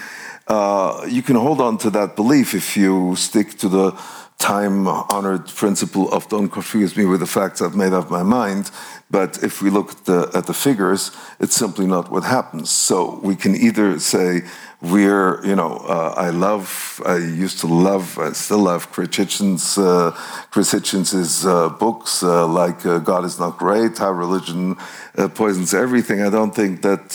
uh, 0.48 1.06
you 1.08 1.22
can 1.22 1.36
hold 1.36 1.60
on 1.60 1.76
to 1.78 1.90
that 1.90 2.16
belief 2.16 2.54
if 2.54 2.76
you 2.76 3.14
stick 3.16 3.58
to 3.58 3.68
the 3.68 3.92
time 4.38 4.88
honored 4.88 5.46
principle 5.46 6.10
of 6.12 6.28
don't 6.28 6.48
confuse 6.48 6.96
me 6.96 7.04
with 7.04 7.20
the 7.20 7.26
facts 7.26 7.62
I've 7.62 7.76
made 7.76 7.92
up 7.92 8.10
my 8.10 8.24
mind. 8.24 8.70
But 9.08 9.42
if 9.42 9.62
we 9.62 9.70
look 9.70 9.92
at 9.92 10.04
the, 10.06 10.30
at 10.34 10.46
the 10.46 10.54
figures, 10.54 11.12
it's 11.38 11.54
simply 11.54 11.86
not 11.86 12.10
what 12.10 12.24
happens. 12.24 12.70
So 12.70 13.20
we 13.22 13.36
can 13.36 13.54
either 13.54 14.00
say, 14.00 14.42
we're, 14.82 15.44
you 15.46 15.54
know, 15.54 15.76
uh, 15.76 16.14
I 16.16 16.30
love, 16.30 17.00
I 17.06 17.16
used 17.16 17.60
to 17.60 17.68
love, 17.68 18.18
I 18.18 18.32
still 18.32 18.58
love 18.58 18.90
Chris 18.90 19.10
Hitchens, 19.10 19.78
uh, 19.78 20.10
Chris 20.50 20.72
Hitchens' 20.72 21.46
uh, 21.46 21.68
books 21.68 22.24
uh, 22.24 22.48
like 22.48 22.84
uh, 22.84 22.98
God 22.98 23.24
is 23.24 23.38
Not 23.38 23.58
Great, 23.58 23.98
How 23.98 24.10
Religion 24.10 24.76
uh, 25.16 25.28
Poisons 25.28 25.72
Everything. 25.72 26.20
I 26.20 26.30
don't 26.30 26.52
think 26.52 26.82
that 26.82 27.12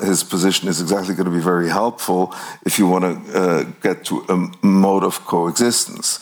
his 0.00 0.24
position 0.24 0.68
is 0.68 0.80
exactly 0.80 1.14
going 1.14 1.30
to 1.30 1.36
be 1.36 1.42
very 1.42 1.68
helpful 1.68 2.34
if 2.66 2.76
you 2.76 2.88
want 2.88 3.04
to 3.04 3.72
get 3.80 4.04
to 4.06 4.24
a 4.28 4.66
mode 4.66 5.04
of 5.04 5.24
coexistence. 5.26 6.18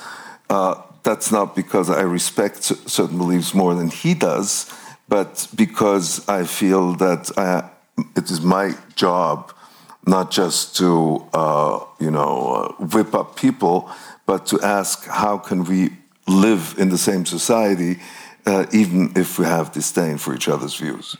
That's 0.49 1.33
not 1.33 1.55
because 1.55 1.89
I 1.89 2.03
respect 2.03 2.65
certain 2.65 3.17
beliefs 3.17 3.55
more 3.55 3.75
than 3.75 3.89
he 3.89 4.13
does, 4.13 4.71
but 5.09 5.49
because 5.55 6.29
I 6.29 6.45
feel 6.45 6.95
that 6.97 7.31
I, 7.39 7.71
it 8.17 8.31
is 8.31 8.43
my 8.43 8.75
job 8.97 9.53
not 10.07 10.31
just 10.31 10.77
to 10.77 11.27
uh, 11.33 11.85
you 11.99 12.11
know 12.11 12.75
uh, 12.81 12.85
whip 12.85 13.15
up 13.15 13.37
people, 13.37 13.91
but 14.25 14.47
to 14.47 14.61
ask 14.61 15.07
how 15.07 15.39
can 15.39 15.65
we 15.65 15.91
live 16.29 16.75
in 16.79 16.89
the 16.89 16.99
same 16.99 17.27
society, 17.27 17.99
uh, 18.47 18.67
even 18.73 19.13
if 19.17 19.39
we 19.39 19.45
have 19.45 19.73
disdain 19.73 20.19
for 20.19 20.35
each 20.35 20.49
other's 20.49 20.75
views. 20.77 21.17